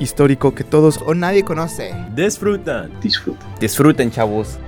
Histórico 0.00 0.54
que 0.54 0.64
todos 0.64 1.00
O 1.06 1.14
nadie 1.14 1.44
conoce. 1.44 1.94
disfrutan. 2.14 2.90
Disfruta. 3.00 3.46
Disfruten, 3.60 4.10
chavos. 4.10 4.58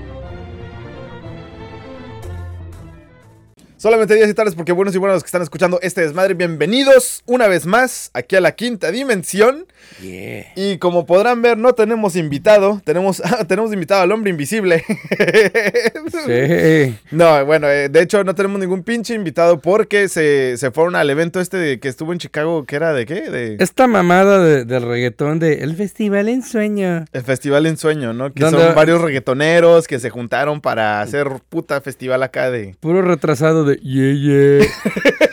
Solamente 3.83 4.15
días 4.15 4.31
y 4.31 4.35
tardes 4.35 4.55
porque 4.55 4.71
buenos 4.71 4.95
y 4.95 4.99
buenos 4.99 5.17
los 5.17 5.23
que 5.25 5.27
están 5.27 5.43
escuchando 5.43 5.81
este 5.83 6.03
desmadre. 6.03 6.35
Bienvenidos 6.35 7.25
una 7.27 7.49
vez 7.49 7.67
más 7.67 8.13
aquí 8.15 8.37
a 8.37 8.41
la 8.41 8.53
quinta 8.53 8.93
dimensión. 8.93 9.67
Y 10.55 10.79
como 10.79 11.05
podrán 11.05 11.43
ver, 11.43 11.59
no 11.59 11.73
tenemos 11.73 12.15
invitado. 12.15 12.81
Tenemos, 12.85 13.21
tenemos 13.49 13.73
invitado 13.73 14.03
al 14.03 14.13
hombre 14.13 14.31
invisible. 14.31 14.85
Sí. 16.25 16.97
No, 17.11 17.45
bueno, 17.45 17.69
eh, 17.69 17.89
de 17.89 18.01
hecho 18.03 18.23
no 18.25 18.35
tenemos 18.35 18.61
ningún 18.61 18.83
pinche 18.85 19.15
invitado 19.15 19.59
porque 19.61 20.09
se, 20.09 20.57
se 20.57 20.71
fueron 20.71 20.95
al 20.95 21.11
evento 21.11 21.41
este 21.41 21.57
de- 21.57 21.81
que 21.81 21.89
estuvo 21.89 22.13
en 22.13 22.19
Chicago, 22.19 22.65
que 22.65 22.77
era 22.77 22.93
de 22.93 23.05
qué? 23.05 23.23
De 23.31 23.57
Esta 23.59 23.87
mamada 23.89 24.39
de- 24.43 24.65
del 24.65 24.83
reggaetón 24.85 25.39
de 25.41 25.55
El 25.63 25.75
Festival 25.77 26.29
en 26.29 26.43
Sueño. 26.43 27.05
el 27.13 27.23
Festival 27.23 27.67
en 27.67 27.77
Sueño, 27.77 28.13
¿no? 28.13 28.33
Que 28.33 28.41
¿Dónde- 28.45 28.63
son 28.65 28.75
varios 28.75 29.01
reggaetoneros 29.01 29.89
que 29.89 29.99
se 29.99 30.11
juntaron 30.11 30.61
para 30.61 31.01
hacer 31.01 31.29
puta 31.49 31.81
festival 31.81 32.23
acá 32.23 32.51
de... 32.51 32.77
Puro 32.81 33.03
retrasado 33.03 33.65
de 33.65 33.72
yeah, 33.81 34.13
yeah. 34.13 34.67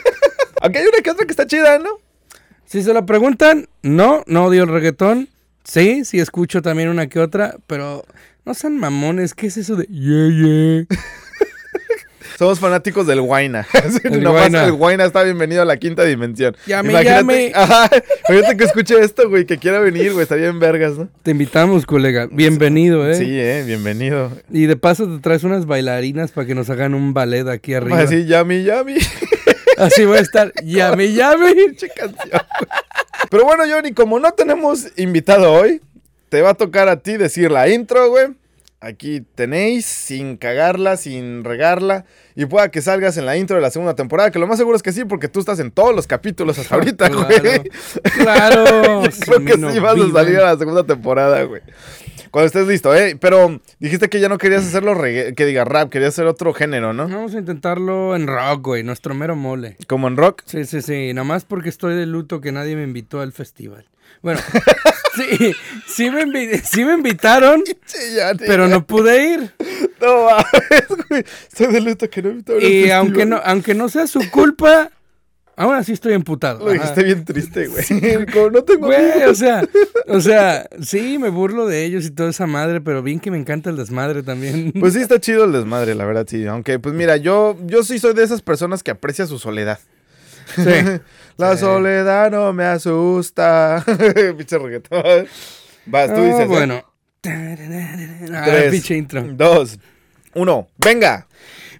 Aunque 0.62 0.78
hay 0.78 0.86
una 0.86 1.02
que 1.02 1.10
otra 1.10 1.26
que 1.26 1.32
está 1.32 1.46
chida, 1.46 1.78
¿no? 1.78 1.98
si 2.70 2.84
se 2.84 2.94
lo 2.94 3.04
preguntan, 3.04 3.68
no, 3.82 4.22
no 4.28 4.44
odio 4.44 4.62
el 4.62 4.68
reggaetón. 4.68 5.28
Sí, 5.64 6.04
sí 6.04 6.20
escucho 6.20 6.62
también 6.62 6.88
una 6.88 7.08
que 7.08 7.18
otra, 7.18 7.56
pero 7.66 8.04
no 8.44 8.54
sean 8.54 8.78
mamones. 8.78 9.34
¿Qué 9.34 9.48
es 9.48 9.56
eso 9.56 9.74
de 9.74 9.86
yeah, 9.86 10.28
yeah? 10.28 10.86
Somos 12.40 12.58
fanáticos 12.58 13.06
del 13.06 13.20
Guayna. 13.20 13.66
El 14.02 14.22
Nomás 14.22 14.48
Guayna. 14.48 14.64
el 14.64 14.72
Guayna 14.72 15.04
está 15.04 15.22
bienvenido 15.24 15.60
a 15.60 15.66
la 15.66 15.76
quinta 15.76 16.04
dimensión. 16.04 16.56
Llame, 16.64 16.88
Imagínate, 16.88 17.20
llame. 17.20 17.52
Ajá, 17.54 17.90
imagínate 18.30 18.56
que 18.56 18.64
escuche 18.64 18.98
esto, 18.98 19.28
güey, 19.28 19.44
que 19.44 19.58
quiera 19.58 19.78
venir, 19.78 20.14
güey, 20.14 20.22
estaría 20.22 20.46
en 20.46 20.58
vergas, 20.58 20.96
¿no? 20.96 21.10
Te 21.22 21.32
invitamos, 21.32 21.84
colega. 21.84 22.28
Bienvenido, 22.32 23.06
¿eh? 23.06 23.16
Sí, 23.16 23.26
eh, 23.28 23.62
bienvenido. 23.66 24.32
Y 24.50 24.64
de 24.64 24.76
paso 24.78 25.06
te 25.06 25.20
traes 25.20 25.44
unas 25.44 25.66
bailarinas 25.66 26.32
para 26.32 26.46
que 26.46 26.54
nos 26.54 26.70
hagan 26.70 26.94
un 26.94 27.12
ballet 27.12 27.46
aquí 27.46 27.74
arriba. 27.74 27.98
Así, 27.98 28.24
yami, 28.24 28.62
yami. 28.62 28.94
Así 29.76 30.06
voy 30.06 30.16
a 30.16 30.20
estar. 30.22 30.50
Pinche 30.54 31.90
canción. 31.94 32.40
Pero 33.30 33.44
bueno, 33.44 33.64
Johnny, 33.70 33.92
como 33.92 34.18
no 34.18 34.32
tenemos 34.32 34.86
invitado 34.96 35.52
hoy, 35.52 35.82
te 36.30 36.40
va 36.40 36.52
a 36.52 36.54
tocar 36.54 36.88
a 36.88 37.00
ti 37.00 37.18
decir 37.18 37.50
la 37.50 37.68
intro, 37.68 38.08
güey. 38.08 38.28
Aquí 38.82 39.20
tenéis, 39.34 39.84
sin 39.84 40.38
cagarla, 40.38 40.96
sin 40.96 41.44
regarla. 41.44 42.06
Y 42.34 42.46
pueda 42.46 42.70
que 42.70 42.80
salgas 42.80 43.18
en 43.18 43.26
la 43.26 43.36
intro 43.36 43.56
de 43.56 43.62
la 43.62 43.70
segunda 43.70 43.94
temporada, 43.94 44.30
que 44.30 44.38
lo 44.38 44.46
más 44.46 44.56
seguro 44.56 44.74
es 44.74 44.82
que 44.82 44.92
sí, 44.92 45.04
porque 45.04 45.28
tú 45.28 45.38
estás 45.40 45.58
en 45.60 45.70
todos 45.70 45.94
los 45.94 46.06
capítulos 46.06 46.58
hasta 46.58 46.76
ahorita, 46.76 47.10
Claro. 47.10 47.26
güey. 47.40 47.62
Claro. 48.14 49.02
Yo 49.04 49.10
creo 49.26 49.44
que 49.44 49.56
no 49.58 49.70
sí 49.72 49.78
vas 49.80 49.98
a 50.00 50.10
salir 50.12 50.38
a 50.38 50.52
la 50.54 50.56
segunda 50.58 50.84
temporada, 50.84 51.42
güey. 51.42 51.60
Cuando 52.30 52.46
estés 52.46 52.66
listo, 52.68 52.94
¿eh? 52.94 53.18
Pero 53.20 53.60
dijiste 53.80 54.08
que 54.08 54.20
ya 54.20 54.28
no 54.30 54.38
querías 54.38 54.64
hacerlo 54.64 54.94
reggae- 54.94 55.34
que 55.34 55.44
diga 55.44 55.64
rap, 55.64 55.90
querías 55.90 56.14
hacer 56.14 56.26
otro 56.26 56.54
género, 56.54 56.92
¿no? 56.92 57.08
Vamos 57.08 57.34
a 57.34 57.38
intentarlo 57.38 58.14
en 58.16 58.28
rock, 58.28 58.62
güey. 58.64 58.82
Nuestro 58.82 59.14
mero 59.14 59.34
mole. 59.36 59.76
Como 59.88 60.06
en 60.08 60.16
rock. 60.16 60.42
Sí, 60.46 60.64
sí, 60.64 60.80
sí. 60.80 61.12
Nada 61.12 61.24
más 61.24 61.44
porque 61.44 61.68
estoy 61.68 61.96
de 61.96 62.06
luto 62.06 62.40
que 62.40 62.52
nadie 62.52 62.76
me 62.76 62.84
invitó 62.84 63.20
al 63.20 63.32
festival. 63.32 63.84
Bueno, 64.22 64.40
sí, 65.14 65.52
sí 65.86 66.10
me, 66.10 66.24
invi- 66.24 66.62
sí 66.62 66.84
me 66.84 66.94
invitaron, 66.94 67.62
pero 68.38 68.68
no 68.68 68.86
pude 68.86 69.32
ir. 69.34 69.52
No 70.00 70.24
mames, 70.26 71.06
güey. 71.08 71.24
Estoy 71.48 71.72
de 71.72 71.80
luto 71.80 72.08
que 72.10 72.22
no 72.22 72.30
invitaron 72.30 72.62
Y 72.62 72.90
aunque 72.90 73.26
no, 73.26 73.40
aunque 73.44 73.74
no 73.74 73.88
sea 73.88 74.06
su 74.06 74.20
culpa, 74.30 74.90
aún 75.56 75.74
así 75.74 75.92
estoy 75.92 76.14
emputado. 76.14 76.64
Lo 76.64 76.72
dijiste 76.72 77.02
bien 77.04 77.24
triste, 77.24 77.66
güey. 77.68 78.26
Como 78.32 78.50
no 78.50 78.64
tengo 78.64 78.86
Güey, 78.86 79.12
amigos. 79.12 79.30
o 79.32 79.34
sea, 79.34 79.68
o 80.08 80.20
sea, 80.20 80.68
sí, 80.80 81.18
me 81.18 81.28
burlo 81.28 81.66
de 81.66 81.84
ellos 81.84 82.06
y 82.06 82.10
toda 82.10 82.30
esa 82.30 82.46
madre, 82.46 82.80
pero 82.80 83.02
bien 83.02 83.20
que 83.20 83.30
me 83.30 83.38
encanta 83.38 83.68
el 83.70 83.76
desmadre 83.76 84.22
también. 84.22 84.72
Pues 84.78 84.94
sí, 84.94 85.00
está 85.00 85.20
chido 85.20 85.44
el 85.44 85.52
desmadre, 85.52 85.94
la 85.94 86.04
verdad, 86.06 86.26
sí. 86.28 86.46
Aunque, 86.46 86.78
pues 86.78 86.94
mira, 86.94 87.16
yo, 87.18 87.56
yo 87.66 87.82
sí 87.82 87.98
soy 87.98 88.14
de 88.14 88.22
esas 88.24 88.40
personas 88.42 88.82
que 88.82 88.90
aprecia 88.90 89.26
su 89.26 89.38
soledad. 89.38 89.78
Sí. 90.56 91.00
La 91.36 91.54
Sí. 91.56 91.60
soledad 91.60 92.30
no 92.30 92.52
me 92.52 92.64
asusta. 92.64 93.82
Pinche 94.36 94.58
reggaetón. 94.58 95.26
Vas, 95.86 96.12
tú 96.14 96.20
Ah, 96.20 96.24
dices. 96.24 96.40
¿eh? 96.40 96.46
bueno. 96.46 96.84
Ah, 97.26 98.42
Tres, 98.44 98.70
pinche 98.70 98.96
intro. 98.96 99.22
Dos, 99.22 99.78
uno, 100.34 100.68
venga. 100.78 101.26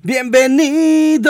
Bienvenidos 0.03 1.29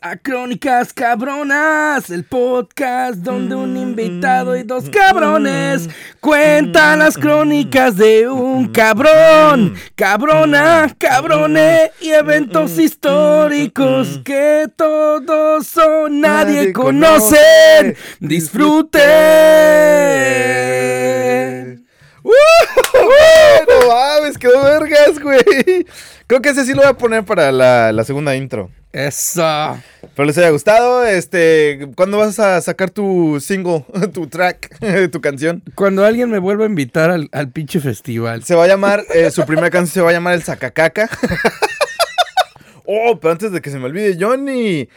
a 0.00 0.16
Crónicas 0.16 0.92
Cabronas, 0.92 2.08
el 2.10 2.22
podcast 2.22 3.16
donde 3.16 3.56
un 3.56 3.76
invitado 3.76 4.56
y 4.56 4.62
dos 4.62 4.88
cabrones 4.90 5.88
cuentan 6.20 7.00
las 7.00 7.18
crónicas 7.18 7.96
de 7.96 8.28
un 8.28 8.68
cabrón, 8.68 9.74
cabrona, 9.96 10.94
cabrone 10.98 11.90
y 12.00 12.10
eventos 12.10 12.78
históricos 12.78 14.20
que 14.24 14.68
todos 14.76 15.76
o 15.76 16.08
nadie 16.08 16.72
conocen. 16.72 17.40
conoce. 17.40 17.96
Disfruten. 18.20 19.00
¡Uh! 22.22 22.30
no 23.68 23.88
mames, 23.88 24.38
quedó 24.38 24.62
vergas, 24.62 25.18
güey. 25.18 25.86
Creo 26.30 26.40
que 26.40 26.50
ese 26.50 26.64
sí 26.64 26.74
lo 26.74 26.82
voy 26.82 26.90
a 26.90 26.94
poner 26.94 27.24
para 27.24 27.50
la, 27.50 27.90
la 27.90 28.04
segunda 28.04 28.36
intro. 28.36 28.70
Eso. 28.92 29.76
Espero 30.00 30.26
les 30.26 30.38
haya 30.38 30.50
gustado. 30.50 31.04
Este, 31.04 31.88
¿cuándo 31.96 32.18
vas 32.18 32.38
a 32.38 32.60
sacar 32.60 32.88
tu 32.88 33.40
single, 33.40 33.84
tu 34.14 34.28
track, 34.28 34.78
tu 35.10 35.20
canción? 35.20 35.60
Cuando 35.74 36.04
alguien 36.04 36.30
me 36.30 36.38
vuelva 36.38 36.66
a 36.66 36.68
invitar 36.68 37.10
al, 37.10 37.28
al 37.32 37.50
pinche 37.50 37.80
festival. 37.80 38.44
Se 38.44 38.54
va 38.54 38.62
a 38.62 38.68
llamar, 38.68 39.02
eh, 39.12 39.32
su 39.32 39.44
primera 39.44 39.70
canción 39.70 39.92
se 39.92 40.00
va 40.02 40.10
a 40.10 40.12
llamar 40.12 40.34
El 40.34 40.44
Sacacaca. 40.44 41.10
oh, 42.86 43.18
pero 43.20 43.32
antes 43.32 43.50
de 43.50 43.60
que 43.60 43.70
se 43.70 43.80
me 43.80 43.86
olvide, 43.86 44.16
Johnny. 44.16 44.88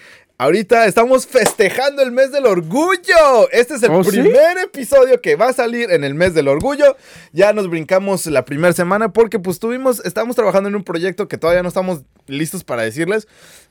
Ahorita 0.43 0.87
estamos 0.87 1.25
festejando 1.25 2.01
el 2.01 2.11
mes 2.11 2.33
del 2.33 2.45
orgullo. 2.45 3.49
Este 3.53 3.75
es 3.75 3.83
el 3.83 3.91
¿Oh, 3.91 4.03
sí? 4.03 4.09
primer 4.09 4.57
episodio 4.57 5.21
que 5.21 5.37
va 5.37 5.47
a 5.47 5.53
salir 5.53 5.89
en 5.89 6.03
el 6.03 6.15
mes 6.15 6.33
del 6.33 6.49
orgullo. 6.49 6.97
Ya 7.31 7.53
nos 7.53 7.69
brincamos 7.69 8.25
la 8.25 8.43
primera 8.43 8.73
semana 8.73 9.13
porque 9.13 9.39
pues 9.39 9.59
tuvimos, 9.59 10.01
estamos 10.03 10.35
trabajando 10.35 10.67
en 10.67 10.75
un 10.75 10.83
proyecto 10.83 11.29
que 11.29 11.37
todavía 11.37 11.63
no 11.63 11.69
estamos 11.69 12.01
listos 12.27 12.65
para 12.65 12.83
decirles. 12.83 13.25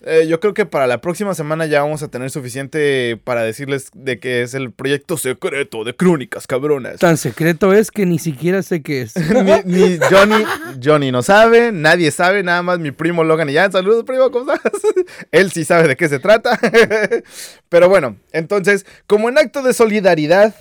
Eh, 0.05 0.27
yo 0.28 0.41
creo 0.41 0.55
que 0.55 0.66
para 0.66 0.87
la 0.87 1.00
próxima 1.00 1.34
semana 1.34 1.66
ya 1.66 1.83
vamos 1.83 2.03
a 2.03 2.09
tener 2.09 2.31
suficiente 2.31 3.21
para 3.22 3.43
decirles 3.43 3.91
de 3.94 4.19
que 4.19 4.43
es 4.43 4.54
el 4.54 4.72
proyecto 4.72 5.16
secreto 5.16 5.84
de 5.84 5.94
Crónicas 5.94 6.47
Cabronas. 6.47 6.99
Tan 6.99 7.19
secreto 7.19 7.72
es 7.72 7.91
que 7.91 8.06
ni 8.06 8.19
siquiera 8.19 8.62
sé 8.62 8.83
qué 8.83 9.03
es. 9.03 9.15
ni, 9.65 9.77
ni 9.77 9.99
Johnny, 9.99 10.44
Johnny 10.83 11.12
no 11.12 11.22
sabe, 11.22 11.71
nadie 11.71 12.10
sabe, 12.10 12.43
nada 12.43 12.62
más 12.62 12.78
mi 12.78 12.91
primo 12.91 13.22
Logan 13.25 13.50
y 13.50 13.53
ya, 13.53 13.71
saludos 13.71 14.04
primo, 14.04 14.31
¿cómo 14.31 14.53
estás? 14.53 14.72
Él 15.31 15.53
sí 15.53 15.65
sabe 15.65 15.87
de 15.87 15.97
qué 15.97 16.09
se 16.09 16.19
trata. 16.19 16.59
Pero 17.68 17.88
bueno, 17.88 18.16
entonces, 18.32 18.86
como 19.06 19.28
en 19.28 19.38
acto 19.38 19.62
de 19.62 19.72
solidaridad, 19.72 20.54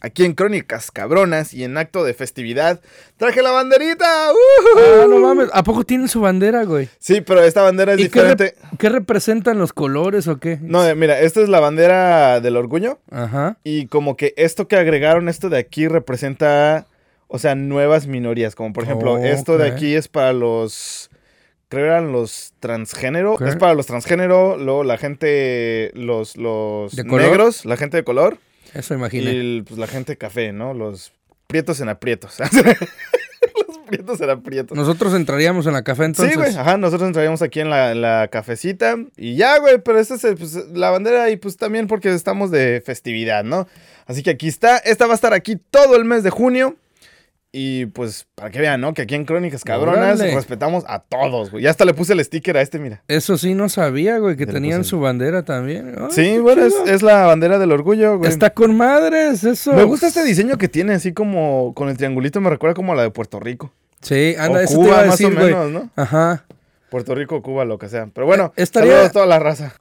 aquí 0.00 0.24
en 0.24 0.32
Crónicas 0.34 0.90
Cabronas 0.90 1.52
y 1.54 1.64
en 1.64 1.76
acto 1.76 2.04
de 2.04 2.14
festividad, 2.14 2.80
traje 3.16 3.42
la 3.42 3.50
banderita. 3.50 4.28
Ah, 4.28 4.32
¡Ujú! 5.04 5.08
no 5.08 5.18
mames. 5.18 5.48
¿A 5.52 5.62
poco 5.62 5.84
tienen 5.84 6.08
su 6.08 6.20
bandera, 6.20 6.64
güey? 6.64 6.88
Sí, 6.98 7.20
pero 7.20 7.42
esta 7.42 7.62
bandera 7.62 7.92
es 7.92 8.00
¿Y 8.00 8.08
qué, 8.08 8.20
diferente. 8.20 8.54
qué 8.78 8.88
representan 8.88 9.58
los 9.58 9.72
colores 9.72 10.26
o 10.28 10.38
qué? 10.38 10.58
No, 10.62 10.86
eh, 10.86 10.94
mira, 10.94 11.20
esta 11.20 11.40
es 11.40 11.48
la 11.48 11.60
bandera 11.60 12.40
del 12.40 12.56
orgullo. 12.56 12.98
Ajá. 13.10 13.58
Y 13.64 13.86
como 13.86 14.16
que 14.16 14.32
esto 14.36 14.68
que 14.68 14.76
agregaron, 14.76 15.28
esto 15.28 15.48
de 15.50 15.58
aquí 15.58 15.86
representa, 15.88 16.86
o 17.28 17.38
sea, 17.38 17.54
nuevas 17.54 18.06
minorías. 18.06 18.54
Como 18.54 18.72
por 18.72 18.84
ejemplo, 18.84 19.18
esto 19.18 19.58
de 19.58 19.68
aquí 19.68 19.94
es 19.94 20.08
para 20.08 20.32
los, 20.32 21.09
creo 21.70 21.86
eran 21.86 22.12
los 22.12 22.52
transgénero. 22.60 23.38
Es 23.40 23.56
para 23.56 23.74
los 23.74 23.86
transgénero, 23.86 24.58
luego 24.58 24.84
la 24.84 24.98
gente, 24.98 25.92
los, 25.94 26.36
los 26.36 26.92
negros, 26.94 27.64
la 27.64 27.78
gente 27.78 27.96
de 27.96 28.04
color. 28.04 28.38
Eso 28.74 28.92
Y 28.94 28.98
imaginé. 28.98 29.30
el, 29.30 29.64
pues, 29.66 29.78
la 29.78 29.86
gente 29.86 30.16
café, 30.16 30.52
¿no? 30.52 30.74
Los 30.74 31.12
prietos 31.46 31.80
en 31.80 31.88
aprietos. 31.88 32.38
los 32.40 33.78
prietos 33.86 34.20
en 34.20 34.30
aprietos. 34.30 34.76
Nosotros 34.76 35.14
entraríamos 35.14 35.66
en 35.66 35.72
la 35.72 35.82
café 35.82 36.04
entonces. 36.04 36.34
Sí, 36.34 36.38
güey. 36.38 36.54
Ajá, 36.56 36.76
nosotros 36.76 37.06
entraríamos 37.06 37.40
aquí 37.40 37.60
en 37.60 37.70
la, 37.70 37.92
en 37.92 38.02
la 38.02 38.28
cafecita. 38.28 38.96
Y 39.16 39.36
ya, 39.36 39.58
güey. 39.58 39.78
Pero 39.78 39.98
esta 40.00 40.14
es 40.14 40.22
pues, 40.36 40.54
la 40.72 40.90
bandera 40.90 41.30
y 41.30 41.36
pues 41.36 41.56
también 41.56 41.86
porque 41.86 42.12
estamos 42.12 42.50
de 42.50 42.82
festividad, 42.84 43.44
¿no? 43.44 43.68
Así 44.06 44.24
que 44.24 44.30
aquí 44.30 44.48
está. 44.48 44.78
Esta 44.78 45.06
va 45.06 45.12
a 45.12 45.16
estar 45.16 45.32
aquí 45.32 45.56
todo 45.56 45.96
el 45.96 46.04
mes 46.04 46.24
de 46.24 46.30
junio. 46.30 46.76
Y 47.52 47.86
pues, 47.86 48.28
para 48.36 48.50
que 48.50 48.60
vean, 48.60 48.80
¿no? 48.80 48.94
Que 48.94 49.02
aquí 49.02 49.16
en 49.16 49.24
Crónicas 49.24 49.64
Cabronas 49.64 50.20
Órale. 50.20 50.34
respetamos 50.36 50.84
a 50.86 51.00
todos, 51.00 51.50
güey. 51.50 51.64
Ya 51.64 51.70
hasta 51.70 51.84
le 51.84 51.94
puse 51.94 52.12
el 52.12 52.24
sticker 52.24 52.56
a 52.56 52.60
este, 52.60 52.78
mira. 52.78 53.02
Eso 53.08 53.36
sí 53.38 53.54
no 53.54 53.68
sabía, 53.68 54.18
güey, 54.18 54.36
que 54.36 54.46
tenían 54.46 54.84
su 54.84 55.00
bandera 55.00 55.44
también. 55.44 55.96
Ay, 55.98 56.06
Sí, 56.10 56.38
bueno, 56.38 56.64
es, 56.86 57.02
la 57.02 57.26
bandera 57.26 57.58
del 57.58 57.72
orgullo, 57.72 58.18
güey. 58.18 58.30
Está 58.30 58.50
con 58.50 58.76
madres, 58.76 59.42
eso. 59.42 59.72
Me 59.72 59.82
gusta 59.82 60.06
este 60.06 60.22
diseño 60.24 60.58
que 60.58 60.68
tiene, 60.68 60.94
así 60.94 61.12
como 61.12 61.74
con 61.74 61.88
el 61.88 61.96
triangulito, 61.96 62.40
me 62.40 62.50
recuerda 62.50 62.74
como 62.74 62.92
a 62.92 62.96
la 62.96 63.02
de 63.02 63.10
Puerto 63.10 63.40
Rico. 63.40 63.72
Sí, 64.00 64.36
anda, 64.38 64.60
o 64.60 64.62
eso 64.62 64.76
Cuba, 64.76 64.84
te 64.84 64.90
iba 64.90 65.02
a 65.02 65.06
más 65.06 65.20
o 65.20 65.24
güey. 65.30 65.36
menos, 65.46 65.70
¿no? 65.72 65.90
Ajá. 65.96 66.44
Puerto 66.88 67.14
Rico 67.16 67.42
Cuba, 67.42 67.64
lo 67.64 67.78
que 67.78 67.88
sea. 67.88 68.08
Pero 68.14 68.26
bueno, 68.26 68.52
Eh, 68.56 68.62
estaría- 68.62 68.90
saludos 68.92 69.10
a 69.10 69.12
toda 69.12 69.26
la 69.26 69.38
raza. 69.40 69.74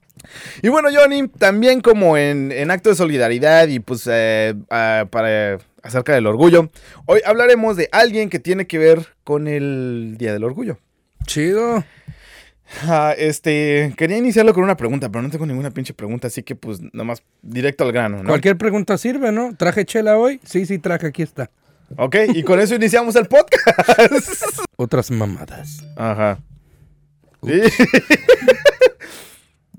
Y 0.61 0.67
bueno, 0.69 0.89
Johnny, 0.93 1.27
también 1.27 1.81
como 1.81 2.17
en, 2.17 2.51
en 2.51 2.71
acto 2.71 2.89
de 2.89 2.95
solidaridad 2.95 3.67
y 3.67 3.79
pues 3.79 4.07
eh, 4.11 4.53
ah, 4.69 5.05
para 5.09 5.59
acerca 5.83 6.13
del 6.13 6.27
orgullo, 6.27 6.69
hoy 7.05 7.21
hablaremos 7.25 7.77
de 7.77 7.89
alguien 7.91 8.29
que 8.29 8.39
tiene 8.39 8.67
que 8.67 8.77
ver 8.77 9.07
con 9.23 9.47
el 9.47 10.15
Día 10.17 10.33
del 10.33 10.43
Orgullo. 10.43 10.79
Chido. 11.25 11.83
Ah, 12.83 13.15
este, 13.17 13.93
quería 13.97 14.17
iniciarlo 14.17 14.53
con 14.53 14.63
una 14.63 14.77
pregunta, 14.77 15.09
pero 15.09 15.21
no 15.21 15.29
tengo 15.29 15.45
ninguna 15.45 15.71
pinche 15.71 15.93
pregunta, 15.93 16.27
así 16.27 16.43
que 16.43 16.55
pues 16.55 16.79
nomás 16.93 17.23
directo 17.41 17.83
al 17.83 17.91
grano, 17.91 18.17
¿no? 18.21 18.29
Cualquier 18.29 18.57
pregunta 18.57 18.97
sirve, 18.97 19.31
¿no? 19.31 19.55
¿Traje 19.55 19.85
chela 19.85 20.17
hoy? 20.17 20.39
Sí, 20.43 20.65
sí, 20.65 20.77
traje, 20.77 21.07
aquí 21.07 21.23
está. 21.23 21.49
Ok, 21.97 22.15
y 22.33 22.43
con 22.43 22.59
eso 22.59 22.75
iniciamos 22.75 23.15
el 23.15 23.25
podcast. 23.25 24.59
Otras 24.75 25.09
mamadas. 25.09 25.83
Ajá. 25.95 26.39
Sí. 27.43 27.61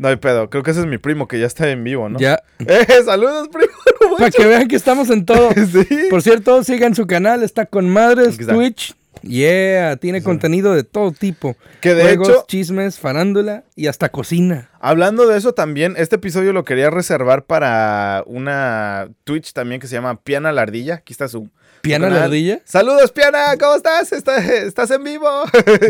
no 0.00 0.08
hay 0.08 0.16
pedo, 0.16 0.48
creo 0.48 0.62
que 0.62 0.70
ese 0.70 0.80
es 0.80 0.86
mi 0.86 0.96
primo 0.96 1.28
que 1.28 1.38
ya 1.38 1.46
está 1.46 1.68
en 1.68 1.84
vivo, 1.84 2.08
¿no? 2.08 2.18
Ya. 2.18 2.42
Eh, 2.60 2.86
saludos, 3.04 3.48
primo. 3.48 3.72
no 4.10 4.16
Para 4.16 4.30
que 4.30 4.46
vean 4.46 4.66
que 4.66 4.76
estamos 4.76 5.10
en 5.10 5.26
todo. 5.26 5.50
Sí. 5.54 6.06
Por 6.08 6.22
cierto, 6.22 6.64
sigan 6.64 6.94
su 6.94 7.06
canal, 7.06 7.42
está 7.42 7.66
con 7.66 7.88
madres. 7.88 8.38
Twitch. 8.38 8.94
Yeah, 9.22 9.96
tiene 9.96 10.22
contenido 10.22 10.72
de 10.74 10.82
todo 10.82 11.12
tipo. 11.12 11.56
Que 11.80 11.94
de 11.94 12.02
Juegos, 12.02 12.28
hecho- 12.28 12.44
chismes, 12.48 12.98
farándula 12.98 13.64
y 13.76 13.86
hasta 13.88 14.08
cocina. 14.08 14.70
Hablando 14.80 15.26
de 15.26 15.36
eso 15.36 15.52
también, 15.52 15.94
este 15.98 16.16
episodio 16.16 16.52
lo 16.52 16.64
quería 16.64 16.88
reservar 16.90 17.44
para 17.44 18.22
una 18.26 19.08
Twitch 19.24 19.52
también 19.52 19.80
que 19.80 19.86
se 19.88 19.94
llama 19.96 20.20
Piana 20.22 20.52
la 20.52 20.62
Ardilla. 20.62 20.94
Aquí 20.96 21.12
está 21.12 21.28
su. 21.28 21.40
su 21.44 21.50
¿Piana 21.82 22.06
canal. 22.06 22.18
la 22.20 22.24
ardilla? 22.26 22.60
Saludos, 22.64 23.10
Piana, 23.12 23.56
¿cómo 23.58 23.74
estás? 23.76 24.12
¿Está- 24.12 24.38
¿Estás 24.38 24.90
en 24.90 25.02
vivo? 25.04 25.26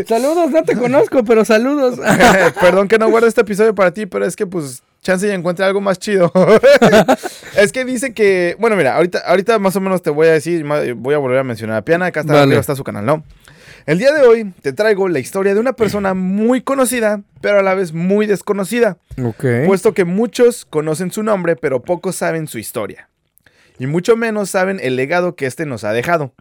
Saludos, 0.09 0.51
no 0.51 0.63
te 0.65 0.77
conozco, 0.77 1.25
pero 1.25 1.45
saludos. 1.45 1.99
Perdón 2.61 2.89
que 2.89 2.99
no 2.99 3.09
guarde 3.11 3.29
este 3.29 3.41
episodio 3.43 3.75
para 3.75 3.93
ti, 3.93 4.07
pero 4.07 4.25
es 4.25 4.35
que 4.37 4.47
pues 4.47 4.83
chance 5.03 5.27
y 5.27 5.31
encuentre 5.31 5.65
algo 5.65 5.81
más 5.81 5.99
chido. 5.99 6.33
es 7.57 7.73
que 7.73 7.85
dice 7.85 8.13
que, 8.15 8.57
bueno, 8.59 8.77
mira, 8.77 8.97
ahorita, 8.97 9.21
ahorita 9.27 9.59
más 9.59 9.77
o 9.77 9.81
menos 9.81 10.03
te 10.03 10.11
voy 10.11 10.29
a 10.29 10.33
decir, 10.33 10.65
voy 10.97 11.15
a 11.15 11.19
volver 11.19 11.39
a 11.39 11.45
mencionar 11.45 11.77
a 11.79 11.85
Piana, 11.85 12.07
acá 12.07 12.21
está, 12.21 12.33
Vale. 12.33 12.45
arriba 12.45 12.61
está 12.61 12.77
su 12.77 12.85
canal, 12.85 13.05
¿no? 13.05 13.25
El 13.87 13.99
día 13.99 14.13
de 14.13 14.23
hoy 14.27 14.53
te 14.61 14.73
traigo 14.73 15.09
la 15.09 15.19
historia 15.19 15.55
de 15.55 15.61
una 15.61 15.73
persona 15.73 16.13
muy 16.15 16.61
conocida, 16.61 17.23
pero 17.41 17.61
a 17.61 17.63
la 17.63 17.75
vez 17.75 17.93
muy 17.93 18.27
desconocida, 18.27 18.99
ok. 19.23 19.45
puesto 19.67 19.95
que 19.95 20.05
muchos 20.05 20.67
conocen 20.67 21.11
su 21.11 21.23
nombre, 21.23 21.57
pero 21.57 21.81
pocos 21.81 22.17
saben 22.17 22.47
su 22.47 22.59
historia. 22.59 23.09
Y 23.79 23.87
mucho 23.87 24.17
menos 24.17 24.51
saben 24.51 24.79
el 24.83 24.97
legado 24.97 25.35
que 25.35 25.47
este 25.47 25.65
nos 25.65 25.85
ha 25.85 25.93
dejado. 25.93 26.35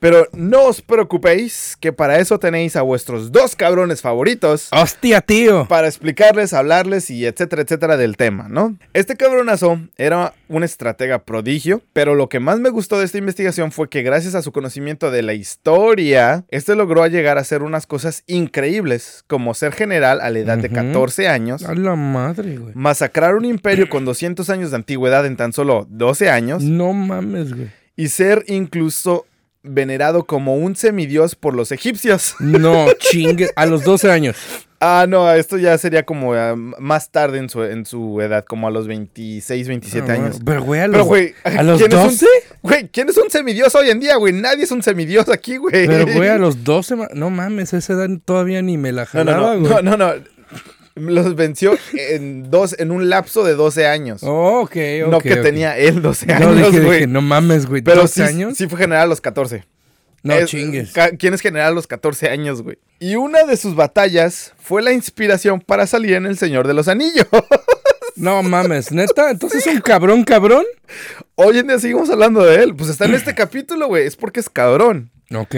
Pero 0.00 0.28
no 0.32 0.64
os 0.66 0.80
preocupéis, 0.80 1.76
que 1.80 1.92
para 1.92 2.18
eso 2.18 2.38
tenéis 2.38 2.76
a 2.76 2.82
vuestros 2.82 3.32
dos 3.32 3.56
cabrones 3.56 4.00
favoritos 4.00 4.68
Hostia, 4.72 5.20
tío. 5.20 5.66
para 5.68 5.88
explicarles, 5.88 6.52
hablarles 6.52 7.10
y 7.10 7.26
etcétera, 7.26 7.62
etcétera 7.62 7.96
del 7.96 8.16
tema, 8.16 8.46
¿no? 8.48 8.76
Este 8.92 9.16
cabronazo 9.16 9.80
era 9.96 10.34
un 10.48 10.62
estratega 10.62 11.24
prodigio, 11.24 11.82
pero 11.92 12.14
lo 12.14 12.28
que 12.28 12.38
más 12.38 12.60
me 12.60 12.70
gustó 12.70 12.98
de 12.98 13.04
esta 13.06 13.18
investigación 13.18 13.72
fue 13.72 13.88
que 13.88 14.02
gracias 14.02 14.34
a 14.36 14.42
su 14.42 14.52
conocimiento 14.52 15.10
de 15.10 15.22
la 15.22 15.34
historia, 15.34 16.44
este 16.50 16.74
logró 16.76 17.04
llegar 17.06 17.38
a 17.38 17.40
hacer 17.40 17.62
unas 17.62 17.86
cosas 17.86 18.22
increíbles, 18.26 19.24
como 19.26 19.52
ser 19.54 19.72
general 19.72 20.20
a 20.20 20.30
la 20.30 20.38
edad 20.38 20.58
de 20.58 20.66
Ujú. 20.68 20.74
14 20.76 21.28
años, 21.28 21.64
A 21.64 21.74
la 21.74 21.96
madre, 21.96 22.56
güey. 22.56 22.72
masacrar 22.74 23.34
un 23.34 23.44
imperio 23.44 23.88
con 23.88 24.04
200 24.04 24.48
años 24.50 24.70
de 24.70 24.76
antigüedad 24.76 25.26
en 25.26 25.36
tan 25.36 25.52
solo 25.52 25.86
12 25.90 26.30
años 26.30 26.62
No 26.62 26.92
mames, 26.92 27.52
güey. 27.54 27.68
y 27.96 28.08
ser 28.08 28.44
incluso 28.46 29.26
venerado 29.62 30.24
como 30.24 30.56
un 30.56 30.76
semidios 30.76 31.34
por 31.34 31.54
los 31.54 31.72
egipcios. 31.72 32.34
No, 32.40 32.86
chingue. 32.98 33.50
A 33.56 33.66
los 33.66 33.84
12 33.84 34.10
años. 34.10 34.36
Ah, 34.80 35.06
no, 35.08 35.28
esto 35.32 35.58
ya 35.58 35.76
sería 35.76 36.04
como 36.04 36.34
ah, 36.34 36.54
más 36.56 37.10
tarde 37.10 37.38
en 37.38 37.48
su, 37.48 37.64
en 37.64 37.84
su 37.84 38.20
edad, 38.20 38.44
como 38.44 38.68
a 38.68 38.70
los 38.70 38.86
26, 38.86 39.66
27 39.66 40.10
Ah, 40.10 40.14
años. 40.14 40.38
Pero, 40.44 40.62
güey, 40.62 40.80
a 40.82 40.86
los, 40.86 40.92
Pero, 40.92 41.04
güey, 41.06 41.34
¿a 41.42 41.62
los 41.64 41.78
¿quién 41.80 41.90
es 41.92 41.98
un- 41.98 42.04
12? 42.10 42.26
Güey, 42.62 42.88
¿quién 42.88 43.08
es 43.08 43.16
un 43.16 43.28
semidios 43.28 43.74
hoy 43.74 43.90
en 43.90 43.98
día, 43.98 44.14
güey? 44.16 44.32
Nadie 44.32 44.62
es 44.64 44.70
un 44.70 44.82
semidios 44.84 45.28
aquí, 45.30 45.56
güey. 45.56 45.86
Pero, 45.88 46.06
güey, 46.06 46.28
a 46.28 46.38
los 46.38 46.62
12. 46.62 46.94
ma- 46.94 47.08
No 47.12 47.28
mames, 47.30 47.74
a 47.74 47.78
esa 47.78 47.94
edad 47.94 48.08
todavía 48.24 48.62
ni 48.62 48.76
me 48.78 48.92
la 48.92 49.02
No, 49.12 49.24
no, 49.24 49.30
jalaba, 49.32 49.54
no, 49.54 49.60
güey. 49.60 49.72
no, 49.82 49.82
no, 49.82 49.96
no. 49.96 50.37
Los 50.98 51.34
venció 51.36 51.76
en 51.92 52.50
dos, 52.50 52.74
en 52.78 52.90
un 52.90 53.08
lapso 53.08 53.44
de 53.44 53.54
12 53.54 53.86
años. 53.86 54.22
Oh, 54.22 54.60
ok, 54.60 54.76
ok. 55.04 55.10
no 55.10 55.20
que 55.20 55.36
tenía 55.36 55.76
él 55.78 56.02
12 56.02 56.26
No, 56.26 56.34
años, 56.34 56.56
dije, 56.72 56.80
güey. 56.84 56.92
dije, 57.00 57.06
no 57.06 57.20
mames, 57.22 57.66
güey. 57.66 57.82
Pero 57.82 58.02
12 58.02 58.14
sí, 58.14 58.22
años. 58.22 58.56
sí 58.56 58.66
fue 58.68 58.78
general 58.78 59.04
a 59.04 59.06
los 59.06 59.20
14. 59.20 59.64
no 60.22 60.34
Es- 60.34 60.50
chingues. 60.50 60.92
¿Quién 61.18 61.34
es 61.34 61.40
general 61.40 61.68
a 61.68 61.74
los 61.74 61.86
14 61.86 62.28
años, 62.28 62.62
güey? 62.62 62.78
Y 62.98 63.14
una 63.16 63.44
de 63.44 63.56
sus 63.56 63.74
batallas 63.76 64.52
fue 64.60 64.82
la 64.82 64.92
inspiración 64.92 65.60
para 65.60 65.86
salir 65.86 66.14
en 66.14 66.26
El 66.26 66.36
Señor 66.36 66.66
de 66.66 66.74
los 66.74 66.88
Anillos. 66.88 67.26
No 68.16 68.42
mames, 68.42 68.90
neta. 68.90 69.30
Entonces 69.30 69.64
es 69.64 69.72
un 69.72 69.80
cabrón, 69.80 70.24
cabrón. 70.24 70.64
Hoy 71.36 71.58
en 71.58 71.68
día 71.68 71.78
seguimos 71.78 72.10
hablando 72.10 72.42
de 72.44 72.64
él. 72.64 72.74
Pues 72.74 72.90
está 72.90 73.04
en 73.04 73.14
este 73.14 73.32
capítulo, 73.36 73.86
güey. 73.86 74.08
Es 74.08 74.16
porque 74.16 74.40
es 74.40 74.50
cabrón. 74.50 75.12
Ok. 75.32 75.54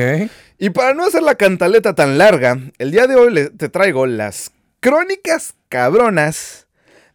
Y 0.59 0.69
para 0.69 0.93
no 0.93 1.07
hacer 1.07 1.23
la 1.23 1.37
cantaleta 1.37 1.95
tan 1.95 2.19
larga, 2.19 2.59
el 2.77 2.91
día 2.91 3.07
de 3.07 3.15
hoy 3.15 3.51
te 3.57 3.71
traigo 3.71 4.07
las 4.07 4.51
crónicas 4.81 5.55
cabronas 5.69 6.67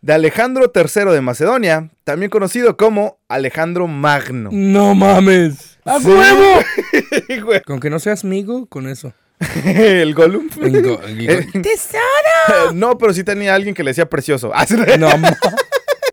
de 0.02 0.14
Alejandro 0.14 0.72
III 0.74 1.12
de 1.12 1.22
Macedonia, 1.22 1.90
también 2.04 2.30
conocido 2.30 2.78
como 2.78 3.18
Alejandro 3.28 3.88
Magno. 3.88 4.50
No 4.52 4.94
mames. 4.94 5.80
¡A 5.84 6.00
Sí, 6.00 6.08
huevo! 6.08 7.62
Con 7.66 7.80
que 7.80 7.90
no 7.90 8.00
seas 8.00 8.24
migo, 8.24 8.66
con 8.68 8.88
eso. 8.88 9.14
el 9.66 10.14
Gollum. 10.14 10.48
Go- 10.56 11.00
Eh, 11.08 11.48
go- 11.54 12.72
no, 12.74 12.98
pero 12.98 13.14
sí 13.14 13.24
tenía 13.24 13.56
alguien 13.56 13.74
que 13.76 13.84
le 13.84 13.92
decía 13.92 14.10
precioso. 14.10 14.52
No, 15.00 15.10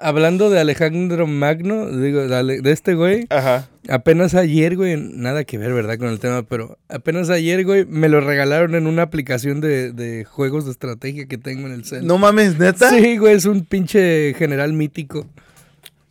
Hablando 0.01 0.51
de 0.51 0.59
Alejandro 0.59 1.27
Magno, 1.27 1.87
digo, 1.87 2.23
de 2.27 2.73
este 2.73 2.95
güey, 2.95 3.27
Ajá. 3.31 3.69
Apenas 3.89 4.35
ayer, 4.35 4.77
güey, 4.77 4.97
nada 4.97 5.45
que 5.45 5.59
ver, 5.59 5.73
¿verdad? 5.73 5.99
Con 5.99 6.09
el 6.09 6.19
tema, 6.21 6.43
pero 6.43 6.79
apenas 6.89 7.31
ayer, 7.31 7.65
güey, 7.65 7.85
me 7.87 8.09
lo 8.09 8.21
regalaron 8.21 8.75
en 8.75 8.87
una 8.87 9.03
aplicación 9.03 9.61
de, 9.61 9.93
de 9.93 10.25
juegos 10.25 10.65
de 10.65 10.71
estrategia 10.73 11.27
que 11.27 11.39
tengo 11.39 11.67
en 11.67 11.75
el 11.75 11.85
cel. 11.85 12.07
No 12.07 12.19
mames, 12.19 12.59
neta. 12.59 12.91
Sí, 12.91 13.17
güey, 13.19 13.35
es 13.35 13.45
un 13.45 13.65
pinche 13.65 14.35
general 14.35 14.73
mítico. 14.73 15.27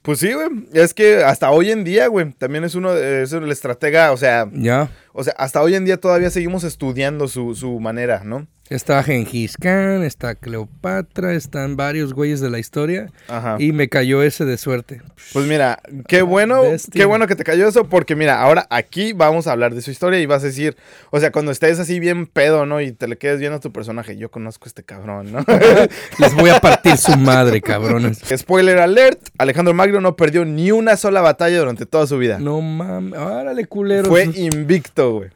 Pues 0.01 0.17
sí, 0.17 0.33
güey. 0.33 0.47
Es 0.73 0.93
que 0.95 1.17
hasta 1.23 1.51
hoy 1.51 1.69
en 1.69 1.83
día, 1.83 2.07
güey, 2.07 2.31
también 2.33 2.63
es 2.63 2.73
uno, 2.73 2.93
de- 2.93 3.21
es 3.21 3.33
el 3.33 3.51
estratega, 3.51 4.11
o 4.11 4.17
sea, 4.17 4.49
Ya. 4.51 4.89
O 5.13 5.23
sea, 5.23 5.33
hasta 5.37 5.61
hoy 5.61 5.75
en 5.75 5.85
día 5.85 5.97
todavía 5.97 6.29
seguimos 6.29 6.63
estudiando 6.63 7.27
su, 7.27 7.55
su 7.55 7.79
manera, 7.79 8.23
¿no? 8.23 8.47
Está 8.71 9.03
Gengis 9.03 9.57
Khan, 9.57 10.01
está 10.01 10.33
Cleopatra, 10.33 11.33
están 11.33 11.75
varios 11.75 12.13
güeyes 12.13 12.39
de 12.39 12.49
la 12.49 12.57
historia. 12.57 13.11
Ajá. 13.27 13.57
Y 13.59 13.73
me 13.73 13.89
cayó 13.89 14.23
ese 14.23 14.45
de 14.45 14.57
suerte. 14.57 15.01
Pues 15.33 15.45
mira, 15.45 15.81
qué 16.07 16.21
bueno, 16.21 16.61
Bestia. 16.61 17.01
qué 17.01 17.03
bueno 17.03 17.27
que 17.27 17.35
te 17.35 17.43
cayó 17.43 17.67
eso, 17.67 17.89
porque 17.89 18.15
mira, 18.15 18.41
ahora 18.41 18.67
aquí 18.69 19.11
vamos 19.11 19.47
a 19.47 19.51
hablar 19.51 19.75
de 19.75 19.81
su 19.81 19.91
historia 19.91 20.21
y 20.21 20.25
vas 20.25 20.43
a 20.43 20.45
decir, 20.45 20.77
o 21.09 21.19
sea, 21.19 21.33
cuando 21.33 21.51
estés 21.51 21.79
así 21.79 21.99
bien 21.99 22.27
pedo, 22.27 22.65
¿no? 22.65 22.79
Y 22.79 22.93
te 22.93 23.09
le 23.09 23.17
quedes 23.17 23.41
viendo 23.41 23.57
a 23.57 23.59
tu 23.59 23.73
personaje, 23.73 24.15
yo 24.15 24.31
conozco 24.31 24.63
a 24.63 24.69
este 24.69 24.83
cabrón, 24.83 25.33
¿no? 25.33 25.39
Les 26.19 26.33
voy 26.33 26.51
a 26.51 26.61
partir 26.61 26.95
su 26.95 27.17
madre, 27.17 27.59
cabrones. 27.59 28.21
Spoiler 28.37 28.79
alert, 28.79 29.19
Alejandro 29.37 29.73
Magno 29.73 29.99
no 29.99 30.15
perdió 30.15 30.45
ni 30.45 30.71
una 30.71 30.95
sola 30.95 31.19
batalla 31.19 31.59
durante 31.59 31.85
toda 31.85 32.07
su 32.07 32.17
vida. 32.17 32.39
No 32.39 32.61
mames, 32.61 33.19
órale, 33.19 33.65
culero. 33.65 34.07
Fue 34.07 34.23
invicto, 34.33 35.00
güey. 35.09 35.29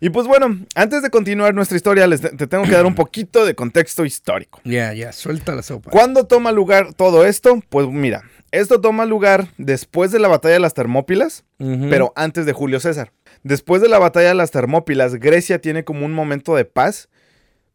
Y 0.00 0.10
pues 0.10 0.28
bueno, 0.28 0.60
antes 0.76 1.02
de 1.02 1.10
continuar 1.10 1.54
nuestra 1.54 1.76
historia, 1.76 2.06
les 2.06 2.20
te 2.20 2.46
tengo 2.46 2.64
que 2.64 2.70
dar 2.70 2.86
un 2.86 2.94
poquito 2.94 3.44
de 3.44 3.54
contexto 3.56 4.04
histórico. 4.04 4.60
Ya, 4.64 4.92
ya, 4.94 5.12
suelta 5.12 5.54
la 5.56 5.62
sopa. 5.62 5.90
¿Cuándo 5.90 6.24
toma 6.24 6.52
lugar 6.52 6.94
todo 6.94 7.24
esto? 7.24 7.60
Pues 7.68 7.88
mira, 7.88 8.22
esto 8.52 8.80
toma 8.80 9.06
lugar 9.06 9.48
después 9.58 10.12
de 10.12 10.20
la 10.20 10.28
batalla 10.28 10.54
de 10.54 10.60
las 10.60 10.74
Termópilas, 10.74 11.44
pero 11.58 12.12
antes 12.14 12.46
de 12.46 12.52
Julio 12.52 12.78
César. 12.78 13.12
Después 13.42 13.82
de 13.82 13.88
la 13.88 13.98
batalla 13.98 14.28
de 14.28 14.34
las 14.34 14.52
Termópilas, 14.52 15.16
Grecia 15.16 15.60
tiene 15.60 15.82
como 15.84 16.06
un 16.06 16.12
momento 16.12 16.54
de 16.54 16.64
paz, 16.64 17.08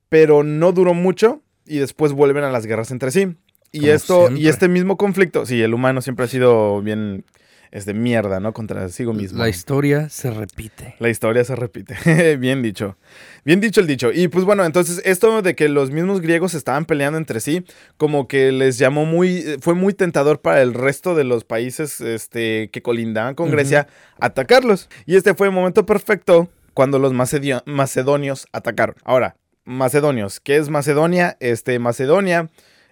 pero 0.08 0.44
no 0.44 0.72
duró 0.72 0.94
mucho 0.94 1.42
y 1.66 1.80
después 1.80 2.14
vuelven 2.14 2.46
a 2.46 2.52
las 2.52 2.66
guerras 2.66 2.92
entre 2.92 3.12
sí. 3.12 3.36
Y 3.74 3.80
Como 3.82 3.92
esto 3.92 4.20
siempre. 4.28 4.44
y 4.44 4.48
este 4.48 4.68
mismo 4.70 4.98
conflicto, 4.98 5.46
sí, 5.46 5.62
el 5.62 5.74
humano 5.74 6.02
siempre 6.02 6.26
ha 6.26 6.28
sido 6.30 6.82
bien 6.82 7.26
es 7.74 7.86
de 7.88 7.96
mierda, 7.96 8.40
¿no? 8.40 8.54
Contra 8.54 8.88
sigo 8.90 9.14
mismo. 9.14 9.40
La 9.40 9.50
historia 9.50 10.08
se 10.08 10.30
repite. 10.30 10.94
La 11.00 11.10
historia 11.10 11.44
se 11.44 11.56
repite. 11.56 12.38
Bien 12.38 12.62
dicho. 12.62 12.98
Bien 13.44 13.60
dicho 13.60 13.82
el 13.82 13.88
dicho. 13.88 14.12
Y 14.14 14.28
pues 14.28 14.46
bueno, 14.46 14.64
entonces 14.64 15.02
esto 15.06 15.42
de 15.42 15.56
que 15.56 15.68
los 15.70 15.90
mismos 15.90 16.22
griegos 16.22 16.54
estaban 16.54 16.86
peleando 16.86 17.18
entre 17.18 17.40
sí, 17.40 17.66
como 17.98 18.28
que 18.28 18.52
les 18.52 18.78
llamó 18.78 19.06
muy, 19.06 19.58
fue 19.60 19.74
muy 19.74 19.96
tentador 19.96 20.40
para 20.40 20.62
el 20.62 20.76
resto 20.76 21.16
de 21.16 21.24
los 21.24 21.46
países 21.46 22.00
este, 22.00 22.70
que 22.72 22.84
colindaban 22.84 23.34
con 23.34 23.50
Grecia 23.50 23.88
atacarlos. 24.20 24.88
Y 25.08 25.16
este 25.16 25.34
fue 25.34 25.48
el 25.48 25.54
momento 25.54 25.84
perfecto 25.88 26.50
cuando 26.76 27.00
los 27.00 27.12
macedio- 27.12 27.64
macedonios 27.66 28.46
atacaron. 28.52 28.96
Ahora, 29.04 29.36
macedonios, 29.66 30.40
¿qué 30.40 30.58
es 30.58 30.70
Macedonia? 30.70 31.38
Este, 31.40 31.80
Macedonia 31.80 32.50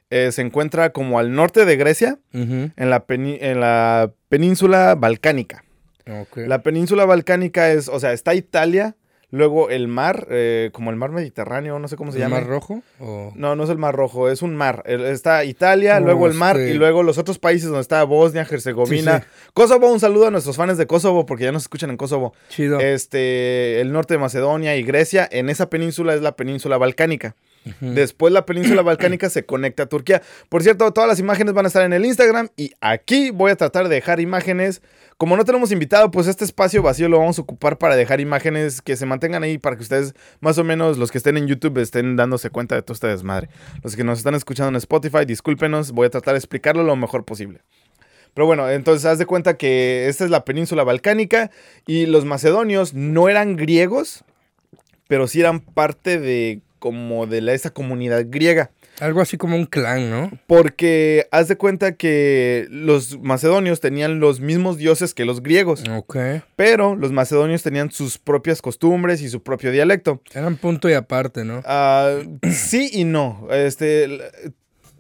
eh, 0.10 0.32
se 0.32 0.42
encuentra 0.42 0.90
como 0.92 1.20
al 1.20 1.34
norte 1.34 1.66
de 1.66 1.76
Grecia, 1.78 2.18
en 2.34 2.74
la, 2.90 3.06
en 3.08 3.60
la 3.60 4.12
península 4.32 4.96
balcánica. 4.96 5.64
La 6.36 6.64
península 6.64 7.06
balcánica 7.06 7.70
es, 7.72 7.88
o 7.90 8.00
sea, 8.00 8.12
está 8.14 8.34
Italia, 8.34 8.96
luego 9.30 9.70
el 9.70 9.88
mar, 9.88 10.26
eh, 10.32 10.70
como 10.74 10.90
el 10.90 10.96
mar 10.96 11.12
Mediterráneo, 11.12 11.80
no 11.80 11.88
sé 11.90 11.96
cómo 11.98 12.12
se 12.12 12.18
¿El 12.18 12.24
llama. 12.24 12.38
mar 12.38 12.48
rojo? 12.48 12.82
O... 13.00 13.32
No, 13.36 13.56
no 13.56 13.64
es 13.66 13.70
el 13.70 13.78
mar 13.78 13.94
rojo, 13.94 14.30
es 14.30 14.42
un 14.42 14.56
mar. 14.56 14.84
El- 14.86 15.06
Está 15.06 15.44
Italia, 15.46 16.00
luego 16.00 16.28
el 16.28 16.34
mar 16.34 16.58
este- 16.58 16.72
y 16.72 16.74
luego 16.74 17.04
los 17.04 17.18
otros 17.18 17.40
países 17.40 17.68
donde 17.68 17.82
está 17.82 18.04
Bosnia, 18.04 18.48
Herzegovina. 18.50 19.20
Sí, 19.20 19.26
Kosovo, 19.54 19.92
un 19.92 20.00
saludo 20.00 20.28
a 20.28 20.32
nuestros 20.32 20.56
fans 20.58 20.78
de 20.78 20.88
Kosovo 20.88 21.26
porque 21.26 21.44
ya 21.44 21.52
nos 21.52 21.64
escuchan 21.64 21.90
en 21.92 21.98
Kosovo. 21.98 22.34
Chido. 22.50 22.80
Este, 22.80 23.80
el 23.82 23.92
norte 23.92 24.14
de 24.14 24.20
Macedonia 24.20 24.76
y 24.78 24.84
Grecia, 24.84 25.28
en 25.30 25.50
esa 25.50 25.70
península 25.70 26.14
es 26.16 26.22
la 26.22 26.36
península 26.38 26.78
balcánica. 26.78 27.36
Después 27.80 28.34
la 28.34 28.46
península 28.46 28.82
balcánica 28.84 29.30
se 29.30 29.46
conecta 29.46 29.84
a 29.84 29.86
Turquía. 29.86 30.22
Por 30.50 30.64
cierto, 30.64 30.92
todas 30.92 31.08
las 31.08 31.20
imágenes 31.20 31.54
van 31.54 31.66
a 31.66 31.68
estar 31.68 31.84
en 31.84 31.94
el 31.94 32.06
Instagram 32.06 32.50
y 32.58 32.72
aquí 32.82 33.32
voy 33.32 33.52
a 33.52 33.56
tratar 33.56 33.88
de 33.88 33.96
dejar 33.96 34.20
imágenes. 34.20 34.82
Como 35.18 35.38
no 35.38 35.46
tenemos 35.46 35.72
invitado, 35.72 36.10
pues 36.10 36.28
este 36.28 36.44
espacio 36.44 36.82
vacío 36.82 37.08
lo 37.08 37.20
vamos 37.20 37.38
a 37.38 37.44
ocupar 37.44 37.78
para 37.78 37.96
dejar 37.96 38.20
imágenes 38.20 38.82
que 38.82 38.96
se 38.96 39.06
mantengan 39.06 39.44
ahí 39.44 39.58
para 39.60 39.76
que 39.76 39.84
ustedes, 39.84 40.16
más 40.40 40.58
o 40.58 40.64
menos 40.64 40.98
los 40.98 41.12
que 41.12 41.20
estén 41.20 41.38
en 41.38 41.48
YouTube, 41.48 41.78
estén 41.78 42.16
dándose 42.16 42.50
cuenta 42.50 42.76
de 42.76 42.82
todo 42.82 42.94
este 42.94 43.08
desmadre. 43.08 43.50
Los 43.84 43.96
que 43.96 44.04
nos 44.04 44.18
están 44.18 44.34
escuchando 44.34 44.70
en 44.70 44.78
Spotify, 44.78 45.26
discúlpenos, 45.26 45.92
voy 45.92 46.08
a 46.08 46.10
tratar 46.10 46.34
de 46.34 46.40
explicarlo 46.40 46.84
lo 46.84 46.96
mejor 46.96 47.26
posible. 47.26 47.62
Pero 48.34 48.48
bueno, 48.48 48.70
entonces 48.70 49.06
haz 49.06 49.20
de 49.20 49.26
cuenta 49.26 49.58
que 49.58 50.08
esta 50.08 50.24
es 50.24 50.32
la 50.32 50.46
península 50.46 50.84
balcánica 50.84 51.52
y 51.86 52.06
los 52.06 52.26
macedonios 52.26 52.94
no 52.94 53.28
eran 53.30 53.58
griegos, 53.58 54.24
pero 55.08 55.28
sí 55.28 55.42
eran 55.42 55.60
parte 55.60 56.18
de 56.18 56.62
como 56.82 57.28
de 57.28 57.42
la, 57.42 57.54
esa 57.54 57.70
comunidad 57.70 58.26
griega. 58.28 58.72
Algo 59.00 59.22
así 59.22 59.38
como 59.38 59.56
un 59.56 59.68
clan, 59.68 60.10
¿no? 60.10 60.32
Porque 60.48 61.28
haz 61.32 61.48
de 61.48 61.56
cuenta 61.56 61.94
que 61.94 62.68
los 62.72 63.20
macedonios 63.20 63.80
tenían 63.80 64.20
los 64.20 64.40
mismos 64.42 64.78
dioses 64.80 65.14
que 65.14 65.24
los 65.24 65.44
griegos, 65.44 65.84
Ok. 65.96 66.18
pero 66.56 66.96
los 66.96 67.12
macedonios 67.12 67.62
tenían 67.62 67.92
sus 67.92 68.18
propias 68.18 68.64
costumbres 68.64 69.22
y 69.22 69.30
su 69.30 69.44
propio 69.44 69.72
dialecto. 69.72 70.22
Eran 70.34 70.58
punto 70.58 70.90
y 70.90 70.94
aparte, 70.94 71.46
¿no? 71.46 71.62
Ah, 71.66 72.18
sí 72.52 72.90
y 72.92 73.04
no. 73.04 73.48
Este, 73.52 74.10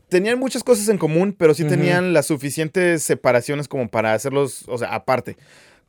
tenían 0.08 0.38
muchas 0.38 0.64
cosas 0.64 0.88
en 0.90 1.00
común, 1.00 1.36
pero 1.36 1.56
sí 1.56 1.64
tenían 1.66 2.14
las 2.14 2.28
suficientes 2.28 3.02
separaciones 3.02 3.68
como 3.68 3.90
para 3.90 4.14
hacerlos, 4.14 4.66
o 4.68 4.78
sea, 4.78 4.94
aparte. 4.94 5.36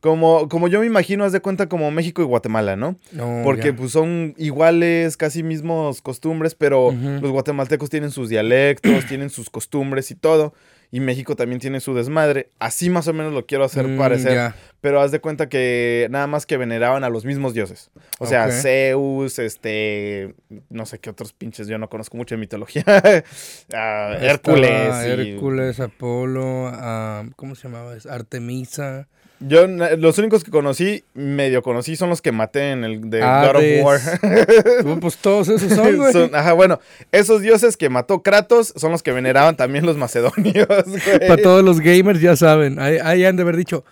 Como, 0.02 0.48
como 0.48 0.66
yo 0.66 0.80
me 0.80 0.86
imagino, 0.86 1.22
haz 1.24 1.30
de 1.30 1.38
cuenta 1.40 1.68
como 1.68 1.88
México 1.92 2.20
y 2.22 2.24
Guatemala, 2.24 2.74
¿no? 2.74 2.96
No, 3.12 3.42
Porque 3.44 3.68
ya. 3.68 3.76
pues 3.76 3.92
son 3.92 4.34
iguales, 4.36 5.16
casi 5.16 5.44
mismos 5.44 6.02
costumbres, 6.02 6.56
pero 6.56 6.92
los 6.92 7.30
guatemaltecos 7.30 7.88
tienen 7.88 8.10
sus 8.10 8.28
dialectos, 8.28 8.82
tienen 9.06 9.30
sus 9.30 9.48
costumbres 9.48 10.10
y 10.10 10.16
todo. 10.16 10.54
Y 10.94 11.00
México 11.00 11.36
también 11.36 11.58
tiene 11.60 11.80
su 11.80 11.94
desmadre. 11.94 12.50
Así 12.58 12.90
más 12.90 13.08
o 13.08 13.14
menos 13.14 13.32
lo 13.32 13.46
quiero 13.46 13.64
hacer 13.64 13.86
Mm, 13.88 13.96
parecer. 13.96 14.34
ya. 14.34 14.56
Pero 14.82 15.00
haz 15.00 15.10
de 15.12 15.20
cuenta 15.20 15.48
que 15.48 16.06
nada 16.10 16.26
más 16.26 16.44
que 16.46 16.56
veneraban 16.58 17.02
a 17.04 17.08
los 17.08 17.24
mismos 17.24 17.54
dioses. 17.54 17.90
O 18.18 18.26
sea, 18.26 18.46
Ok. 18.46 18.50
Zeus, 18.52 19.38
este, 19.38 20.34
no 20.68 20.84
sé 20.84 20.98
qué 20.98 21.08
otros 21.10 21.32
pinches, 21.32 21.66
yo 21.68 21.78
no 21.78 21.88
conozco 21.88 22.16
mucho 22.18 22.34
de 22.34 22.40
mitología. 22.40 22.84
Estaba 23.62 24.16
Hércules. 24.18 24.94
y- 25.06 25.30
Hércules, 25.30 25.80
Apolo, 25.80 26.68
ah, 26.74 27.24
¿cómo 27.36 27.54
se 27.54 27.68
llamaba? 27.68 27.94
Artemisa. 28.10 29.08
Yo 29.46 29.66
los 29.66 30.18
únicos 30.18 30.44
que 30.44 30.50
conocí, 30.50 31.04
medio 31.14 31.62
conocí, 31.62 31.96
son 31.96 32.08
los 32.10 32.22
que 32.22 32.32
maté 32.32 32.70
en 32.70 32.84
el 32.84 33.10
de 33.10 33.20
God 33.20 33.26
Hades. 33.26 33.80
of 33.80 33.86
War. 33.86 34.00
Uh, 34.84 34.98
pues 35.00 35.16
todos 35.16 35.48
esos 35.48 35.72
son, 35.72 35.96
güey. 35.96 36.12
Son- 36.12 36.34
ajá, 36.34 36.52
bueno, 36.52 36.80
esos 37.12 37.40
dioses 37.42 37.76
que 37.76 37.88
mató 37.88 38.22
Kratos 38.22 38.72
son 38.76 38.92
los 38.92 39.02
que 39.02 39.12
veneraban 39.12 39.56
también 39.56 39.86
los 39.86 39.96
macedonios. 39.96 40.66
güey. 40.86 41.28
Para 41.28 41.42
todos 41.42 41.64
los 41.64 41.80
gamers 41.80 42.20
ya 42.20 42.36
saben. 42.36 42.78
Ahí, 42.80 42.98
ahí 43.02 43.24
han 43.24 43.36
de 43.36 43.42
haber 43.42 43.56
dicho, 43.56 43.84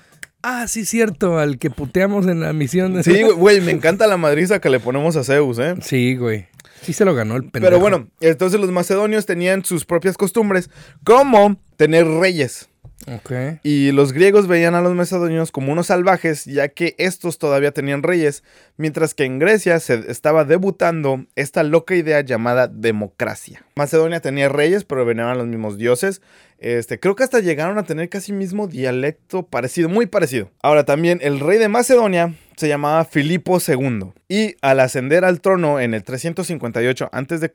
ah, 0.42 0.66
sí, 0.68 0.84
cierto, 0.84 1.38
al 1.38 1.58
que 1.58 1.70
puteamos 1.70 2.26
en 2.26 2.40
la 2.40 2.52
misión 2.52 2.94
de... 2.94 3.02
Sí, 3.02 3.22
güey, 3.22 3.34
güey, 3.36 3.60
me 3.60 3.72
encanta 3.72 4.06
la 4.06 4.16
madriza 4.16 4.60
que 4.60 4.70
le 4.70 4.80
ponemos 4.80 5.16
a 5.16 5.24
Zeus, 5.24 5.58
¿eh? 5.58 5.74
Sí, 5.82 6.16
güey. 6.16 6.46
Sí 6.82 6.94
se 6.94 7.04
lo 7.04 7.14
ganó 7.14 7.36
el 7.36 7.42
pendejo. 7.42 7.64
Pero 7.66 7.78
bueno, 7.78 8.08
entonces 8.20 8.58
los 8.58 8.70
macedonios 8.70 9.26
tenían 9.26 9.64
sus 9.64 9.84
propias 9.84 10.16
costumbres, 10.16 10.70
como 11.04 11.56
tener 11.76 12.06
reyes. 12.06 12.69
Y 13.62 13.92
los 13.92 14.12
griegos 14.12 14.46
veían 14.46 14.74
a 14.74 14.82
los 14.82 14.94
macedonios 14.94 15.52
como 15.52 15.72
unos 15.72 15.86
salvajes, 15.86 16.44
ya 16.44 16.68
que 16.68 16.94
estos 16.98 17.38
todavía 17.38 17.72
tenían 17.72 18.02
reyes, 18.02 18.44
mientras 18.76 19.14
que 19.14 19.24
en 19.24 19.38
Grecia 19.38 19.80
se 19.80 20.10
estaba 20.10 20.44
debutando 20.44 21.24
esta 21.34 21.62
loca 21.62 21.94
idea 21.94 22.20
llamada 22.20 22.68
democracia. 22.68 23.64
Macedonia 23.74 24.20
tenía 24.20 24.48
reyes, 24.48 24.84
pero 24.84 25.04
venían 25.04 25.38
los 25.38 25.46
mismos 25.46 25.78
dioses. 25.78 26.20
Este, 26.58 27.00
creo 27.00 27.16
que 27.16 27.24
hasta 27.24 27.40
llegaron 27.40 27.78
a 27.78 27.84
tener 27.84 28.10
casi 28.10 28.32
mismo 28.32 28.66
dialecto 28.66 29.46
parecido, 29.46 29.88
muy 29.88 30.06
parecido. 30.06 30.50
Ahora 30.62 30.84
también 30.84 31.18
el 31.22 31.40
rey 31.40 31.58
de 31.58 31.68
Macedonia 31.68 32.34
se 32.56 32.68
llamaba 32.68 33.06
Filipo 33.06 33.58
II 33.66 34.12
y 34.28 34.56
al 34.60 34.80
ascender 34.80 35.24
al 35.24 35.40
trono 35.40 35.80
en 35.80 35.94
el 35.94 36.04
358 36.04 37.08
a.C., 37.10 37.50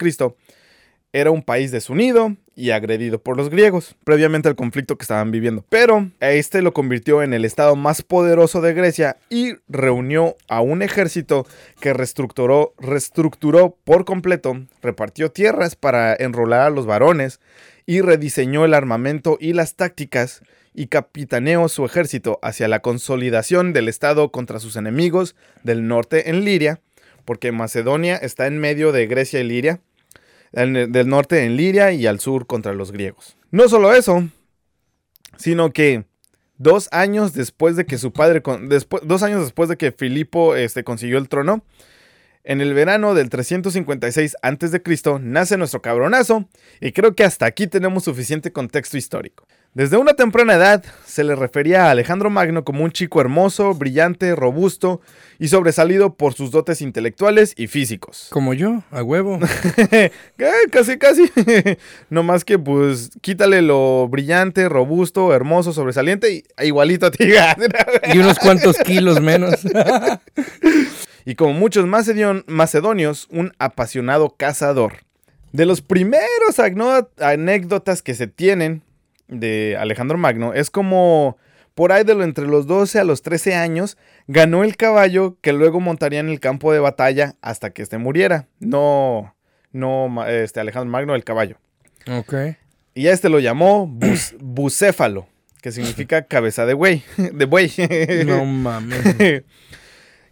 era 1.12 1.30
un 1.30 1.42
país 1.42 1.70
desunido 1.70 2.36
y 2.54 2.70
agredido 2.70 3.18
por 3.18 3.36
los 3.36 3.50
griegos, 3.50 3.96
previamente 4.04 4.48
al 4.48 4.56
conflicto 4.56 4.96
que 4.96 5.04
estaban 5.04 5.30
viviendo. 5.30 5.64
Pero 5.68 6.10
este 6.20 6.62
lo 6.62 6.72
convirtió 6.72 7.22
en 7.22 7.34
el 7.34 7.44
estado 7.44 7.76
más 7.76 8.02
poderoso 8.02 8.60
de 8.60 8.74
Grecia 8.74 9.16
y 9.28 9.54
reunió 9.68 10.36
a 10.48 10.60
un 10.60 10.82
ejército 10.82 11.46
que 11.80 11.92
reestructuró, 11.92 12.74
reestructuró 12.78 13.76
por 13.84 14.04
completo, 14.04 14.62
repartió 14.82 15.30
tierras 15.30 15.76
para 15.76 16.14
enrolar 16.14 16.62
a 16.62 16.70
los 16.70 16.86
varones 16.86 17.40
y 17.84 18.00
rediseñó 18.00 18.64
el 18.64 18.74
armamento 18.74 19.36
y 19.40 19.52
las 19.52 19.74
tácticas 19.74 20.42
y 20.74 20.88
capitaneó 20.88 21.68
su 21.68 21.84
ejército 21.84 22.38
hacia 22.42 22.68
la 22.68 22.80
consolidación 22.80 23.72
del 23.72 23.88
estado 23.88 24.30
contra 24.30 24.60
sus 24.60 24.76
enemigos 24.76 25.34
del 25.62 25.88
norte 25.88 26.28
en 26.28 26.44
Liria, 26.44 26.80
porque 27.24 27.52
Macedonia 27.52 28.16
está 28.16 28.46
en 28.46 28.58
medio 28.58 28.92
de 28.92 29.06
Grecia 29.06 29.40
y 29.40 29.44
Liria, 29.44 29.80
del 30.52 31.08
norte 31.08 31.44
en 31.44 31.56
Liria 31.56 31.92
y 31.92 32.06
al 32.06 32.20
sur 32.20 32.46
contra 32.46 32.72
los 32.72 32.92
griegos. 32.92 33.36
No 33.50 33.68
solo 33.68 33.92
eso, 33.94 34.28
sino 35.36 35.72
que 35.72 36.04
dos 36.58 36.88
años 36.92 37.32
después 37.34 37.76
de 37.76 37.84
que 37.86 37.98
su 37.98 38.12
padre, 38.12 38.42
con- 38.42 38.68
despu- 38.70 39.00
dos 39.02 39.22
años 39.22 39.42
después 39.42 39.68
de 39.68 39.76
que 39.76 39.92
Filipo 39.92 40.56
este, 40.56 40.84
consiguió 40.84 41.18
el 41.18 41.28
trono, 41.28 41.62
en 42.44 42.60
el 42.60 42.74
verano 42.74 43.14
del 43.14 43.28
356 43.28 44.36
a.C. 44.40 44.80
nace 45.20 45.56
nuestro 45.56 45.82
cabronazo 45.82 46.48
y 46.80 46.92
creo 46.92 47.14
que 47.16 47.24
hasta 47.24 47.44
aquí 47.44 47.66
tenemos 47.66 48.04
suficiente 48.04 48.52
contexto 48.52 48.96
histórico. 48.96 49.48
Desde 49.76 49.98
una 49.98 50.14
temprana 50.14 50.54
edad 50.54 50.82
se 51.04 51.22
le 51.22 51.34
refería 51.36 51.84
a 51.84 51.90
Alejandro 51.90 52.30
Magno 52.30 52.64
como 52.64 52.82
un 52.82 52.92
chico 52.92 53.20
hermoso, 53.20 53.74
brillante, 53.74 54.34
robusto 54.34 55.02
y 55.38 55.48
sobresalido 55.48 56.14
por 56.14 56.32
sus 56.32 56.50
dotes 56.50 56.80
intelectuales 56.80 57.52
y 57.58 57.66
físicos. 57.66 58.28
Como 58.32 58.54
yo, 58.54 58.84
a 58.90 59.02
huevo. 59.02 59.38
Eh, 59.76 60.10
casi, 60.70 60.96
casi. 60.96 61.30
no 62.08 62.22
más 62.22 62.46
que, 62.46 62.58
pues, 62.58 63.10
quítale 63.20 63.60
lo 63.60 64.08
brillante, 64.08 64.66
robusto, 64.70 65.34
hermoso, 65.34 65.74
sobresaliente 65.74 66.32
y 66.32 66.44
e 66.56 66.68
igualito 66.68 67.04
a 67.04 67.10
ti. 67.10 67.28
y 68.14 68.16
unos 68.16 68.38
cuantos 68.38 68.78
kilos 68.78 69.20
menos. 69.20 69.56
y 71.26 71.34
como 71.34 71.52
muchos 71.52 71.86
macedonios, 72.46 73.28
un 73.30 73.52
apasionado 73.58 74.36
cazador. 74.38 75.04
De 75.52 75.66
los 75.66 75.82
primeros 75.82 76.58
anécdotas 77.18 78.00
que 78.00 78.14
se 78.14 78.26
tienen 78.26 78.85
de 79.28 79.76
Alejandro 79.78 80.18
Magno 80.18 80.54
es 80.54 80.70
como 80.70 81.36
por 81.74 81.92
ahí 81.92 82.04
de 82.04 82.14
lo 82.14 82.24
entre 82.24 82.46
los 82.46 82.66
12 82.66 82.98
a 83.00 83.04
los 83.04 83.22
13 83.22 83.54
años 83.54 83.98
ganó 84.28 84.64
el 84.64 84.76
caballo 84.76 85.36
que 85.42 85.52
luego 85.52 85.78
montaría 85.80 86.20
en 86.20 86.28
el 86.28 86.40
campo 86.40 86.72
de 86.72 86.78
batalla 86.78 87.34
hasta 87.42 87.70
que 87.70 87.82
este 87.82 87.98
muriera. 87.98 88.46
No, 88.60 89.34
no, 89.72 90.26
este 90.26 90.60
Alejandro 90.60 90.90
Magno 90.90 91.14
el 91.14 91.24
caballo. 91.24 91.58
ok. 92.10 92.34
Y 92.94 93.08
a 93.08 93.12
este 93.12 93.28
lo 93.28 93.40
llamó 93.40 93.86
bus- 93.86 94.34
bucéfalo, 94.40 95.26
que 95.60 95.70
significa 95.70 96.22
cabeza 96.22 96.64
de 96.64 96.72
buey, 96.72 97.02
de 97.18 97.44
buey. 97.44 97.70
No 98.24 98.44
mames. 98.46 99.02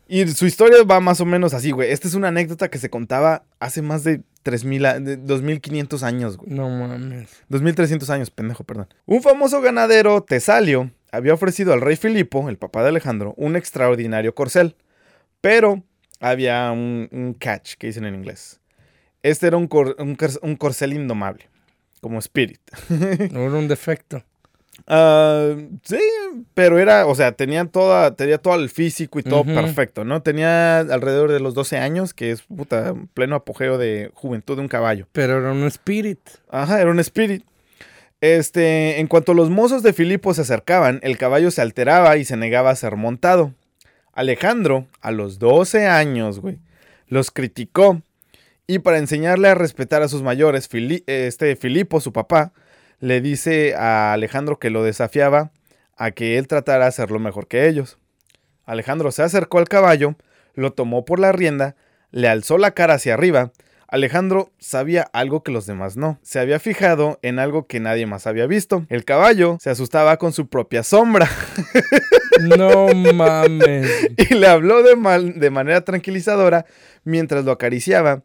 Y 0.06 0.26
su 0.28 0.46
historia 0.46 0.82
va 0.84 1.00
más 1.00 1.20
o 1.20 1.24
menos 1.24 1.54
así, 1.54 1.70
güey. 1.70 1.90
Esta 1.90 2.08
es 2.08 2.14
una 2.14 2.28
anécdota 2.28 2.68
que 2.70 2.78
se 2.78 2.90
contaba 2.90 3.44
hace 3.58 3.80
más 3.82 4.04
de 4.04 4.20
3000, 4.42 4.84
a- 4.86 5.00
de 5.00 5.16
2500 5.16 6.02
años, 6.02 6.36
güey. 6.36 6.50
No 6.50 6.68
mames. 6.68 7.30
2300 7.48 8.10
años, 8.10 8.30
pendejo, 8.30 8.64
perdón. 8.64 8.88
Un 9.06 9.22
famoso 9.22 9.60
ganadero, 9.62 10.22
Tesalio, 10.22 10.90
había 11.10 11.32
ofrecido 11.32 11.72
al 11.72 11.80
rey 11.80 11.96
Filipo, 11.96 12.48
el 12.50 12.58
papá 12.58 12.82
de 12.82 12.90
Alejandro, 12.90 13.32
un 13.38 13.56
extraordinario 13.56 14.34
corcel. 14.34 14.76
Pero 15.40 15.82
había 16.20 16.70
un, 16.70 17.08
un 17.10 17.34
catch, 17.34 17.74
que 17.76 17.86
dicen 17.86 18.04
en 18.04 18.14
inglés. 18.14 18.60
Este 19.22 19.46
era 19.46 19.56
un, 19.56 19.66
cor- 19.68 19.96
un 19.98 20.16
cor- 20.16 20.38
un 20.42 20.56
corcel 20.56 20.92
indomable, 20.92 21.48
como 22.02 22.18
Spirit. 22.18 22.60
No 22.90 23.40
era 23.46 23.54
un 23.54 23.68
defecto. 23.68 24.22
Ah, 24.86 25.54
sí, 25.82 25.98
pero 26.54 26.78
era, 26.78 27.06
o 27.06 27.14
sea, 27.14 27.32
tenía 27.32 27.64
toda, 27.64 28.14
tenía 28.16 28.38
todo 28.38 28.54
el 28.56 28.68
físico 28.68 29.18
y 29.18 29.22
todo 29.22 29.44
perfecto, 29.44 30.04
¿no? 30.04 30.22
Tenía 30.22 30.80
alrededor 30.80 31.32
de 31.32 31.40
los 31.40 31.54
12 31.54 31.78
años, 31.78 32.12
que 32.14 32.30
es 32.30 32.42
puta, 32.42 32.94
pleno 33.14 33.36
apogeo 33.36 33.78
de 33.78 34.10
juventud 34.14 34.56
de 34.56 34.62
un 34.62 34.68
caballo. 34.68 35.06
Pero 35.12 35.38
era 35.38 35.52
un 35.52 35.64
spirit. 35.64 36.18
Ajá, 36.50 36.80
era 36.80 36.90
un 36.90 37.00
spirit. 37.00 37.44
Este, 38.20 39.00
en 39.00 39.06
cuanto 39.06 39.34
los 39.34 39.50
mozos 39.50 39.82
de 39.82 39.92
Filipo 39.92 40.32
se 40.34 40.42
acercaban, 40.42 40.98
el 41.02 41.18
caballo 41.18 41.50
se 41.50 41.60
alteraba 41.60 42.16
y 42.16 42.24
se 42.24 42.36
negaba 42.36 42.70
a 42.70 42.76
ser 42.76 42.96
montado. 42.96 43.52
Alejandro, 44.12 44.86
a 45.00 45.10
los 45.10 45.38
12 45.38 45.86
años, 45.86 46.40
güey, 46.40 46.58
los 47.08 47.30
criticó 47.30 48.00
y 48.66 48.78
para 48.78 48.98
enseñarle 48.98 49.48
a 49.48 49.54
respetar 49.54 50.02
a 50.02 50.08
sus 50.08 50.22
mayores, 50.22 50.68
Fili- 50.70 51.02
este 51.06 51.54
Filipo, 51.56 52.00
su 52.00 52.12
papá, 52.12 52.52
le 53.04 53.20
dice 53.20 53.74
a 53.74 54.12
Alejandro 54.14 54.58
que 54.58 54.70
lo 54.70 54.82
desafiaba 54.82 55.50
a 55.96 56.10
que 56.12 56.38
él 56.38 56.48
tratara 56.48 56.84
de 56.84 56.88
hacerlo 56.88 57.18
mejor 57.18 57.46
que 57.48 57.68
ellos. 57.68 57.98
Alejandro 58.64 59.12
se 59.12 59.22
acercó 59.22 59.58
al 59.58 59.68
caballo, 59.68 60.16
lo 60.54 60.72
tomó 60.72 61.04
por 61.04 61.18
la 61.20 61.30
rienda, 61.32 61.76
le 62.10 62.28
alzó 62.28 62.56
la 62.56 62.70
cara 62.70 62.94
hacia 62.94 63.12
arriba. 63.14 63.52
Alejandro 63.88 64.50
sabía 64.58 65.02
algo 65.12 65.42
que 65.42 65.52
los 65.52 65.66
demás 65.66 65.96
no. 65.98 66.18
Se 66.22 66.40
había 66.40 66.58
fijado 66.58 67.18
en 67.22 67.38
algo 67.38 67.66
que 67.66 67.78
nadie 67.78 68.06
más 68.06 68.26
había 68.26 68.46
visto. 68.46 68.86
El 68.88 69.04
caballo 69.04 69.58
se 69.60 69.68
asustaba 69.70 70.16
con 70.16 70.32
su 70.32 70.48
propia 70.48 70.82
sombra 70.82 71.28
No 72.58 72.86
mames. 73.14 73.88
y 74.16 74.34
le 74.34 74.46
habló 74.46 74.82
de, 74.82 74.96
mal- 74.96 75.38
de 75.38 75.50
manera 75.50 75.82
tranquilizadora 75.84 76.64
mientras 77.04 77.44
lo 77.44 77.52
acariciaba. 77.52 78.22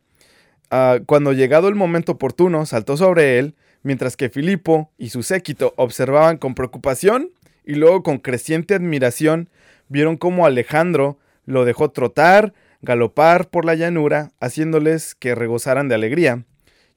Ah, 0.71 0.99
cuando 1.05 1.33
llegado 1.33 1.67
el 1.67 1.75
momento 1.75 2.13
oportuno, 2.13 2.65
saltó 2.65 2.95
sobre 2.97 3.39
él, 3.39 3.55
mientras 3.83 4.17
que 4.17 4.29
Filipo 4.29 4.91
y 4.97 5.09
su 5.09 5.23
séquito 5.23 5.73
observaban 5.77 6.37
con 6.37 6.55
preocupación 6.55 7.29
y 7.65 7.75
luego 7.75 8.03
con 8.03 8.17
creciente 8.17 8.73
admiración 8.75 9.49
vieron 9.87 10.17
cómo 10.17 10.45
Alejandro 10.45 11.17
lo 11.45 11.65
dejó 11.65 11.89
trotar, 11.91 12.53
galopar 12.81 13.49
por 13.49 13.65
la 13.65 13.75
llanura, 13.75 14.31
haciéndoles 14.39 15.15
que 15.15 15.35
regozaran 15.35 15.87
de 15.87 15.95
alegría. 15.95 16.45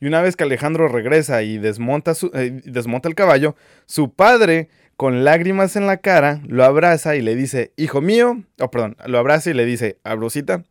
Y 0.01 0.07
una 0.07 0.21
vez 0.21 0.37
que 0.37 0.45
Alejandro 0.45 0.89
regresa 0.89 1.43
y 1.43 1.59
desmonta, 1.59 2.15
su- 2.15 2.31
eh, 2.35 2.61
desmonta 2.65 3.09
el 3.09 3.15
caballo, 3.15 3.55
su 3.87 4.13
padre, 4.13 4.69
con 4.97 5.25
lágrimas 5.25 5.75
en 5.77 5.87
la 5.87 5.97
cara, 5.97 6.41
lo 6.47 6.65
abraza 6.65 7.17
y 7.17 7.23
le 7.23 7.35
dice, 7.35 7.73
hijo 7.77 8.01
mío, 8.01 8.43
oh, 8.61 8.71
perdón, 8.71 8.97
lo 9.07 9.19
abraza 9.19 9.51
y 9.51 9.55
le 9.55 9.65
dice, 9.65 9.99
Abrosita, 10.05 10.65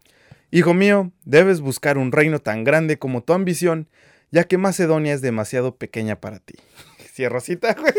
hijo 0.51 0.74
mío, 0.74 1.12
debes 1.25 1.60
buscar 1.62 1.98
un 1.98 2.12
reino 2.12 2.39
tan 2.39 2.63
grande 2.63 2.98
como 3.00 3.24
tu 3.24 3.34
ambición, 3.34 3.88
ya 4.31 4.45
que 4.45 4.57
Macedonia 4.57 5.13
es 5.13 5.21
demasiado 5.21 5.75
pequeña 5.75 6.19
para 6.19 6.39
ti. 6.39 6.55
Cierro 7.13 7.39
cita, 7.41 7.75
güey. 7.79 7.93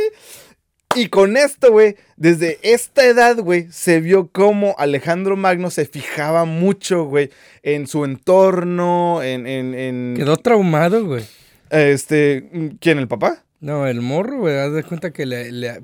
Y 0.95 1.09
con 1.09 1.39
esto, 1.39 1.73
güey, 1.73 1.97
desde 2.17 2.59
esta 2.63 3.07
edad, 3.07 3.39
güey, 3.39 3.67
se 3.73 4.01
vio 4.01 4.29
cómo 4.31 4.75
Alejandro 4.79 5.37
Magno 5.39 5.71
se 5.71 5.87
fijaba 5.87 6.45
mucho, 6.45 7.05
güey, 7.05 7.31
en 7.63 7.87
su 7.87 8.05
entorno, 8.05 9.23
en... 9.23 9.47
en, 9.47 9.75
en- 9.75 10.15
Quedó 10.17 10.37
traumado, 10.37 11.07
güey. 11.07 11.25
Este, 11.71 12.47
¿quién, 12.81 12.99
el 12.99 13.09
papá? 13.09 13.43
No, 13.63 13.87
el 13.87 14.01
morro, 14.03 14.39
güey. 14.41 14.57
Haz 14.59 14.73
de 14.73 14.83
cuenta 14.83 15.13
que 15.13 15.25
le, 15.25 15.51
le, 15.53 15.83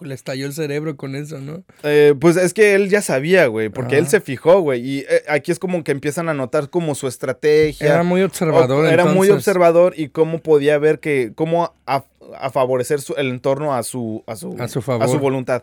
le 0.00 0.14
estalló 0.14 0.44
el 0.44 0.52
cerebro 0.52 0.96
con 0.96 1.14
eso, 1.14 1.38
¿no? 1.38 1.62
Eh, 1.84 2.14
pues 2.20 2.36
es 2.36 2.52
que 2.52 2.74
él 2.74 2.90
ya 2.90 3.00
sabía, 3.00 3.46
güey, 3.46 3.68
porque 3.70 3.96
él 3.96 4.08
se 4.08 4.20
fijó, 4.20 4.60
güey, 4.60 4.80
y 4.84 4.98
eh, 5.08 5.22
aquí 5.28 5.52
es 5.52 5.58
como 5.60 5.84
que 5.84 5.92
empiezan 5.92 6.28
a 6.28 6.34
notar 6.34 6.68
como 6.68 6.94
su 6.96 7.06
estrategia. 7.06 7.86
Era 7.86 8.02
muy 8.02 8.22
observador. 8.22 8.84
O- 8.84 8.88
Era 8.88 9.04
muy 9.06 9.30
observador 9.30 9.94
y 9.96 10.08
cómo 10.08 10.40
podía 10.40 10.76
ver 10.78 10.98
que, 10.98 11.30
cómo 11.34 11.72
a, 11.86 12.04
a 12.38 12.50
favorecer 12.50 13.00
su- 13.00 13.14
el 13.14 13.28
entorno 13.30 13.72
a 13.72 13.84
su, 13.84 14.24
a 14.26 14.34
su, 14.36 14.56
A 14.60 14.66
su 14.66 14.82
favor. 14.82 15.18
voluntad. 15.20 15.62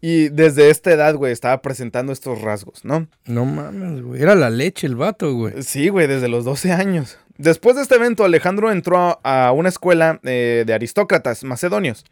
Y 0.00 0.28
desde 0.30 0.70
esta 0.70 0.92
edad, 0.92 1.14
güey, 1.16 1.32
estaba 1.32 1.60
presentando 1.60 2.12
estos 2.12 2.40
rasgos, 2.40 2.84
¿no? 2.86 3.06
No 3.26 3.44
mames, 3.44 4.00
güey. 4.02 4.22
Era 4.22 4.34
la 4.34 4.48
leche 4.48 4.86
el 4.86 4.96
vato, 4.96 5.34
güey. 5.34 5.62
Sí, 5.62 5.88
güey, 5.88 6.06
desde 6.06 6.28
los 6.28 6.44
12 6.46 6.72
años. 6.72 7.18
Después 7.40 7.74
de 7.74 7.80
este 7.80 7.94
evento, 7.94 8.22
Alejandro 8.22 8.70
entró 8.70 9.18
a, 9.24 9.52
una 9.52 9.70
escuela 9.70 10.20
eh, 10.24 10.64
de 10.66 10.74
aristócratas 10.74 11.42
macedonios, 11.42 12.04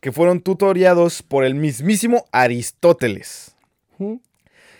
que 0.00 0.12
fueron 0.12 0.42
tutoriados 0.42 1.22
por 1.22 1.44
el 1.44 1.54
mismísimo 1.54 2.26
Aristóteles, 2.30 3.56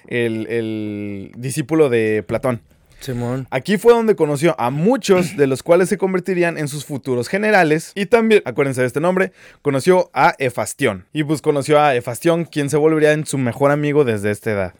el, 0.06 0.46
el 0.48 1.32
discípulo 1.38 1.88
de 1.88 2.22
Platón. 2.22 2.60
Simón. 3.00 3.46
Aquí 3.50 3.78
fue 3.78 3.94
donde 3.94 4.16
conoció 4.16 4.54
a 4.58 4.68
muchos 4.68 5.34
de 5.38 5.46
los 5.46 5.62
cuales 5.62 5.88
se 5.88 5.96
convertirían 5.96 6.58
en 6.58 6.68
sus 6.68 6.84
futuros 6.84 7.28
generales. 7.28 7.92
Y 7.94 8.04
también, 8.04 8.42
acuérdense 8.44 8.82
de 8.82 8.88
este 8.88 9.00
nombre, 9.00 9.32
conoció 9.62 10.10
a 10.12 10.34
Efastión. 10.38 11.06
Y 11.14 11.24
pues 11.24 11.40
conoció 11.40 11.80
a 11.80 11.94
Efastión, 11.94 12.44
quien 12.44 12.68
se 12.68 12.76
volvería 12.76 13.12
en 13.12 13.24
su 13.24 13.38
mejor 13.38 13.70
amigo 13.70 14.04
desde 14.04 14.30
esta 14.30 14.50
edad. 14.50 14.74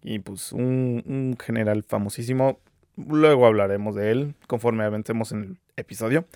Y 0.00 0.20
pues 0.20 0.52
un, 0.52 1.02
un 1.06 1.36
general 1.44 1.82
famosísimo. 1.82 2.60
Luego 2.96 3.46
hablaremos 3.46 3.94
de 3.94 4.10
él 4.10 4.34
conforme 4.46 4.84
avancemos 4.84 5.32
en 5.32 5.42
el 5.42 5.56
episodio. 5.76 6.26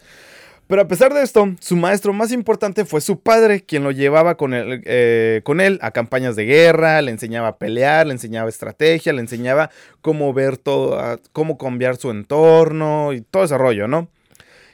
Pero 0.68 0.82
a 0.82 0.86
pesar 0.86 1.14
de 1.14 1.22
esto, 1.22 1.54
su 1.60 1.76
maestro 1.76 2.12
más 2.12 2.30
importante 2.30 2.84
fue 2.84 3.00
su 3.00 3.20
padre, 3.20 3.62
quien 3.62 3.84
lo 3.84 3.90
llevaba 3.90 4.36
con 4.36 4.52
él, 4.52 4.82
eh, 4.84 5.40
con 5.42 5.62
él 5.62 5.78
a 5.80 5.92
campañas 5.92 6.36
de 6.36 6.44
guerra, 6.44 7.00
le 7.00 7.10
enseñaba 7.10 7.48
a 7.48 7.56
pelear, 7.56 8.06
le 8.06 8.12
enseñaba 8.12 8.50
estrategia, 8.50 9.14
le 9.14 9.22
enseñaba 9.22 9.70
cómo 10.02 10.34
ver 10.34 10.58
todo, 10.58 11.18
cómo 11.32 11.56
cambiar 11.56 11.96
su 11.96 12.10
entorno 12.10 13.14
y 13.14 13.22
todo 13.22 13.44
ese 13.44 13.56
rollo, 13.56 13.88
¿no? 13.88 14.08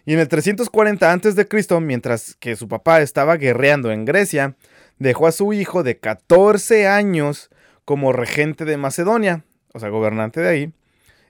Y 0.05 0.15
en 0.15 0.19
el 0.19 0.27
340 0.27 1.13
a.C., 1.13 1.81
mientras 1.81 2.35
que 2.41 2.57
su 2.57 2.67
papá 2.67 3.01
estaba 3.01 3.37
guerreando 3.37 3.93
en 3.93 4.05
Grecia, 4.05 4.57
dejó 4.99 5.29
a 5.29 5.33
su 5.33 5.53
hijo 5.53 5.85
de 5.85 5.99
14 5.99 6.89
años 6.89 7.51
como 7.85 8.13
regente 8.13 8.65
de 8.65 8.77
Macedonia, 8.77 9.45
o 9.73 9.79
sea, 9.79 9.91
gobernante 9.91 10.41
de 10.41 10.49
ahí, 10.49 10.73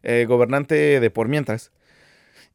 eh, 0.05 0.27
gobernante 0.27 1.01
de 1.01 1.11
por 1.11 1.29
mientras. 1.29 1.73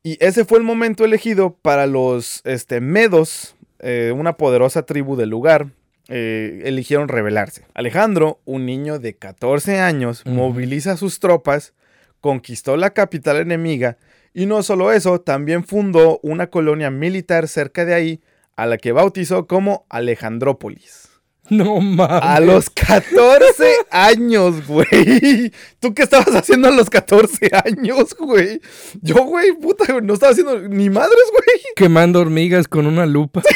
Y 0.02 0.18
ese 0.24 0.46
fue 0.46 0.60
el 0.60 0.64
momento 0.64 1.04
elegido 1.04 1.58
para 1.62 1.86
los 1.86 2.42
este, 2.46 2.80
medos, 2.80 3.56
eh, 3.80 4.14
una 4.16 4.38
poderosa 4.38 4.84
tribu 4.84 5.18
del 5.18 5.30
lugar, 5.30 5.68
eh, 6.08 6.62
eligieron 6.64 7.10
rebelarse. 7.10 7.66
Alejandro, 7.74 8.40
un 8.46 8.66
niño 8.66 9.00
de 9.00 9.16
14 9.16 9.80
años, 9.80 10.24
moviliza 10.26 10.96
sus 10.96 11.20
tropas, 11.20 11.74
conquistó 12.22 12.78
la 12.78 12.92
capital 12.92 13.38
enemiga 13.38 13.98
y 14.34 14.46
no 14.46 14.64
solo 14.64 14.92
eso, 14.92 15.20
también 15.22 15.64
fundó 15.64 16.20
una 16.24 16.48
colonia 16.48 16.92
militar 16.92 17.48
cerca 17.48 17.84
de 17.86 17.94
ahí, 17.94 18.22
a 18.56 18.66
la 18.66 18.78
que 18.78 18.92
bautizó 18.92 19.48
como 19.48 19.86
Alejandrópolis. 19.90 21.09
No 21.56 21.82
mames. 21.82 22.22
A 22.22 22.40
los 22.40 22.70
14 22.70 23.74
años, 23.90 24.68
güey. 24.68 25.52
¿Tú 25.80 25.94
qué 25.94 26.04
estabas 26.04 26.36
haciendo 26.36 26.68
a 26.68 26.72
los 26.72 26.90
14 26.90 27.50
años, 27.66 28.16
güey? 28.18 28.62
Yo, 29.02 29.24
güey, 29.26 29.54
puta, 29.54 30.00
no 30.02 30.14
estaba 30.14 30.32
haciendo 30.32 30.60
ni 30.60 30.90
madres, 30.90 31.26
güey. 31.32 31.62
Quemando 31.76 32.20
hormigas 32.20 32.68
con 32.68 32.86
una 32.86 33.06
lupa. 33.06 33.42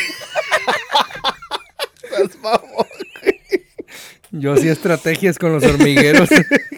Yo 4.32 4.54
hacía 4.54 4.72
estrategias 4.72 5.38
con 5.38 5.54
los 5.54 5.64
hormigueros. 5.64 6.30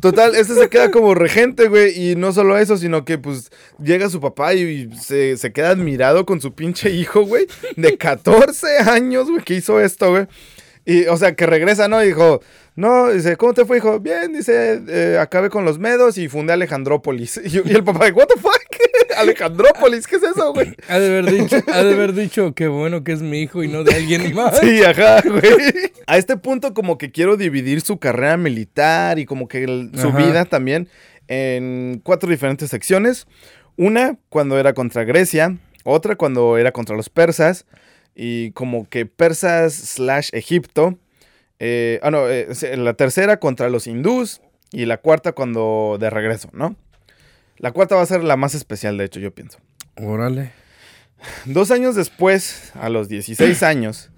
Total, 0.00 0.34
este 0.36 0.54
se 0.54 0.68
queda 0.68 0.90
como 0.90 1.14
regente, 1.14 1.68
güey. 1.68 2.10
Y 2.10 2.16
no 2.16 2.32
solo 2.32 2.56
eso, 2.56 2.76
sino 2.76 3.04
que 3.04 3.18
pues 3.18 3.50
llega 3.82 4.08
su 4.08 4.20
papá 4.20 4.54
y 4.54 4.90
se, 4.96 5.36
se 5.36 5.52
queda 5.52 5.70
admirado 5.70 6.24
con 6.24 6.40
su 6.40 6.54
pinche 6.54 6.90
hijo, 6.90 7.22
güey. 7.22 7.46
De 7.76 7.96
14 7.98 8.78
años, 8.86 9.28
güey, 9.28 9.42
que 9.42 9.54
hizo 9.54 9.80
esto, 9.80 10.10
güey. 10.10 10.26
Y, 10.84 11.06
o 11.06 11.16
sea, 11.16 11.34
que 11.34 11.46
regresa, 11.46 11.88
¿no? 11.88 12.02
Y 12.02 12.06
dijo, 12.08 12.40
no, 12.76 13.10
dice, 13.10 13.36
¿cómo 13.36 13.52
te 13.54 13.64
fue, 13.64 13.78
hijo? 13.78 13.98
Bien, 14.00 14.32
dice, 14.32 14.80
eh, 14.88 15.18
acabé 15.20 15.50
con 15.50 15.64
los 15.64 15.78
medos 15.78 16.16
y 16.16 16.28
fundé 16.28 16.52
Alejandrópolis. 16.52 17.40
Y, 17.44 17.68
y 17.68 17.74
el 17.74 17.84
papá, 17.84 18.08
¿what 18.14 18.26
the 18.26 18.40
fuck? 18.40 18.52
Alejandrópolis, 19.18 20.06
¿qué 20.06 20.16
es 20.16 20.22
eso, 20.22 20.52
güey? 20.52 20.74
Ha 20.88 20.98
de 20.98 21.06
haber 21.08 21.30
dicho, 21.30 21.56
ha 21.72 21.82
de 21.84 21.92
haber 21.94 22.12
dicho 22.14 22.54
qué 22.54 22.68
bueno 22.68 23.04
que 23.04 23.12
es 23.12 23.22
mi 23.22 23.40
hijo 23.42 23.62
y 23.62 23.68
no 23.68 23.84
de 23.84 23.94
alguien 23.94 24.34
más. 24.34 24.58
Sí, 24.60 24.82
ajá, 24.82 25.20
güey. 25.22 25.42
A 26.06 26.16
este 26.18 26.36
punto 26.36 26.74
como 26.74 26.98
que 26.98 27.10
quiero 27.10 27.36
dividir 27.36 27.80
su 27.80 27.98
carrera 27.98 28.36
militar 28.36 29.18
y 29.18 29.26
como 29.26 29.48
que 29.48 29.64
el- 29.64 29.90
su 29.94 30.08
Ajá. 30.08 30.18
vida 30.18 30.44
también 30.44 30.88
en 31.28 32.00
cuatro 32.02 32.30
diferentes 32.30 32.70
secciones. 32.70 33.26
Una 33.76 34.18
cuando 34.28 34.58
era 34.58 34.72
contra 34.74 35.04
Grecia, 35.04 35.56
otra 35.84 36.16
cuando 36.16 36.56
era 36.58 36.72
contra 36.72 36.96
los 36.96 37.08
persas 37.10 37.66
y 38.14 38.50
como 38.52 38.88
que 38.88 39.06
persas 39.06 39.74
slash 39.74 40.30
Egipto. 40.32 40.98
Eh, 41.60 42.00
ah, 42.02 42.10
no, 42.10 42.28
eh, 42.28 42.48
la 42.76 42.94
tercera 42.94 43.38
contra 43.38 43.68
los 43.68 43.86
hindús 43.86 44.40
y 44.72 44.84
la 44.86 44.96
cuarta 44.98 45.32
cuando 45.32 45.96
de 46.00 46.10
regreso, 46.10 46.48
¿no? 46.52 46.76
La 47.58 47.72
cuarta 47.72 47.96
va 47.96 48.02
a 48.02 48.06
ser 48.06 48.22
la 48.24 48.36
más 48.36 48.54
especial, 48.54 48.96
de 48.98 49.04
hecho, 49.04 49.20
yo 49.20 49.34
pienso. 49.34 49.58
Órale. 49.96 50.52
Dos 51.44 51.70
años 51.70 51.94
después, 51.96 52.72
a 52.74 52.88
los 52.88 53.08
16 53.08 53.62
años, 53.62 54.10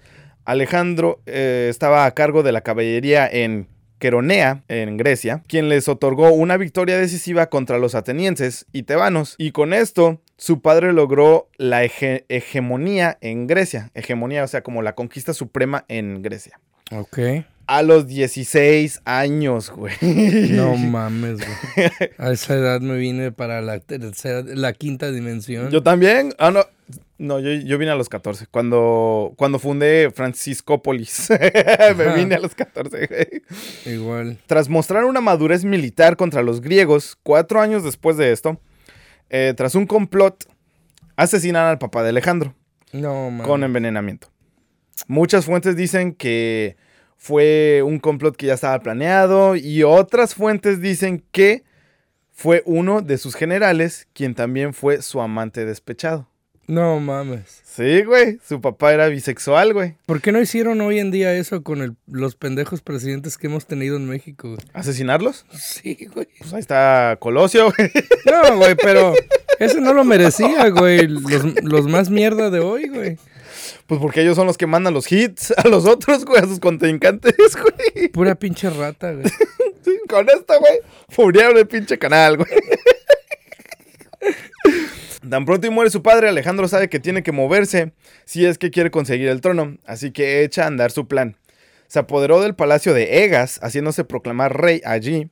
Alejandro 0.45 1.21
eh, 1.27 1.69
estaba 1.71 2.05
a 2.07 2.15
cargo 2.15 2.43
de 2.43 2.53
la 2.53 2.61
caballería 2.63 3.27
en 3.31 3.69
Queronea, 3.99 4.63
en 4.69 4.97
Grecia, 4.97 5.43
quien 5.47 5.69
les 5.69 5.87
otorgó 5.89 6.31
una 6.33 6.57
victoria 6.57 6.97
decisiva 6.97 7.49
contra 7.51 7.79
los 7.79 7.95
atenienses 7.95 8.67
y 8.73 8.85
tebanos, 8.85 9.35
y 9.37 9.53
con 9.53 9.75
esto 9.75 10.23
su 10.39 10.63
padre 10.63 10.93
logró 10.95 11.49
la 11.59 11.85
hege- 11.85 12.25
hegemonía 12.31 13.19
en 13.21 13.47
Grecia, 13.47 13.91
hegemonía, 13.95 14.43
o 14.45 14.49
sea, 14.49 14.63
como 14.63 14.81
la 14.81 14.95
conquista 14.95 15.35
suprema 15.35 15.85
en 15.89 16.23
Grecia. 16.23 16.59
Ok. 16.93 17.19
A 17.73 17.83
los 17.83 18.09
16 18.09 19.03
años, 19.05 19.71
güey. 19.71 19.95
No 20.51 20.75
mames, 20.77 21.39
güey. 21.39 21.91
A 22.19 22.33
esa 22.33 22.55
edad 22.55 22.81
me 22.81 22.97
vine 22.97 23.31
para 23.31 23.61
la 23.63 23.79
tercera, 23.79 24.43
la 24.45 24.73
quinta 24.73 25.13
dimensión. 25.13 25.71
Yo 25.71 25.81
también. 25.81 26.35
Ah, 26.39 26.51
no. 26.51 26.65
No, 27.19 27.39
yo, 27.39 27.53
yo 27.53 27.79
vine 27.79 27.93
a 27.93 27.95
los 27.95 28.09
14. 28.09 28.47
Cuando, 28.51 29.35
cuando 29.37 29.61
fundé 29.61 30.11
Franciscópolis. 30.11 31.29
Me 31.97 32.15
vine 32.17 32.35
a 32.35 32.41
los 32.41 32.57
14, 32.57 33.07
güey. 33.07 33.95
Igual. 33.95 34.39
Tras 34.47 34.69
mostrar 34.69 35.05
una 35.05 35.21
madurez 35.21 35.65
militar 35.65 36.17
contra 36.17 36.43
los 36.43 36.61
griegos, 36.63 37.19
cuatro 37.23 37.61
años 37.61 37.85
después 37.85 38.17
de 38.17 38.33
esto, 38.33 38.59
eh, 39.29 39.55
tras 39.57 39.77
un 39.77 39.87
complot, 39.87 40.45
asesinan 41.15 41.67
al 41.67 41.79
papá 41.79 42.03
de 42.03 42.09
Alejandro 42.09 42.55
No 42.93 43.31
mames. 43.31 43.47
con 43.47 43.63
envenenamiento. 43.63 44.29
Muchas 45.07 45.45
fuentes 45.45 45.77
dicen 45.77 46.15
que 46.15 46.77
fue 47.23 47.83
un 47.85 47.99
complot 47.99 48.35
que 48.35 48.47
ya 48.47 48.55
estaba 48.55 48.81
planeado 48.81 49.55
y 49.55 49.83
otras 49.83 50.35
fuentes 50.35 50.81
dicen 50.81 51.23
que 51.33 51.65
fue 52.33 52.63
uno 52.65 53.03
de 53.03 53.19
sus 53.19 53.35
generales 53.35 54.09
quien 54.15 54.35
también 54.35 54.73
fue 54.73 55.03
su 55.03 55.21
amante 55.21 55.67
despechado. 55.67 56.27
No 56.67 56.99
mames. 56.99 57.61
Sí, 57.65 58.05
güey, 58.05 58.39
su 58.49 58.63
papá 58.63 58.95
era 58.95 59.09
bisexual, 59.09 59.75
güey. 59.75 59.97
¿Por 60.07 60.23
qué 60.23 60.33
no 60.33 60.41
hicieron 60.41 60.81
hoy 60.81 60.99
en 60.99 61.11
día 61.11 61.35
eso 61.35 61.63
con 61.63 61.83
el- 61.83 61.97
los 62.07 62.37
pendejos 62.37 62.81
presidentes 62.81 63.37
que 63.37 63.49
hemos 63.49 63.67
tenido 63.67 63.97
en 63.97 64.09
México? 64.09 64.49
güey? 64.51 64.61
¿Asesinarlos? 64.73 65.45
Sí, 65.53 66.09
güey. 66.15 66.29
Pues 66.39 66.55
ahí 66.55 66.61
está 66.61 67.19
Colosio, 67.21 67.71
güey. 67.77 67.91
No, 68.25 68.57
güey, 68.57 68.77
pero 68.77 69.13
ese 69.59 69.81
no 69.83 69.93
lo 69.93 70.05
merecía, 70.05 70.71
güey. 70.71 71.07
Los, 71.07 71.63
los 71.65 71.87
más 71.87 72.09
mierda 72.09 72.49
de 72.49 72.61
hoy, 72.61 72.89
güey. 72.89 73.19
Pues 73.91 74.01
porque 74.01 74.21
ellos 74.21 74.37
son 74.37 74.47
los 74.47 74.57
que 74.57 74.69
mandan 74.69 74.95
los 74.95 75.11
hits 75.11 75.51
a 75.57 75.67
los 75.67 75.85
otros, 75.85 76.25
güey, 76.25 76.41
a 76.41 76.47
sus 76.47 76.61
contrincantes, 76.61 77.35
güey. 77.57 78.07
Pura 78.07 78.37
pinche 78.37 78.71
rata, 78.71 79.11
güey. 79.11 79.25
Sí, 79.85 79.99
con 80.09 80.29
esta, 80.29 80.59
güey, 80.59 80.79
murieron 81.17 81.57
el 81.57 81.67
pinche 81.67 81.99
canal, 81.99 82.37
güey. 82.37 82.51
Tan 85.29 85.45
pronto 85.45 85.67
y 85.67 85.71
muere 85.71 85.91
su 85.91 86.03
padre, 86.03 86.29
Alejandro 86.29 86.69
sabe 86.69 86.89
que 86.89 87.01
tiene 87.01 87.25
que 87.25 87.33
moverse 87.33 87.93
si 88.27 88.47
es 88.47 88.59
que 88.59 88.71
quiere 88.71 88.93
conseguir 88.93 89.29
el 89.29 89.41
trono, 89.41 89.77
así 89.87 90.13
que 90.13 90.45
echa 90.45 90.65
a 90.65 90.67
andar 90.69 90.93
su 90.93 91.09
plan. 91.09 91.37
Se 91.89 91.99
apoderó 91.99 92.41
del 92.41 92.55
palacio 92.55 92.95
de 92.95 93.25
Egas, 93.25 93.59
haciéndose 93.61 94.05
proclamar 94.05 94.61
rey 94.61 94.83
allí. 94.85 95.31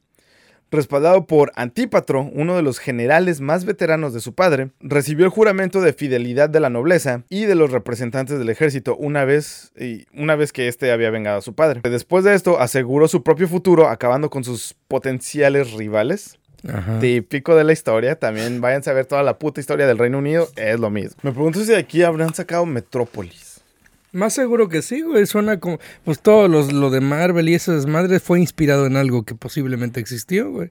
Respaldado 0.70 1.26
por 1.26 1.50
Antípatro, 1.54 2.28
uno 2.32 2.56
de 2.56 2.62
los 2.62 2.78
generales 2.78 3.40
más 3.40 3.64
veteranos 3.64 4.12
de 4.12 4.20
su 4.20 4.34
padre, 4.34 4.70
recibió 4.80 5.24
el 5.24 5.30
juramento 5.30 5.80
de 5.80 5.94
fidelidad 5.94 6.50
de 6.50 6.60
la 6.60 6.68
nobleza 6.68 7.22
y 7.30 7.46
de 7.46 7.54
los 7.54 7.70
representantes 7.70 8.38
del 8.38 8.50
ejército 8.50 8.94
una 8.96 9.24
vez, 9.24 9.72
y 9.78 10.06
una 10.14 10.36
vez 10.36 10.52
que 10.52 10.68
éste 10.68 10.92
había 10.92 11.10
vengado 11.10 11.38
a 11.38 11.42
su 11.42 11.54
padre. 11.54 11.80
Después 11.82 12.24
de 12.24 12.34
esto, 12.34 12.60
aseguró 12.60 13.08
su 13.08 13.22
propio 13.22 13.48
futuro, 13.48 13.88
acabando 13.88 14.28
con 14.28 14.44
sus 14.44 14.74
potenciales 14.88 15.72
rivales. 15.72 16.38
Ajá. 16.68 16.98
Típico 16.98 17.54
de 17.54 17.64
la 17.64 17.72
historia, 17.72 18.16
también 18.16 18.60
váyanse 18.60 18.90
a 18.90 18.92
ver 18.92 19.06
toda 19.06 19.22
la 19.22 19.38
puta 19.38 19.60
historia 19.60 19.86
del 19.86 19.96
Reino 19.96 20.18
Unido, 20.18 20.48
es 20.56 20.78
lo 20.78 20.90
mismo. 20.90 21.16
Me 21.22 21.32
pregunto 21.32 21.60
si 21.60 21.66
de 21.66 21.76
aquí 21.76 22.02
habrán 22.02 22.34
sacado 22.34 22.66
Metrópolis. 22.66 23.47
Más 24.12 24.32
seguro 24.32 24.68
que 24.68 24.80
sí, 24.82 25.02
güey. 25.02 25.26
Suena 25.26 25.60
como. 25.60 25.78
Pues 26.04 26.20
todo 26.20 26.48
los, 26.48 26.72
lo 26.72 26.90
de 26.90 27.00
Marvel 27.00 27.48
y 27.48 27.54
esas 27.54 27.76
desmadres 27.84 28.22
fue 28.22 28.40
inspirado 28.40 28.86
en 28.86 28.96
algo 28.96 29.24
que 29.24 29.34
posiblemente 29.34 30.00
existió, 30.00 30.50
güey. 30.50 30.70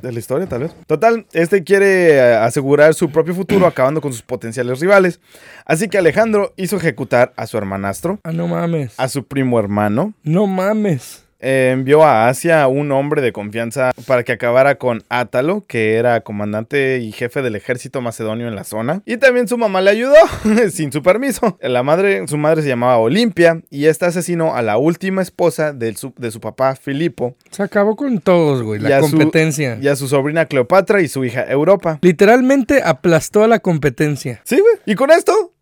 De 0.00 0.10
la 0.12 0.18
historia, 0.18 0.46
tal 0.48 0.60
vez. 0.62 0.72
Total, 0.86 1.26
este 1.32 1.64
quiere 1.64 2.16
eh, 2.16 2.34
asegurar 2.36 2.94
su 2.94 3.10
propio 3.10 3.34
futuro 3.34 3.66
acabando 3.66 4.00
con 4.00 4.12
sus 4.12 4.22
potenciales 4.22 4.80
rivales. 4.80 5.20
Así 5.66 5.88
que 5.88 5.98
Alejandro 5.98 6.54
hizo 6.56 6.76
ejecutar 6.76 7.32
a 7.36 7.46
su 7.46 7.58
hermanastro, 7.58 8.20
Ah, 8.24 8.32
no 8.32 8.48
mames. 8.48 8.94
a 8.96 9.08
su 9.08 9.24
primo 9.26 9.58
hermano. 9.60 10.14
No 10.22 10.46
mames. 10.46 11.24
Eh, 11.40 11.70
envió 11.72 12.02
a 12.04 12.28
Asia 12.28 12.66
un 12.68 12.90
hombre 12.92 13.22
de 13.22 13.32
confianza 13.32 13.92
para 14.06 14.24
que 14.24 14.32
acabara 14.32 14.76
con 14.76 15.02
Átalo, 15.08 15.64
que 15.66 15.94
era 15.96 16.20
comandante 16.22 16.98
y 16.98 17.12
jefe 17.12 17.42
del 17.42 17.56
ejército 17.56 18.00
macedonio 18.00 18.48
en 18.48 18.54
la 18.54 18.64
zona. 18.64 19.02
Y 19.06 19.16
también 19.18 19.46
su 19.48 19.56
mamá 19.58 19.80
le 19.80 19.90
ayudó, 19.90 20.14
sin 20.70 20.92
su 20.92 21.02
permiso. 21.02 21.56
La 21.60 21.82
madre, 21.82 22.26
su 22.26 22.36
madre 22.38 22.62
se 22.62 22.68
llamaba 22.68 22.98
Olimpia 22.98 23.60
y 23.70 23.86
esta 23.86 24.06
asesinó 24.06 24.54
a 24.54 24.62
la 24.62 24.78
última 24.78 25.22
esposa 25.22 25.72
del 25.72 25.96
su- 25.96 26.14
de 26.16 26.30
su 26.30 26.40
papá 26.40 26.74
Filipo 26.76 27.36
Se 27.50 27.62
acabó 27.62 27.96
con 27.96 28.18
todos, 28.20 28.62
güey. 28.62 28.80
Y 28.80 28.84
La 28.84 29.02
su- 29.02 29.10
competencia. 29.10 29.78
y 29.80 29.88
a 29.88 29.96
su 29.96 30.08
sobrina 30.08 30.46
Cleopatra 30.46 31.00
y 31.02 31.08
su 31.08 31.24
hija 31.24 31.44
Europa. 31.48 31.98
Literalmente 32.02 32.82
aplastó 32.84 33.44
a 33.44 33.48
la 33.48 33.58
competencia. 33.60 34.40
Sí, 34.44 34.56
güey. 34.60 34.74
Y 34.86 34.94
con 34.94 35.10
esto 35.10 35.52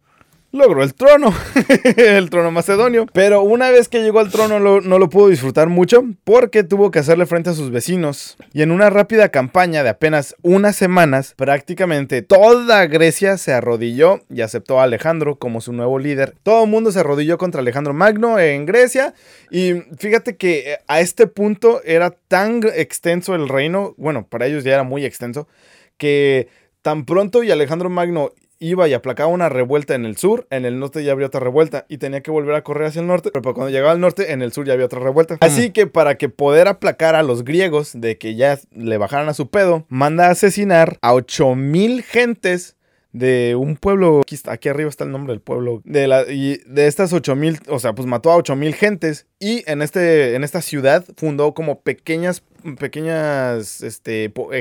logró 0.52 0.82
el 0.82 0.94
trono, 0.94 1.35
el 1.96 2.30
trono 2.30 2.50
macedonio. 2.50 3.06
Pero 3.12 3.42
una 3.42 3.70
vez 3.70 3.88
que 3.88 4.02
llegó 4.02 4.20
al 4.20 4.30
trono 4.30 4.59
no 4.59 4.98
lo 4.98 5.09
pudo 5.09 5.28
disfrutar 5.28 5.68
mucho 5.68 6.04
porque 6.24 6.64
tuvo 6.64 6.90
que 6.90 6.98
hacerle 6.98 7.26
frente 7.26 7.50
a 7.50 7.54
sus 7.54 7.70
vecinos. 7.70 8.37
Y 8.52 8.62
en 8.62 8.70
una 8.70 8.90
rápida 8.90 9.28
campaña 9.28 9.82
de 9.82 9.90
apenas 9.90 10.35
unas 10.42 10.76
semanas, 10.76 11.35
prácticamente 11.37 12.22
toda 12.22 12.87
Grecia 12.87 13.37
se 13.38 13.52
arrodilló 13.52 14.20
y 14.30 14.40
aceptó 14.40 14.80
a 14.80 14.85
Alejandro 14.85 15.37
como 15.37 15.61
su 15.61 15.72
nuevo 15.72 15.98
líder. 15.98 16.35
Todo 16.42 16.64
el 16.64 16.70
mundo 16.70 16.92
se 16.92 17.00
arrodilló 17.00 17.38
contra 17.38 17.61
Alejandro 17.61 17.94
Magno 17.94 18.38
en 18.38 18.66
Grecia. 18.66 19.14
Y 19.50 19.74
fíjate 19.98 20.37
que 20.37 20.72
eh, 20.72 20.78
a 20.88 21.00
este 21.00 21.26
punto 21.26 21.80
era 21.85 22.11
tan 22.11 22.62
extenso 22.74 23.35
el 23.35 23.48
reino, 23.48 23.94
bueno, 23.96 24.26
para 24.26 24.46
ellos 24.46 24.64
ya 24.64 24.74
era 24.74 24.82
muy 24.82 25.04
extenso, 25.04 25.48
que 25.96 26.48
tan 26.82 27.04
pronto 27.04 27.42
y 27.42 27.50
Alejandro 27.50 27.90
Magno 27.90 28.32
iba 28.58 28.88
y 28.88 28.94
aplacaba 28.94 29.28
una 29.28 29.48
revuelta 29.48 29.94
en 29.94 30.04
el 30.06 30.16
sur, 30.16 30.46
en 30.50 30.64
el 30.64 30.78
norte 30.78 31.04
ya 31.04 31.12
había 31.12 31.26
otra 31.26 31.40
revuelta 31.40 31.84
y 31.88 31.98
tenía 31.98 32.22
que 32.22 32.30
volver 32.30 32.54
a 32.54 32.62
correr 32.62 32.88
hacia 32.88 33.00
el 33.00 33.06
norte, 33.06 33.30
pero 33.32 33.54
cuando 33.54 33.70
llegaba 33.70 33.92
al 33.92 34.00
norte, 34.00 34.32
en 34.32 34.42
el 34.42 34.52
sur 34.52 34.66
ya 34.66 34.72
había 34.72 34.86
otra 34.86 35.00
revuelta. 35.00 35.36
Así 35.40 35.70
que 35.70 35.86
para 35.86 36.16
que 36.16 36.28
poder 36.28 36.68
aplacar 36.68 37.14
a 37.16 37.22
los 37.22 37.44
griegos 37.44 37.92
de 37.94 38.18
que 38.18 38.34
ya 38.34 38.58
le 38.74 38.98
bajaran 38.98 39.28
a 39.28 39.34
su 39.34 39.48
pedo, 39.50 39.84
manda 39.88 40.26
a 40.28 40.30
asesinar 40.30 40.98
a 41.02 41.12
8000 41.14 42.02
gentes 42.02 42.76
de 43.12 43.56
un 43.56 43.76
pueblo, 43.76 44.20
aquí, 44.20 44.34
está- 44.34 44.52
aquí 44.52 44.68
arriba 44.68 44.90
está 44.90 45.04
el 45.04 45.10
nombre 45.10 45.32
del 45.32 45.40
pueblo, 45.40 45.80
de, 45.84 46.06
la, 46.06 46.24
y 46.30 46.58
de 46.66 46.86
estas 46.86 47.14
8000, 47.14 47.60
o 47.68 47.78
sea, 47.78 47.94
pues 47.94 48.06
mató 48.06 48.30
a 48.30 48.36
8000 48.36 48.74
gentes 48.74 49.26
y 49.38 49.62
en, 49.70 49.80
este, 49.80 50.34
en 50.34 50.44
esta 50.44 50.60
ciudad 50.60 51.02
fundó 51.16 51.54
como 51.54 51.80
pequeñas, 51.80 52.42
pequeñas, 52.78 53.82
este, 53.82 54.30
po- 54.30 54.52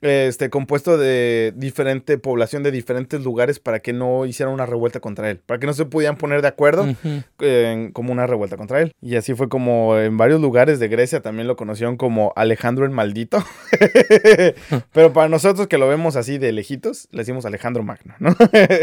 este, 0.00 0.50
compuesto 0.50 0.96
de 0.98 1.52
diferente 1.56 2.18
población 2.18 2.62
de 2.62 2.70
diferentes 2.70 3.22
lugares 3.22 3.58
para 3.58 3.80
que 3.80 3.92
no 3.92 4.26
hicieran 4.26 4.54
una 4.54 4.66
revuelta 4.66 5.00
contra 5.00 5.30
él, 5.30 5.38
para 5.44 5.58
que 5.58 5.66
no 5.66 5.72
se 5.72 5.84
pudieran 5.86 6.16
poner 6.16 6.42
de 6.42 6.48
acuerdo 6.48 6.86
en- 7.40 7.92
como 7.92 8.12
una 8.12 8.26
revuelta 8.26 8.56
contra 8.56 8.80
él. 8.80 8.92
Y 9.02 9.16
así 9.16 9.34
fue 9.34 9.48
como 9.48 9.98
en 9.98 10.16
varios 10.16 10.40
lugares 10.40 10.78
de 10.78 10.88
Grecia 10.88 11.20
también 11.20 11.48
lo 11.48 11.56
conocieron 11.56 11.96
como 11.96 12.32
Alejandro 12.36 12.84
el 12.84 12.90
Maldito. 12.90 13.42
Pero 14.92 15.12
para 15.12 15.28
nosotros 15.28 15.66
que 15.68 15.78
lo 15.78 15.88
vemos 15.88 16.16
así 16.16 16.38
de 16.38 16.52
lejitos, 16.52 17.08
le 17.12 17.18
decimos 17.18 17.44
Alejandro 17.46 17.82
Magno, 17.82 18.14
¿no? 18.18 18.34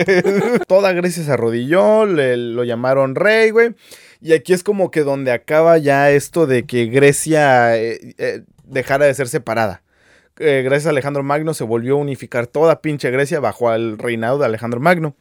Toda 0.68 0.92
Grecia 0.94 1.24
se 1.24 1.32
arrodilló, 1.32 2.06
le, 2.06 2.38
lo 2.38 2.64
llamaron 2.64 3.16
rey, 3.16 3.50
güey. 3.52 3.76
Y 4.22 4.34
aquí 4.34 4.54
es 4.54 4.64
como 4.64 4.90
que 4.92 5.02
donde 5.02 5.32
acaba 5.32 5.78
ya 5.78 6.10
esto 6.12 6.48
de 6.48 6.66
que 6.66 6.86
Grecia 6.88 7.78
eh, 7.78 8.16
eh, 8.18 8.42
dejara 8.66 9.06
de 9.06 9.14
ser 9.14 9.28
separada 9.28 9.84
eh, 10.40 10.62
gracias 10.64 10.88
a 10.88 10.90
Alejandro 10.92 11.24
Magno 11.24 11.54
se 11.54 11.64
volvió 11.64 11.94
a 11.96 11.98
unificar 11.98 12.48
toda 12.48 12.82
pinche 12.82 13.12
Grecia 13.12 13.40
bajo 13.40 13.72
el 13.74 13.98
reinado 13.98 14.38
de 14.40 14.46
Alejandro 14.46 14.80
Magno. 14.80 15.16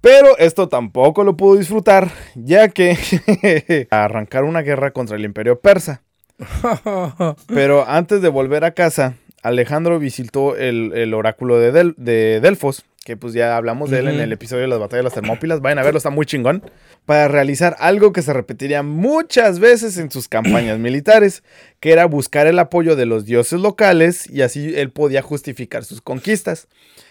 Pero 0.00 0.36
esto 0.38 0.68
tampoco 0.68 1.24
lo 1.24 1.36
pudo 1.36 1.56
disfrutar, 1.58 2.10
ya 2.34 2.68
que 2.68 3.86
arrancar 3.90 4.44
una 4.44 4.60
guerra 4.62 4.90
contra 4.92 5.16
el 5.16 5.24
imperio 5.24 5.60
persa. 5.60 6.02
Pero 7.48 7.88
antes 7.88 8.20
de 8.20 8.28
volver 8.28 8.64
a 8.64 8.72
casa, 8.72 9.14
Alejandro 9.42 9.98
visitó 9.98 10.56
el, 10.56 10.92
el 10.94 11.14
oráculo 11.14 11.58
de, 11.58 11.72
Del- 11.72 11.94
de 11.96 12.40
Delfos, 12.40 12.84
que 13.04 13.18
pues 13.18 13.34
ya 13.34 13.56
hablamos 13.56 13.90
de 13.90 13.98
él 13.98 14.08
en 14.08 14.18
el 14.18 14.32
episodio 14.32 14.62
de 14.62 14.68
las 14.68 14.78
batallas 14.78 15.00
de 15.00 15.04
las 15.04 15.12
Termópilas. 15.12 15.60
Vayan 15.60 15.78
a 15.78 15.82
verlo, 15.82 15.98
está 15.98 16.08
muy 16.08 16.24
chingón. 16.24 16.62
Para 17.04 17.28
realizar 17.28 17.76
algo 17.78 18.14
que 18.14 18.22
se 18.22 18.32
repetiría 18.32 18.82
muchas 18.82 19.60
veces 19.60 19.98
en 19.98 20.10
sus 20.10 20.26
campañas 20.26 20.78
militares, 20.78 21.42
que 21.80 21.92
era 21.92 22.06
buscar 22.06 22.46
el 22.46 22.58
apoyo 22.58 22.96
de 22.96 23.04
los 23.04 23.26
dioses 23.26 23.60
locales 23.60 24.28
y 24.30 24.40
así 24.40 24.74
él 24.74 24.90
podía 24.90 25.20
justificar 25.20 25.84
sus 25.84 26.00
conquistas. 26.00 26.66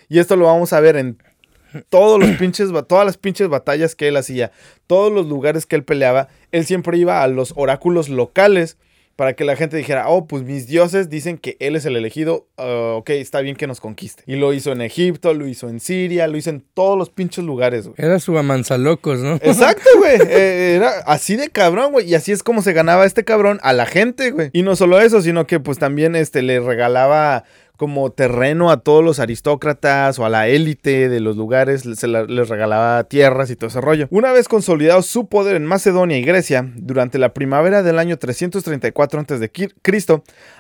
Y 0.10 0.18
esto 0.18 0.36
lo 0.36 0.46
vamos 0.46 0.74
a 0.74 0.80
ver 0.80 0.98
en 0.98 1.20
todos 1.90 2.20
los 2.20 2.32
pinches, 2.38 2.70
todas 2.88 3.06
las 3.06 3.18
pinches 3.18 3.48
batallas 3.48 3.94
que 3.94 4.08
él 4.08 4.18
hacía, 4.18 4.52
todos 4.88 5.12
los 5.12 5.28
lugares 5.28 5.68
que 5.68 5.76
él 5.76 5.84
peleaba, 5.84 6.28
él 6.52 6.66
siempre 6.66 6.98
iba 6.98 7.22
a 7.22 7.28
los 7.28 7.54
oráculos 7.56 8.10
locales 8.10 8.78
para 9.16 9.34
que 9.34 9.46
la 9.46 9.56
gente 9.56 9.78
dijera, 9.78 10.08
oh, 10.08 10.26
pues 10.26 10.44
mis 10.44 10.68
dioses 10.68 11.10
dicen 11.10 11.38
que 11.38 11.56
él 11.60 11.76
es 11.76 11.86
el 11.86 11.96
elegido, 11.96 12.48
ah, 12.58 12.96
ok, 12.98 13.12
está 13.12 13.42
bien 13.42 13.56
que 13.56 13.68
nos 13.68 13.80
conquiste. 13.80 14.24
Y 14.26 14.36
lo 14.36 14.54
hizo 14.54 14.72
en 14.72 14.82
Egipto, 14.82 15.34
lo 15.34 15.48
hizo 15.48 15.70
en 15.70 15.80
Siria, 15.80 16.28
lo 16.28 16.38
hizo 16.38 16.50
en 16.50 16.64
todos 16.74 16.98
los 16.98 17.10
pinches 17.10 17.44
lugares, 17.44 17.88
güey. 17.88 17.96
Era 17.98 18.20
su 18.20 18.38
amanzalocos, 18.38 19.20
¿no? 19.20 19.36
Exacto, 19.36 19.88
güey. 19.98 20.18
Eh, 20.28 20.76
era 20.76 20.90
así 21.06 21.36
de 21.36 21.50
cabrón, 21.50 21.92
güey. 21.92 22.10
Y 22.10 22.16
así 22.16 22.32
es 22.32 22.42
como 22.42 22.62
se 22.62 22.74
ganaba 22.74 23.06
este 23.06 23.24
cabrón 23.24 23.60
a 23.62 23.74
la 23.74 23.86
gente, 23.86 24.32
güey. 24.32 24.50
Y 24.54 24.64
no 24.64 24.76
solo 24.76 25.00
eso, 25.00 25.22
sino 25.22 25.46
que 25.46 25.60
pues 25.60 25.78
también 25.78 26.16
este, 26.16 26.42
le 26.42 26.60
regalaba 26.60 27.44
como 27.84 28.12
terreno 28.14 28.72
a 28.72 28.78
todos 28.80 29.04
los 29.04 29.20
aristócratas 29.20 30.18
o 30.18 30.26
a 30.26 30.30
la 30.30 30.48
élite 30.48 31.10
de 31.10 31.20
los 31.20 31.36
lugares, 31.36 31.82
se 31.96 32.08
la- 32.08 32.24
les 32.24 32.48
regalaba 32.48 33.04
tierras 33.04 33.50
y 33.50 33.58
todo 33.58 33.68
ese 33.68 33.82
rollo. 33.82 34.08
Una 34.10 34.32
vez 34.32 34.48
consolidado 34.48 35.02
su 35.02 35.28
poder 35.28 35.58
en 35.58 35.66
Macedonia 35.66 36.18
y 36.18 36.24
Grecia, 36.24 36.66
durante 36.76 37.18
la 37.20 37.34
primavera 37.34 37.84
del 37.84 38.00
año 38.00 38.18
334 38.18 39.20
a.C., 39.20 39.70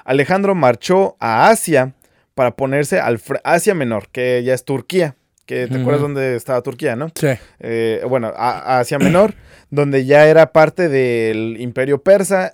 Alejandro 0.03 0.53
marchó 0.53 1.15
a 1.21 1.47
Asia 1.47 1.93
para 2.35 2.51
ponerse 2.57 2.99
al 2.99 3.21
Asia 3.45 3.73
Menor, 3.73 4.09
que 4.11 4.43
ya 4.43 4.53
es 4.53 4.65
Turquía. 4.65 5.15
Que 5.45 5.67
te 5.67 5.75
acuerdas 5.79 6.01
dónde 6.01 6.35
estaba 6.35 6.61
Turquía, 6.61 6.95
¿no? 6.97 7.07
Sí. 7.15 7.27
eh, 7.59 8.01
bueno, 8.09 8.33
a 8.35 8.79
Asia 8.79 8.97
Menor, 8.99 9.33
donde 9.69 10.05
ya 10.05 10.27
era 10.27 10.51
parte 10.51 10.89
del 10.89 11.55
imperio 11.59 12.01
persa, 12.01 12.53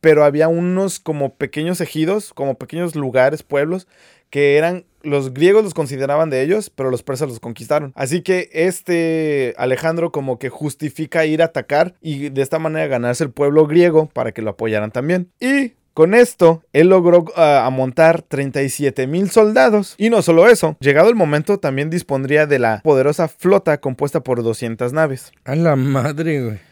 pero 0.00 0.24
había 0.24 0.48
unos 0.48 1.00
como 1.00 1.34
pequeños 1.34 1.80
ejidos, 1.80 2.32
como 2.32 2.56
pequeños 2.56 2.94
lugares, 2.94 3.42
pueblos, 3.42 3.86
que 4.30 4.56
eran, 4.56 4.84
los 5.02 5.34
griegos 5.34 5.64
los 5.64 5.74
consideraban 5.74 6.30
de 6.30 6.42
ellos, 6.42 6.70
pero 6.70 6.90
los 6.90 7.02
persas 7.02 7.28
los 7.28 7.40
conquistaron. 7.40 7.92
Así 7.96 8.22
que 8.22 8.48
este 8.52 9.54
Alejandro 9.58 10.12
como 10.12 10.38
que 10.38 10.48
justifica 10.48 11.26
ir 11.26 11.42
a 11.42 11.46
atacar 11.46 11.94
y 12.00 12.28
de 12.30 12.42
esta 12.42 12.58
manera 12.58 12.86
ganarse 12.86 13.24
el 13.24 13.30
pueblo 13.30 13.66
griego 13.66 14.08
para 14.12 14.32
que 14.32 14.42
lo 14.42 14.50
apoyaran 14.50 14.92
también. 14.92 15.30
Y 15.40 15.72
con 15.94 16.14
esto, 16.14 16.62
él 16.72 16.88
logró 16.88 17.24
ah, 17.36 17.66
amontar 17.66 18.22
37 18.22 19.06
mil 19.06 19.30
soldados. 19.30 19.96
Y 19.98 20.08
no 20.08 20.22
solo 20.22 20.48
eso, 20.48 20.76
llegado 20.80 21.08
el 21.08 21.16
momento, 21.16 21.58
también 21.58 21.90
dispondría 21.90 22.46
de 22.46 22.60
la 22.60 22.80
poderosa 22.82 23.28
flota 23.28 23.80
compuesta 23.80 24.20
por 24.22 24.42
200 24.42 24.92
naves. 24.92 25.32
A 25.44 25.56
la 25.56 25.76
madre, 25.76 26.42
güey. 26.42 26.69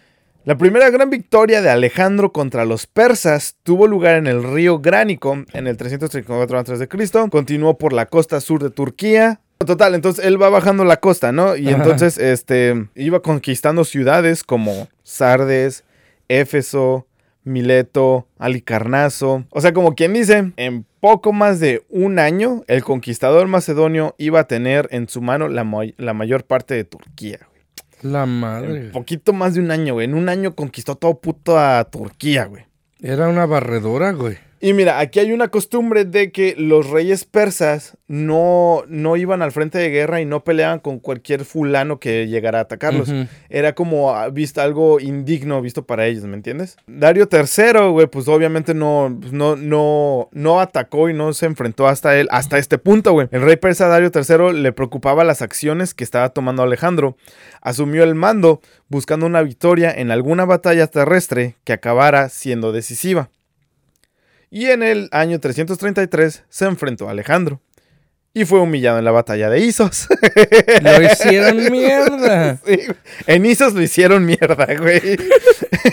La 0.49 0.57
primera 0.57 0.89
gran 0.89 1.11
victoria 1.11 1.61
de 1.61 1.69
Alejandro 1.69 2.33
contra 2.33 2.65
los 2.65 2.87
persas 2.87 3.57
tuvo 3.65 3.87
lugar 3.87 4.15
en 4.15 4.27
el 4.27 4.43
río 4.43 4.79
Gránico 4.79 5.45
en 5.53 5.67
el 5.67 5.77
334 5.77 6.59
a.C. 6.59 6.89
Continuó 7.29 7.77
por 7.77 7.93
la 7.93 8.07
costa 8.07 8.41
sur 8.41 8.63
de 8.63 8.71
Turquía. 8.71 9.43
Total, 9.59 9.95
entonces 9.95 10.25
él 10.25 10.41
va 10.41 10.49
bajando 10.49 10.87
la 10.87 11.01
costa, 11.01 11.33
¿no? 11.33 11.55
Y 11.55 11.69
Ajá. 11.69 11.77
entonces 11.77 12.17
este 12.17 12.89
iba 12.95 13.21
conquistando 13.21 13.85
ciudades 13.85 14.43
como 14.43 14.89
Sardes, 15.03 15.85
Éfeso, 16.29 17.07
Mileto, 17.45 18.27
Alicarnaso. 18.39 19.45
O 19.51 19.61
sea, 19.61 19.75
como 19.75 19.95
quien 19.95 20.15
dice, 20.15 20.53
en 20.57 20.87
poco 21.01 21.35
más 21.35 21.61
de 21.61 21.85
un 21.91 22.19
año, 22.19 22.63
el 22.69 22.83
conquistador 22.85 23.49
macedonio 23.49 24.15
iba 24.17 24.41
a 24.41 24.49
tener 24.49 24.89
en 24.93 25.11
su 25.11 25.21
mano 25.21 25.49
la 25.49 26.15
mayor 26.15 26.45
parte 26.45 26.73
de 26.73 26.85
Turquía. 26.85 27.48
La 28.03 28.27
madre. 28.27 28.87
En 28.87 28.93
poquito 28.93 29.33
más 29.33 29.55
de 29.55 29.61
un 29.61 29.71
año, 29.71 29.95
güey. 29.95 30.07
En 30.07 30.15
un 30.15 30.29
año 30.29 30.55
conquistó 30.55 30.95
todo 30.95 31.21
puto 31.21 31.59
a 31.59 31.85
Turquía, 31.85 32.47
güey. 32.47 32.65
Era 33.01 33.29
una 33.29 33.47
barredora, 33.47 34.13
güey. 34.13 34.39
Y 34.61 34.73
mira, 34.73 34.99
aquí 34.99 35.21
hay 35.21 35.33
una 35.33 35.49
costumbre 35.49 36.05
de 36.05 36.33
que 36.33 36.55
los 36.59 36.91
reyes 36.91 37.25
persas 37.25 37.97
no, 38.09 38.83
no 38.89 39.17
iban 39.17 39.41
al 39.43 39.53
frente 39.53 39.79
de 39.79 39.91
guerra 39.91 40.21
y 40.21 40.25
no 40.25 40.43
peleaban 40.43 40.81
con 40.81 40.99
cualquier 40.99 41.45
fulano 41.45 42.01
que 42.01 42.27
llegara 42.27 42.59
a 42.59 42.63
atacarlos. 42.63 43.13
Era 43.51 43.75
como 43.75 44.15
ah, 44.15 44.29
visto 44.31 44.61
algo 44.61 44.99
indigno 44.99 45.63
visto 45.63 45.87
para 45.87 46.07
ellos, 46.07 46.25
¿me 46.25 46.35
entiendes? 46.35 46.77
Dario 46.87 47.29
III, 47.31 47.91
güey, 47.91 48.07
pues 48.09 48.27
obviamente 48.27 48.75
no, 48.75 49.17
pues, 49.21 49.33
no, 49.33 49.55
no, 49.55 50.29
no 50.33 50.61
atacó 50.61 51.09
y 51.09 51.15
no 51.15 51.33
se 51.33 51.47
enfrentó 51.47 51.87
hasta 51.87 52.19
él, 52.19 52.27
hasta 52.31 52.59
este 52.59 52.79
punto, 52.79 53.13
güey. 53.13 53.29
El 53.31 53.43
rey 53.43 53.57
persa 53.57 53.87
Dario 53.87 54.11
III 54.13 54.59
le 54.61 54.73
preocupaba 54.73 55.23
las 55.23 55.43
acciones 55.43 55.95
que 55.95 56.05
estaba 56.05 56.31
tomando 56.31 56.63
Alejandro. 56.63 57.17
Asumió 57.61 58.03
el 58.03 58.15
mando 58.15 58.61
buscando 58.89 59.27
una 59.27 59.43
victoria 59.43 59.93
en 59.93 60.11
alguna 60.11 60.45
batalla 60.45 60.87
terrestre 60.87 61.57
que 61.65 61.73
acabara 61.73 62.29
siendo 62.29 62.73
decisiva. 62.73 63.31
Y 64.51 64.67
en 64.67 64.83
el 64.83 65.09
año 65.13 65.39
333 65.41 66.45
se 66.49 66.65
enfrentó 66.65 67.09
a 67.09 67.13
Alejandro. 67.13 67.61
Y 68.35 68.45
fue 68.45 68.61
humillado 68.61 68.99
en 68.99 69.05
la 69.05 69.11
batalla 69.11 69.51
de 69.51 69.61
Isos. 69.61 70.07
Lo 70.83 71.03
hicieron 71.03 71.71
mierda. 71.71 72.59
Sí, 72.67 72.81
en 73.27 73.47
Isos 73.47 73.75
lo 73.75 73.83
hicieron 73.83 74.25
mierda, 74.25 74.67
güey. 74.79 75.17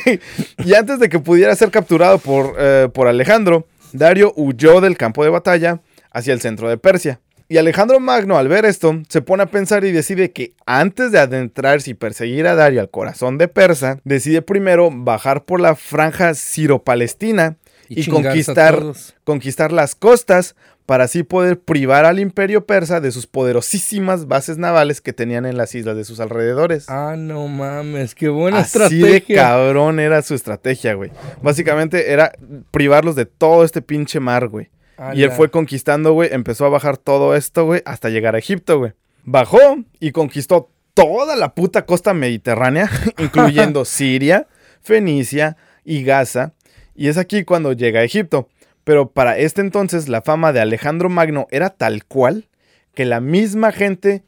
y 0.66 0.74
antes 0.74 1.00
de 1.00 1.10
que 1.10 1.20
pudiera 1.20 1.56
ser 1.56 1.72
capturado 1.72 2.20
por, 2.20 2.56
eh, 2.60 2.90
por 2.94 3.08
Alejandro, 3.08 3.68
Dario 3.94 4.34
huyó 4.36 4.82
del 4.82 4.98
campo 4.98 5.24
de 5.24 5.30
batalla 5.30 5.80
hacia 6.12 6.34
el 6.34 6.42
centro 6.42 6.70
de 6.70 6.78
Persia. 6.78 7.20
Y 7.48 7.58
Alejandro 7.58 8.00
Magno, 8.00 8.38
al 8.38 8.48
ver 8.48 8.66
esto, 8.66 9.04
se 9.08 9.22
pone 9.22 9.44
a 9.44 9.48
pensar 9.48 9.86
y 9.86 9.92
decide 9.92 10.32
que 10.32 10.54
antes 10.66 11.12
de 11.12 11.20
adentrarse 11.20 11.92
y 11.92 11.94
perseguir 11.94 12.48
a 12.48 12.56
Dario 12.56 12.82
al 12.82 12.90
corazón 12.90 13.38
de 13.38 13.48
Persa, 13.48 14.00
decide 14.04 14.42
primero 14.42 14.90
bajar 14.92 15.46
por 15.46 15.62
la 15.62 15.76
franja 15.76 16.34
siro-palestina 16.34 17.58
y, 17.90 18.08
conquistar, 18.10 18.82
conquistar 19.24 19.72
las 19.72 19.96
costas 19.96 20.56
para 20.86 21.06
así 21.06 21.24
poder 21.24 21.60
privar 21.60 22.06
al 22.06 22.20
imperio 22.20 22.66
persa 22.66 23.02
de 23.02 23.12
sus 23.12 23.26
poderosísimas 23.26 24.28
bases 24.28 24.58
navales 24.58 25.02
que 25.02 25.14
tenían 25.14 25.46
en 25.46 25.58
las 25.58 25.74
islas 25.74 25.96
de 25.96 26.04
sus 26.04 26.20
alrededores. 26.20 26.86
Ah, 26.90 27.16
no 27.18 27.48
mames, 27.48 28.14
qué 28.14 28.30
buena 28.30 28.60
Así 28.60 29.00
de 29.00 29.18
estrategia. 29.18 29.36
cabrón 29.36 30.00
era 30.00 30.22
su 30.22 30.36
estrategia, 30.36 30.94
güey. 30.94 31.12
Básicamente 31.42 32.12
era 32.12 32.34
privarlos 32.72 33.16
de 33.16 33.26
todo 33.26 33.64
este 33.64 33.82
pinche 33.82 34.20
mar, 34.20 34.48
güey. 34.48 34.70
Y 35.14 35.24
él 35.24 35.32
fue 35.32 35.52
conquistando, 35.52 36.14
güey, 36.14 36.30
empezó 36.32 36.66
a 36.66 36.70
bajar 36.70 36.98
todo 36.98 37.36
esto, 37.36 37.66
güey, 37.66 37.82
hasta 37.86 38.10
llegar 38.10 38.36
a 38.36 38.38
Egipto, 38.38 38.80
güey. 38.80 38.94
Bajó 39.26 39.60
y 40.00 40.12
conquistó 40.12 40.70
toda 40.94 41.36
la 41.36 41.54
puta 41.54 41.86
costa 41.86 42.14
mediterránea, 42.14 42.90
incluyendo 43.18 43.86
Siria, 43.86 44.48
Fenicia 44.82 45.58
y 45.84 46.04
Gaza. 46.04 46.54
Y 46.96 47.10
es 47.10 47.18
aquí 47.18 47.44
cuando 47.44 47.74
llega 47.74 48.00
a 48.00 48.04
Egipto. 48.04 48.50
Pero 48.86 49.10
para 49.10 49.38
este 49.38 49.62
entonces 49.62 50.08
la 50.08 50.22
fama 50.22 50.54
de 50.54 50.62
Alejandro 50.62 51.10
Magno 51.10 51.48
era 51.52 51.72
tal 51.72 52.06
cual 52.06 52.48
que 52.94 53.04
la 53.04 53.20
misma 53.20 53.72
gente, 53.72 54.24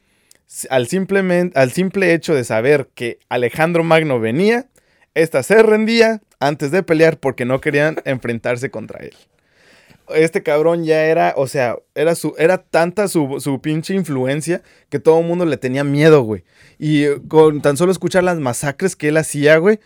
al, 0.68 0.88
simplemente, 0.88 1.58
al 1.58 1.70
simple 1.70 2.12
hecho 2.12 2.34
de 2.34 2.44
saber 2.44 2.88
que 2.94 3.18
Alejandro 3.28 3.84
Magno 3.84 4.20
venía, 4.20 4.66
esta 5.14 5.42
se 5.42 5.62
rendía 5.62 6.20
antes 6.40 6.70
de 6.70 6.82
pelear 6.82 7.18
porque 7.18 7.44
no 7.44 7.60
querían 7.60 7.96
enfrentarse 8.04 8.70
contra 8.70 9.00
él. 9.00 9.14
Este 10.14 10.42
cabrón 10.42 10.84
ya 10.84 11.04
era, 11.04 11.34
o 11.36 11.46
sea, 11.46 11.76
era, 11.94 12.14
su, 12.14 12.34
era 12.38 12.58
tanta 12.58 13.08
su, 13.08 13.40
su 13.40 13.60
pinche 13.60 13.94
influencia 13.94 14.62
que 14.88 14.98
todo 14.98 15.20
el 15.20 15.26
mundo 15.26 15.44
le 15.44 15.56
tenía 15.56 15.84
miedo, 15.84 16.22
güey. 16.22 16.44
Y 16.78 17.04
eh, 17.04 17.18
con 17.28 17.60
tan 17.60 17.76
solo 17.76 17.92
escuchar 17.92 18.24
las 18.24 18.38
masacres 18.38 18.96
que 18.96 19.08
él 19.08 19.18
hacía, 19.18 19.58
güey, 19.58 19.80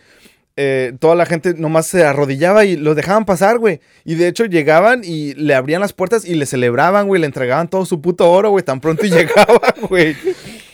eh, 0.55 0.93
toda 0.99 1.15
la 1.15 1.25
gente 1.25 1.53
nomás 1.55 1.87
se 1.87 2.03
arrodillaba 2.05 2.65
y 2.65 2.75
los 2.77 2.95
dejaban 2.95 3.25
pasar, 3.25 3.57
güey. 3.57 3.79
Y 4.05 4.15
de 4.15 4.27
hecho 4.27 4.45
llegaban 4.45 5.01
y 5.03 5.33
le 5.33 5.55
abrían 5.55 5.81
las 5.81 5.93
puertas 5.93 6.25
y 6.25 6.35
le 6.35 6.45
celebraban, 6.45 7.07
güey, 7.07 7.19
le 7.21 7.25
entregaban 7.27 7.69
todo 7.69 7.85
su 7.85 8.01
puto 8.01 8.29
oro, 8.31 8.51
güey, 8.51 8.63
tan 8.63 8.79
pronto 8.79 9.05
y 9.05 9.09
llegaba, 9.11 9.73
güey. 9.89 10.15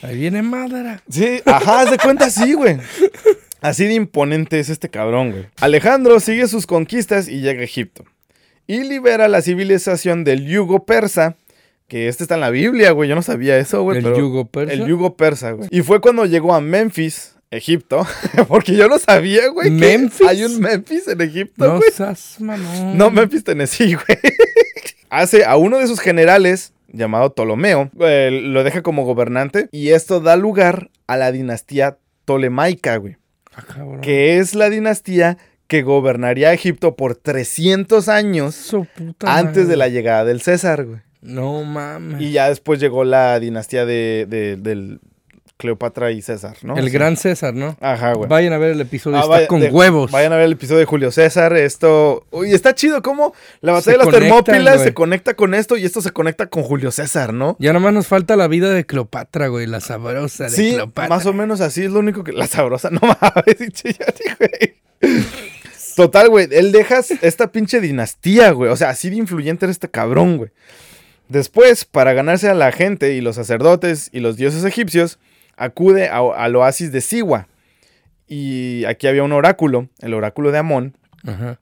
Ahí 0.01 0.17
viene 0.17 0.41
Madara. 0.41 1.01
Sí, 1.09 1.41
ajá, 1.45 1.81
haz 1.81 1.91
de 1.91 1.97
cuenta 1.97 2.25
así, 2.25 2.53
güey. 2.53 2.77
Así 3.61 3.85
de 3.85 3.93
imponente 3.93 4.59
es 4.59 4.69
este 4.69 4.89
cabrón, 4.89 5.31
güey. 5.31 5.47
Alejandro 5.59 6.19
sigue 6.19 6.47
sus 6.47 6.65
conquistas 6.65 7.27
y 7.27 7.41
llega 7.41 7.61
a 7.61 7.65
Egipto. 7.65 8.05
Y 8.67 8.83
libera 8.83 9.27
la 9.27 9.41
civilización 9.41 10.23
del 10.23 10.45
yugo 10.47 10.85
persa. 10.85 11.35
Que 11.87 12.07
este 12.07 12.23
está 12.23 12.35
en 12.35 12.41
la 12.41 12.51
Biblia, 12.51 12.91
güey. 12.91 13.09
Yo 13.09 13.15
no 13.15 13.23
sabía 13.23 13.57
eso, 13.57 13.81
güey. 13.81 13.97
¿El 13.97 14.03
pero- 14.03 14.17
yugo 14.19 14.45
persa? 14.45 14.73
El 14.73 14.85
yugo 14.85 15.17
persa, 15.17 15.51
güey. 15.53 15.67
Y 15.71 15.81
fue 15.81 15.99
cuando 15.99 16.25
llegó 16.27 16.53
a 16.53 16.61
Memphis, 16.61 17.35
Egipto. 17.51 18.05
Porque 18.47 18.75
yo 18.75 18.87
no 18.87 18.99
sabía, 18.99 19.47
güey. 19.49 19.69
que 19.69 19.75
¿Memphis? 19.75 20.27
Hay 20.27 20.43
un 20.43 20.59
Memphis 20.59 21.07
en 21.07 21.21
Egipto, 21.21 21.65
No 21.67 21.77
güey. 21.77 21.91
seas 21.91 22.35
mamón. 22.39 22.97
No, 22.97 23.09
Memphis, 23.11 23.43
Tennessee, 23.43 23.95
güey. 23.95 24.17
Hace 25.09 25.43
a 25.45 25.57
uno 25.57 25.79
de 25.79 25.87
sus 25.87 25.99
generales, 25.99 26.73
llamado 26.91 27.33
Ptolomeo, 27.33 27.89
eh, 27.99 28.29
lo 28.43 28.63
deja 28.63 28.83
como 28.83 29.05
gobernante. 29.05 29.67
Y 29.71 29.89
esto 29.89 30.19
da 30.19 30.35
lugar 30.35 30.91
a 31.07 31.17
la 31.17 31.31
dinastía 31.31 31.97
Ptolemaica, 32.25 32.97
güey. 32.97 33.17
Ah, 33.55 33.63
cabrón. 33.67 34.01
Que 34.01 34.37
es 34.37 34.53
la 34.53 34.69
dinastía 34.69 35.37
que 35.65 35.81
gobernaría 35.81 36.53
Egipto 36.53 36.95
por 36.95 37.15
300 37.15 38.07
años 38.09 38.71
antes 39.21 39.67
de 39.67 39.75
la 39.77 39.87
llegada 39.87 40.25
del 40.25 40.41
César, 40.41 40.85
güey. 40.85 40.99
No 41.21 41.63
mames. 41.63 42.21
Y 42.21 42.31
ya 42.31 42.47
después 42.49 42.79
llegó 42.79 43.03
la 43.03 43.39
dinastía 43.39 43.85
de, 43.85 44.25
de- 44.29 44.55
del 44.57 44.99
Cleopatra 45.69 46.09
y 46.11 46.21
César, 46.21 46.55
¿no? 46.61 46.77
el 46.77 46.89
gran 46.89 47.17
César, 47.17 47.53
¿no? 47.53 47.75
Ajá, 47.81 48.13
güey. 48.13 48.29
Vayan 48.29 48.53
a 48.53 48.57
ver 48.57 48.71
el 48.71 48.79
episodio, 48.79 49.17
Ah, 49.17 49.21
está 49.23 49.29
vaya- 49.29 49.47
con 49.47 49.59
de- 49.59 49.67
huevos. 49.69 50.09
Vayan 50.09 50.31
a 50.31 50.37
ver 50.37 50.45
el 50.45 50.53
episodio 50.53 50.79
de 50.79 50.85
Julio 50.85 51.11
César. 51.11 51.51
Esto. 51.57 52.25
Uy, 52.31 52.53
está 52.53 52.73
chido 52.73 53.01
cómo 53.01 53.33
la 53.59 53.73
batalla 53.73 53.83
Se 53.83 53.91
de 53.91 53.97
las 53.97 54.05
conectan, 54.05 54.29
Termópilas 54.45 54.75
güey. 54.75 54.87
se 54.87 54.93
conecta 54.93 55.33
con 55.33 55.53
esto 55.53 55.75
y 55.75 55.83
esto 55.83 55.99
se 56.01 56.11
conecta 56.11 56.45
con 56.47 56.63
Julio 56.63 56.91
César, 56.91 57.33
¿no? 57.33 57.57
Ya 57.59 57.73
nomás 57.73 57.91
nos 57.93 58.07
falta 58.07 58.37
la 58.37 58.47
vida 58.47 58.71
de 58.71 58.85
Cleopatra, 58.85 59.47
güey, 59.47 59.67
la 59.67 59.81
sabrosa 59.81 60.45
de 60.45 60.49
Sí, 60.51 60.71
Cleopatra. 60.75 61.09
más 61.09 61.25
o 61.25 61.33
menos 61.33 61.59
así 61.59 61.83
es 61.83 61.91
lo 61.91 61.99
único 61.99 62.23
que. 62.23 62.31
La 62.31 62.47
sabrosa, 62.47 62.89
no 62.91 63.01
mames, 63.01 63.57
güey. 64.39 64.75
Total, 65.97 66.29
güey, 66.29 66.47
él 66.51 66.71
deja 66.71 67.01
esta 67.21 67.51
pinche 67.51 67.81
dinastía, 67.81 68.51
güey. 68.51 68.71
O 68.71 68.77
sea, 68.77 68.89
así 68.91 69.09
de 69.09 69.17
influyente 69.17 69.65
era 69.65 69.71
este 69.71 69.89
cabrón, 69.89 70.37
güey. 70.37 70.51
Después, 71.27 71.83
para 71.83 72.13
ganarse 72.13 72.47
a 72.47 72.53
la 72.53 72.71
gente 72.71 73.13
y 73.13 73.19
los 73.21 73.35
sacerdotes 73.35 74.09
y 74.13 74.21
los 74.21 74.37
dioses 74.37 74.63
egipcios, 74.63 75.19
acude 75.59 76.07
a- 76.09 76.19
al 76.43 76.55
oasis 76.55 76.91
de 76.91 77.01
Siwa. 77.01 77.47
Y 78.27 78.85
aquí 78.85 79.07
había 79.07 79.23
un 79.23 79.31
oráculo, 79.31 79.89
el 79.99 80.13
oráculo 80.13 80.51
de 80.51 80.57
Amón. 80.59 80.95
Ajá. 81.25 81.57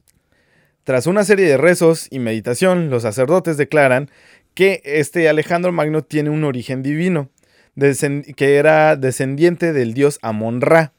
Tras 0.83 1.07
una 1.07 1.23
serie 1.25 1.45
de 1.45 1.57
rezos 1.57 2.07
y 2.09 2.19
meditación, 2.19 2.89
los 2.89 3.03
sacerdotes 3.03 3.57
declaran 3.57 4.09
que 4.53 4.81
este 4.85 5.27
Alejandro 5.29 5.71
Magno 5.71 6.01
tiene 6.03 6.29
un 6.29 6.43
origen 6.43 6.81
divino, 6.83 7.29
que 8.35 8.55
era 8.55 8.95
descendiente 8.95 9.73
del 9.73 9.93
dios 9.93 10.19
Amon-Ra. 10.21 10.93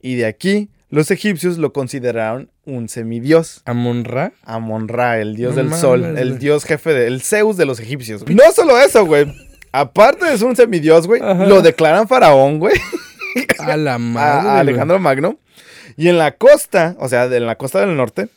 Y 0.00 0.16
de 0.16 0.26
aquí, 0.26 0.68
los 0.90 1.10
egipcios 1.10 1.58
lo 1.58 1.72
consideraron 1.72 2.50
un 2.64 2.88
semidios. 2.88 3.62
¿Amon-Ra? 3.64 4.32
Amon-Ra, 4.44 5.20
el 5.20 5.34
dios 5.36 5.52
No 5.52 5.56
del 5.56 5.66
mames, 5.66 5.80
sol, 5.80 6.04
el 6.18 6.38
dios 6.38 6.64
jefe, 6.64 6.92
de, 6.92 7.06
el 7.06 7.22
Zeus 7.22 7.56
de 7.56 7.64
los 7.66 7.80
egipcios. 7.80 8.22
güey. 8.24 8.34
No 8.34 8.50
solo 8.52 8.78
eso, 8.78 9.04
güey. 9.06 9.26
Aparte 9.72 10.26
de 10.26 10.36
ser 10.38 10.46
un 10.46 10.56
semidios, 10.56 11.06
güey, 11.06 11.20
Ajá. 11.22 11.46
lo 11.46 11.62
declaran 11.62 12.06
faraón, 12.06 12.58
güey, 12.58 12.74
A 13.58 13.76
la 13.76 13.98
madre. 13.98 14.48
a. 14.50 14.58
Alejandro 14.60 14.98
Magno. 14.98 15.38
Y 15.96 16.08
en 16.08 16.18
la 16.18 16.32
costa, 16.32 16.94
o 16.98 17.08
sea, 17.08 17.24
en 17.24 17.46
la 17.46 17.56
costa 17.56 17.80
del 17.80 17.96
norte, 17.96 18.28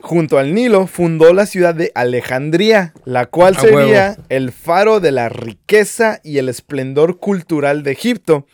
junto 0.00 0.38
al 0.38 0.54
Nilo, 0.54 0.86
fundó 0.88 1.32
la 1.32 1.46
ciudad 1.46 1.74
de 1.74 1.92
Alejandría, 1.94 2.92
la 3.04 3.26
cual 3.26 3.56
sería 3.56 4.16
el 4.28 4.50
faro 4.52 4.98
de 5.00 5.12
la 5.12 5.28
riqueza 5.28 6.20
y 6.24 6.38
el 6.38 6.48
esplendor 6.48 7.18
cultural 7.18 7.82
de 7.84 7.92
Egipto. 7.92 8.46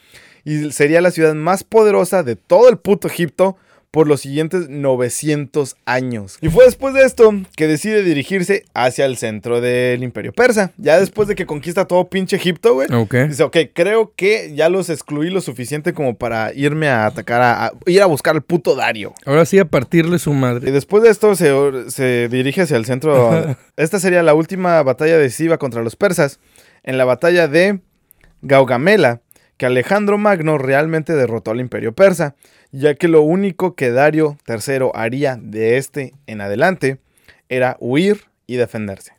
Y 0.45 0.73
sería 0.73 1.01
la 1.01 1.11
ciudad 1.11 1.35
más 1.35 1.65
poderosa 1.65 2.23
de 2.23 2.37
todo 2.37 2.69
el 2.69 2.79
puto 2.79 3.09
Egipto 3.09 3.57
por 3.91 4.07
los 4.07 4.21
siguientes 4.21 4.69
900 4.69 5.77
años. 5.87 6.37
Y 6.43 6.51
fue 6.51 6.67
después 6.67 6.93
de 6.95 7.03
esto 7.05 7.33
que 7.57 7.67
decide 7.67 8.03
dirigirse 8.03 8.65
hacia 8.75 9.07
el 9.07 9.17
centro 9.17 9.61
del 9.63 10.03
imperio 10.03 10.33
persa. 10.33 10.73
Ya 10.77 11.01
después 11.01 11.27
de 11.27 11.35
que 11.35 11.47
conquista 11.47 11.87
todo 11.87 12.09
pinche 12.09 12.37
Egipto, 12.37 12.75
güey. 12.75 12.89
Ok. 12.93 13.15
Dice, 13.29 13.43
ok, 13.45 13.57
creo 13.73 14.13
que 14.15 14.53
ya 14.55 14.69
los 14.69 14.91
excluí 14.91 15.31
lo 15.31 15.41
suficiente 15.41 15.95
como 15.95 16.17
para 16.17 16.53
irme 16.53 16.89
a 16.89 17.07
atacar, 17.07 17.41
a, 17.41 17.67
a- 17.67 17.73
ir 17.87 18.03
a 18.03 18.07
buscar 18.07 18.35
al 18.35 18.43
puto 18.43 18.77
Dario. 18.77 19.15
Ahora 19.25 19.47
sí 19.47 19.59
a 19.59 19.65
partirle 19.65 20.19
su 20.19 20.31
Y 20.33 20.35
madre. 20.35 20.71
después 20.71 21.03
de 21.03 21.09
esto 21.09 21.35
se, 21.35 21.51
se 21.91 22.29
dirige 22.29 22.63
hacia 22.63 22.77
el 22.77 22.85
centro. 22.85 23.57
Esta 23.77 23.99
sería 24.01 24.23
la 24.23 24.35
última 24.35 24.83
batalla 24.83 25.17
decisiva 25.17 25.57
contra 25.59 25.83
los 25.83 25.97
persas. 25.97 26.41
En 26.83 26.99
la 26.99 27.05
batalla 27.07 27.49
de 27.49 27.81
Gaugamela, 28.43 29.21
que 29.59 29.67
Alejandro 29.67 30.17
Magno 30.17 30.57
realmente 30.57 31.15
derrotó 31.15 31.51
al 31.51 31.61
imperio 31.61 31.93
persa, 31.93 32.37
ya 32.71 32.95
que 32.95 33.09
lo 33.09 33.23
único 33.23 33.75
que 33.75 33.91
Dario 33.91 34.39
III 34.49 34.91
haría 34.95 35.37
de 35.37 35.77
este 35.77 36.15
en 36.27 36.41
adelante 36.41 36.99
era 37.49 37.77
huir 37.81 38.23
y 38.47 38.57
defenderse. 38.57 39.13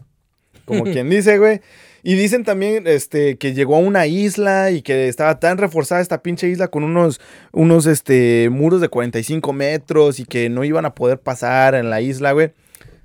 Como 0.66 0.84
quien 0.92 1.10
dice, 1.10 1.38
güey. 1.38 1.62
Y 2.02 2.16
dicen 2.16 2.46
también 2.46 2.88
este, 2.88 3.38
que 3.38 3.54
llegó 3.54 3.76
a 3.76 3.80
una 3.80 4.08
isla 4.08 4.72
y 4.72 4.82
que 4.82 5.10
estaba 5.10 5.40
tan 5.42 5.58
reforzada 5.58 6.00
esta 6.00 6.24
pinche 6.24 6.48
isla 6.48 6.70
con 6.70 6.86
unos, 6.86 7.20
unos 7.52 7.86
este, 7.86 8.50
muros 8.50 8.80
de 8.80 8.88
45 8.88 9.52
metros 9.52 10.22
y 10.22 10.26
que 10.26 10.50
no 10.50 10.64
iban 10.64 10.86
a 10.86 10.96
poder 10.96 11.20
pasar 11.20 11.76
en 11.76 11.90
la 11.90 12.00
isla, 12.00 12.32
güey. 12.32 12.54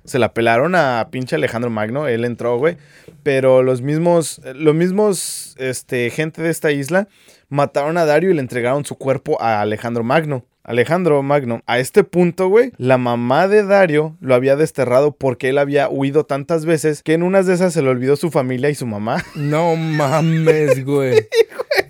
Se 0.05 0.19
la 0.19 0.33
pelaron 0.33 0.75
a 0.75 1.07
pinche 1.11 1.35
Alejandro 1.35 1.69
Magno, 1.69 2.07
él 2.07 2.25
entró, 2.25 2.57
güey. 2.57 2.77
Pero 3.23 3.63
los 3.63 3.81
mismos, 3.81 4.41
los 4.55 4.75
mismos, 4.75 5.55
este, 5.57 6.09
gente 6.09 6.41
de 6.41 6.49
esta 6.49 6.71
isla 6.71 7.07
mataron 7.49 7.97
a 7.97 8.05
Dario 8.05 8.31
y 8.31 8.33
le 8.33 8.41
entregaron 8.41 8.85
su 8.85 8.95
cuerpo 8.97 9.41
a 9.41 9.61
Alejandro 9.61 10.03
Magno. 10.03 10.45
Alejandro 10.63 11.21
Magno, 11.21 11.61
a 11.67 11.77
este 11.77 12.03
punto, 12.03 12.47
güey, 12.47 12.71
la 12.77 12.97
mamá 12.97 13.47
de 13.47 13.63
Dario 13.63 14.17
lo 14.19 14.33
había 14.33 14.55
desterrado 14.55 15.11
porque 15.11 15.49
él 15.49 15.59
había 15.59 15.89
huido 15.89 16.25
tantas 16.25 16.65
veces 16.65 17.03
que 17.03 17.13
en 17.13 17.21
unas 17.21 17.45
de 17.45 17.53
esas 17.53 17.71
se 17.71 17.83
le 17.83 17.89
olvidó 17.89 18.15
su 18.15 18.31
familia 18.31 18.71
y 18.71 18.75
su 18.75 18.87
mamá. 18.87 19.23
No 19.35 19.75
mames, 19.75 20.83
güey. 20.83 21.27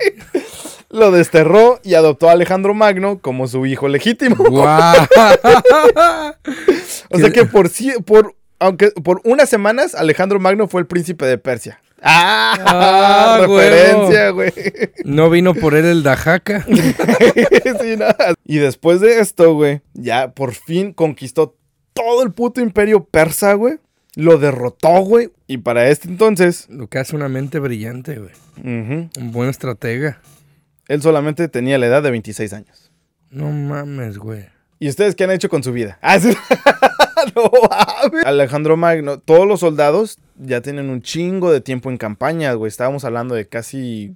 Lo 0.95 1.11
desterró 1.11 1.81
y 1.83 1.95
adoptó 1.95 2.29
a 2.29 2.31
Alejandro 2.31 2.73
Magno 2.73 3.19
como 3.19 3.49
su 3.49 3.65
hijo 3.65 3.89
legítimo. 3.89 4.37
O 7.09 7.19
sea 7.19 7.29
que 7.29 7.45
por 7.45 7.69
sí, 7.69 7.91
por, 8.05 8.35
aunque 8.59 8.91
por 8.91 9.21
unas 9.25 9.49
semanas, 9.49 9.93
Alejandro 9.93 10.39
Magno 10.39 10.67
fue 10.67 10.81
el 10.81 10.87
príncipe 10.87 11.25
de 11.25 11.37
Persia. 11.37 11.81
¡Ah! 12.01 12.55
Ah, 12.65 13.37
referencia, 13.41 14.29
güey. 14.29 14.51
No 15.03 15.29
vino 15.29 15.53
por 15.53 15.75
él 15.75 15.85
el. 15.85 16.03
Sí, 17.81 17.95
no. 17.97 18.05
Y 18.45 18.57
después 18.57 19.01
de 19.01 19.19
esto, 19.19 19.53
güey, 19.53 19.81
ya 19.93 20.31
por 20.31 20.53
fin 20.53 20.93
conquistó 20.93 21.55
todo 21.93 22.23
el 22.23 22.31
puto 22.31 22.61
imperio 22.61 23.03
persa, 23.03 23.53
güey. 23.53 23.79
Lo 24.15 24.37
derrotó, 24.37 25.01
güey. 25.01 25.29
Y 25.47 25.57
para 25.57 25.89
este 25.89 26.07
entonces, 26.07 26.67
Lo 26.69 26.87
que 26.87 26.99
hace 26.99 27.15
una 27.15 27.27
mente 27.27 27.59
brillante, 27.59 28.17
güey. 28.17 28.31
Un 28.63 29.09
buen 29.31 29.49
estratega. 29.49 30.19
Él 30.87 31.01
solamente 31.01 31.47
tenía 31.47 31.77
la 31.77 31.87
edad 31.87 32.03
de 32.03 32.11
26 32.11 32.53
años. 32.53 32.91
No 33.29 33.49
mames, 33.51 34.17
güey. 34.17 34.45
¿Y 34.79 34.89
ustedes 34.89 35.15
qué 35.15 35.23
han 35.23 35.31
hecho 35.31 35.49
con 35.49 35.63
su 35.63 35.71
vida? 35.71 35.97
Ah, 36.01 36.19
sí. 36.19 36.35
No 37.35 37.49
mames. 37.69 38.25
Alejandro 38.25 38.77
Magno, 38.77 39.19
todos 39.19 39.47
los 39.47 39.61
soldados 39.61 40.19
ya 40.37 40.61
tienen 40.61 40.89
un 40.89 41.01
chingo 41.01 41.51
de 41.51 41.59
tiempo 41.59 41.89
en 41.89 41.97
campañas, 41.97 42.55
güey. 42.55 42.67
Estábamos 42.67 43.03
hablando 43.03 43.33
de 43.33 43.47
casi 43.47 44.15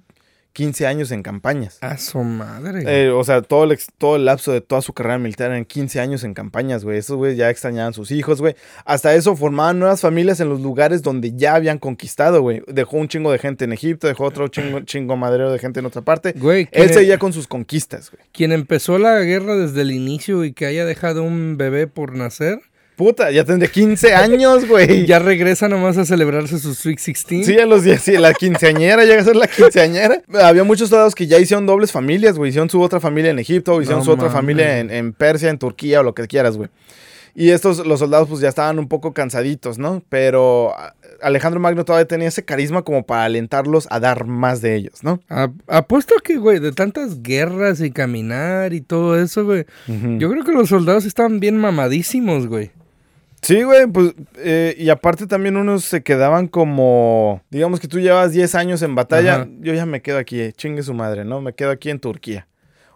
15 0.52 0.86
años 0.86 1.10
en 1.12 1.22
campañas. 1.22 1.78
A 1.80 1.96
su 1.98 2.18
madre. 2.22 2.82
Eh, 2.86 3.10
o 3.10 3.22
sea, 3.24 3.42
todo 3.42 3.64
el, 3.64 3.78
todo 3.98 4.16
el 4.16 4.24
lapso 4.24 4.52
de 4.52 4.60
toda 4.60 4.82
su 4.82 4.92
carrera 4.92 5.18
militar 5.18 5.50
eran 5.50 5.64
15 5.64 6.00
años 6.00 6.24
en 6.24 6.34
campañas, 6.34 6.84
güey. 6.84 6.98
Esos 6.98 7.16
güey 7.16 7.36
ya 7.36 7.50
extrañaban 7.50 7.92
sus 7.92 8.10
hijos, 8.10 8.40
güey. 8.40 8.56
Hasta 8.84 9.14
eso 9.14 9.36
formaban 9.36 9.78
nuevas 9.78 10.00
familias 10.00 10.40
en 10.40 10.48
los 10.48 10.60
lugares 10.60 11.02
donde 11.02 11.32
ya 11.36 11.54
habían 11.54 11.78
conquistado, 11.78 12.42
güey. 12.42 12.62
Dejó 12.66 12.96
un 12.96 13.08
chingo 13.08 13.30
de 13.32 13.38
gente 13.38 13.64
en 13.64 13.72
Egipto, 13.72 14.06
dejó 14.06 14.24
otro 14.24 14.48
chingo, 14.48 14.80
chingo 14.84 15.16
madrero 15.16 15.52
de 15.52 15.58
gente 15.58 15.80
en 15.80 15.86
otra 15.86 16.02
parte. 16.02 16.32
Güey, 16.36 16.68
Él 16.72 16.90
seguía 16.92 17.18
con 17.18 17.32
sus 17.32 17.46
conquistas, 17.46 18.10
güey. 18.10 18.22
quien 18.32 18.52
empezó 18.52 18.98
la 18.98 19.20
guerra 19.20 19.56
desde 19.56 19.82
el 19.82 19.92
inicio 19.92 20.44
y 20.44 20.52
que 20.52 20.66
haya 20.66 20.84
dejado 20.84 21.22
un 21.22 21.56
bebé 21.56 21.86
por 21.86 22.14
nacer, 22.14 22.60
Puta, 23.00 23.30
ya 23.30 23.44
tendría 23.46 23.70
15 23.72 24.12
años, 24.14 24.68
güey. 24.68 25.06
ya 25.06 25.18
regresa 25.18 25.70
nomás 25.70 25.96
a 25.96 26.04
celebrarse 26.04 26.58
su 26.58 26.74
Sweet 26.74 26.98
16. 26.98 27.46
Sí, 27.46 27.58
a 27.58 27.64
los 27.64 27.82
10, 27.82 27.98
sí, 27.98 28.18
la 28.18 28.34
quinceañera, 28.34 29.06
llega 29.06 29.22
a 29.22 29.24
ser 29.24 29.36
la 29.36 29.46
quinceañera. 29.46 30.20
Había 30.34 30.64
muchos 30.64 30.90
soldados 30.90 31.14
que 31.14 31.26
ya 31.26 31.38
hicieron 31.38 31.64
dobles 31.64 31.92
familias, 31.92 32.36
güey. 32.36 32.50
Hicieron 32.50 32.68
su 32.68 32.78
otra 32.82 33.00
familia 33.00 33.30
en 33.30 33.38
Egipto, 33.38 33.80
hicieron 33.80 34.00
No 34.00 34.04
su 34.04 34.10
otra 34.10 34.28
familia 34.28 34.80
en, 34.80 34.90
en 34.90 35.14
Persia, 35.14 35.48
en 35.48 35.58
Turquía 35.58 36.00
o 36.00 36.02
lo 36.02 36.14
que 36.14 36.26
quieras, 36.26 36.58
güey. 36.58 36.68
Y 37.34 37.50
estos, 37.50 37.86
los 37.86 38.00
soldados, 38.00 38.28
pues 38.28 38.40
ya 38.42 38.48
estaban 38.50 38.78
un 38.78 38.88
poco 38.88 39.14
cansaditos, 39.14 39.78
¿no? 39.78 40.02
Pero 40.10 40.74
a- 40.76 40.94
Alejandro 41.22 41.58
Magno 41.60 41.84
todavía 41.86 42.06
tenía 42.08 42.28
ese 42.28 42.44
carisma 42.44 42.82
como 42.82 43.04
para 43.06 43.24
alentarlos 43.24 43.86
a 43.90 43.98
dar 44.00 44.26
más 44.26 44.60
de 44.60 44.74
ellos, 44.74 45.02
¿no? 45.04 45.20
A- 45.30 45.48
apuesto 45.68 46.16
que, 46.22 46.36
güey, 46.36 46.58
de 46.58 46.72
tantas 46.72 47.22
guerras 47.22 47.80
y 47.80 47.92
caminar 47.92 48.74
y 48.74 48.80
todo 48.82 49.18
eso, 49.18 49.44
güey. 49.46 49.64
Yo 50.18 50.28
creo 50.28 50.44
que 50.44 50.52
los 50.52 50.68
soldados 50.68 51.06
estaban 51.06 51.40
bien 51.40 51.56
mamadísimos, 51.56 52.46
güey. 52.46 52.72
Sí, 53.42 53.62
güey, 53.62 53.86
pues, 53.86 54.14
eh, 54.36 54.74
y 54.78 54.90
aparte 54.90 55.26
también 55.26 55.56
unos 55.56 55.84
se 55.84 56.02
quedaban 56.02 56.46
como, 56.46 57.42
digamos 57.50 57.80
que 57.80 57.88
tú 57.88 57.98
llevas 57.98 58.32
10 58.32 58.54
años 58.54 58.82
en 58.82 58.94
batalla, 58.94 59.34
Ajá. 59.34 59.48
yo 59.60 59.72
ya 59.72 59.86
me 59.86 60.02
quedo 60.02 60.18
aquí, 60.18 60.40
eh, 60.40 60.52
chingue 60.52 60.82
su 60.82 60.92
madre, 60.92 61.24
¿no? 61.24 61.40
Me 61.40 61.54
quedo 61.54 61.70
aquí 61.70 61.90
en 61.90 62.00
Turquía. 62.00 62.46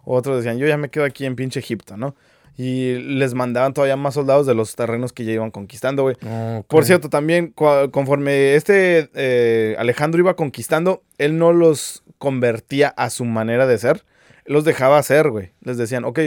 Otros 0.05 0.37
decían, 0.37 0.59
yo 0.59 0.67
ya 0.67 0.77
me 0.77 0.91
quedo 0.91 1.05
aquí 1.05 1.25
en 1.25 1.35
pinche 1.35 1.61
Egipto, 1.61 1.97
¿no? 1.97 2.15
Y 2.57 2.95
les 2.99 3.35
mandaban 3.35 3.73
todavía 3.73 3.97
más 3.97 4.15
soldados 4.15 4.47
de 4.47 4.55
los 4.55 4.77
terrenos 4.77 5.13
que 5.13 5.25
ya 5.25 5.33
iban 5.33 5.51
conquistando, 5.51 6.03
güey. 6.03 6.17
Por 6.69 6.85
cierto, 6.85 7.09
también 7.09 7.49
conforme 7.49 8.55
este 8.55 9.11
eh, 9.15 9.75
Alejandro 9.79 10.21
iba 10.21 10.37
conquistando, 10.37 11.03
él 11.19 11.37
no 11.37 11.53
los 11.53 12.05
convertía 12.19 12.89
a 12.91 13.11
su 13.11 13.25
manera 13.25 13.67
de 13.67 13.77
ser, 13.79 14.05
los 14.45 14.65
dejaba 14.65 14.99
hacer, 14.99 15.31
güey. 15.31 15.51
Les 15.63 15.79
decían, 15.79 16.05
ok, 16.05 16.21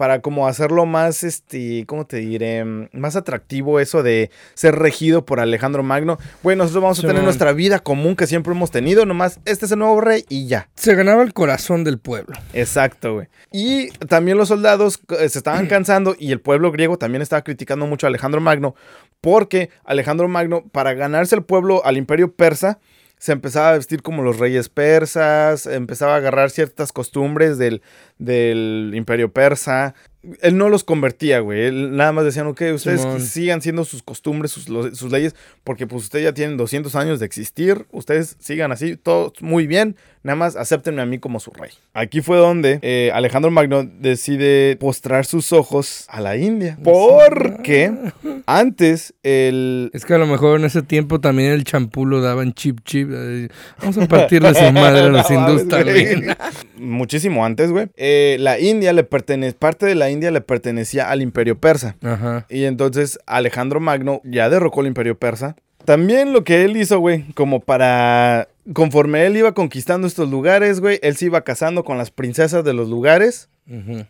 para 0.00 0.22
como 0.22 0.48
hacerlo 0.48 0.86
más, 0.86 1.24
este, 1.24 1.84
¿cómo 1.86 2.06
te 2.06 2.16
diré? 2.16 2.64
Mm, 2.64 2.88
Más 2.94 3.16
atractivo 3.16 3.80
eso 3.80 4.02
de 4.02 4.30
ser 4.54 4.76
regido 4.76 5.26
por 5.26 5.40
Alejandro 5.40 5.82
Magno. 5.82 6.16
Güey, 6.42 6.56
nosotros 6.56 6.82
vamos 6.82 6.98
a 7.00 7.06
tener 7.06 7.22
nuestra 7.22 7.52
vida 7.52 7.80
común 7.80 8.16
que 8.16 8.26
siempre 8.26 8.54
hemos 8.54 8.70
tenido, 8.70 9.04
nomás 9.04 9.40
este 9.44 9.66
es 9.66 9.72
el 9.72 9.80
nuevo 9.80 10.00
rey 10.00 10.24
y 10.30 10.46
ya. 10.46 10.70
Se 10.74 10.94
ganaba 10.94 11.22
el 11.22 11.34
corazón 11.34 11.84
del 11.84 11.98
pueblo. 11.98 12.34
Exacto, 12.54 13.12
güey. 13.12 13.26
Y 13.52 13.90
también 14.08 14.38
los 14.38 14.48
soldados 14.48 15.00
eh, 15.18 15.28
se 15.28 15.36
estaban 15.36 15.66
cansando 15.68 16.16
y 16.18 16.32
el 16.32 16.40
pueblo 16.40 16.72
griego 16.72 16.96
también 16.96 17.20
estaba 17.20 17.42
criticando 17.42 17.86
mucho 17.86 18.06
a 18.06 18.08
Alejandro 18.08 18.40
Magno 18.40 18.74
porque 19.20 19.68
Alejandro 19.84 20.28
Magno, 20.28 20.64
para 20.72 20.94
ganarse 20.94 21.34
el 21.34 21.42
pueblo 21.42 21.84
al 21.84 21.98
imperio 21.98 22.32
persa, 22.32 22.78
se 23.20 23.32
empezaba 23.32 23.68
a 23.68 23.72
vestir 23.74 24.02
como 24.02 24.22
los 24.22 24.38
reyes 24.38 24.70
persas, 24.70 25.66
empezaba 25.66 26.14
a 26.14 26.16
agarrar 26.16 26.50
ciertas 26.50 26.90
costumbres 26.90 27.58
del, 27.58 27.82
del 28.18 28.92
imperio 28.94 29.30
persa. 29.30 29.94
él 30.40 30.56
no 30.56 30.70
los 30.70 30.84
convertía, 30.84 31.40
güey. 31.40 31.66
Él 31.66 31.96
nada 31.96 32.12
más 32.12 32.24
decían, 32.24 32.46
ok, 32.46 32.62
ustedes 32.74 33.02
Simón. 33.02 33.20
sigan 33.20 33.60
siendo 33.60 33.84
sus 33.84 34.02
costumbres, 34.02 34.52
sus, 34.52 34.64
sus 34.64 35.12
leyes, 35.12 35.36
porque 35.64 35.86
pues 35.86 36.04
ustedes 36.04 36.24
ya 36.24 36.32
tienen 36.32 36.56
200 36.56 36.94
años 36.96 37.20
de 37.20 37.26
existir, 37.26 37.86
ustedes 37.90 38.36
sigan 38.40 38.72
así, 38.72 38.96
todo 38.96 39.34
muy 39.40 39.66
bien, 39.66 39.96
nada 40.22 40.36
más 40.36 40.56
acéptenme 40.56 41.02
a 41.02 41.06
mí 41.06 41.18
como 41.18 41.40
su 41.40 41.50
rey. 41.50 41.70
Aquí 41.94 42.20
fue 42.20 42.36
donde 42.36 42.78
eh, 42.82 43.10
Alejandro 43.14 43.50
Magno 43.50 43.84
decide 43.84 44.76
postrar 44.76 45.24
sus 45.24 45.52
ojos 45.52 46.04
a 46.08 46.20
la 46.20 46.36
India, 46.36 46.78
porque 46.82 47.92
antes 48.46 49.14
el... 49.22 49.90
Es 49.94 50.04
que 50.04 50.14
a 50.14 50.18
lo 50.18 50.26
mejor 50.26 50.58
en 50.58 50.66
ese 50.66 50.82
tiempo 50.82 51.20
también 51.20 51.52
el 51.52 51.64
champú 51.64 52.06
lo 52.06 52.20
daban 52.20 52.52
chip 52.52 52.80
chip. 52.84 53.08
Vamos 53.80 53.98
a 53.98 54.06
partirle 54.06 54.54
su 54.54 54.72
madre 54.72 55.00
a 55.00 55.08
los 55.08 55.28
güey. 55.28 55.68
también. 55.68 56.36
Muchísimo 56.78 57.44
antes, 57.44 57.70
güey. 57.70 57.88
Eh, 57.96 58.36
la 58.40 58.58
India 58.58 58.92
le 58.92 59.04
pertenece, 59.04 59.56
parte 59.56 59.86
de 59.86 59.94
la 59.94 60.10
India 60.10 60.30
le 60.30 60.40
pertenecía 60.40 61.10
al 61.10 61.22
imperio 61.22 61.58
persa. 61.58 61.96
Ajá. 62.02 62.46
Y 62.48 62.64
entonces 62.64 63.18
Alejandro 63.26 63.80
Magno 63.80 64.20
ya 64.24 64.48
derrocó 64.50 64.80
el 64.82 64.88
imperio 64.88 65.18
persa. 65.18 65.56
También 65.84 66.32
lo 66.32 66.44
que 66.44 66.64
él 66.64 66.76
hizo, 66.76 66.98
güey, 66.98 67.24
como 67.32 67.60
para... 67.60 68.48
Conforme 68.74 69.26
él 69.26 69.36
iba 69.36 69.52
conquistando 69.52 70.06
estos 70.06 70.30
lugares, 70.30 70.80
güey, 70.80 70.98
él 71.02 71.16
se 71.16 71.26
iba 71.26 71.42
casando 71.42 71.82
con 71.84 71.98
las 71.98 72.10
princesas 72.10 72.64
de 72.64 72.74
los 72.74 72.88
lugares 72.88 73.48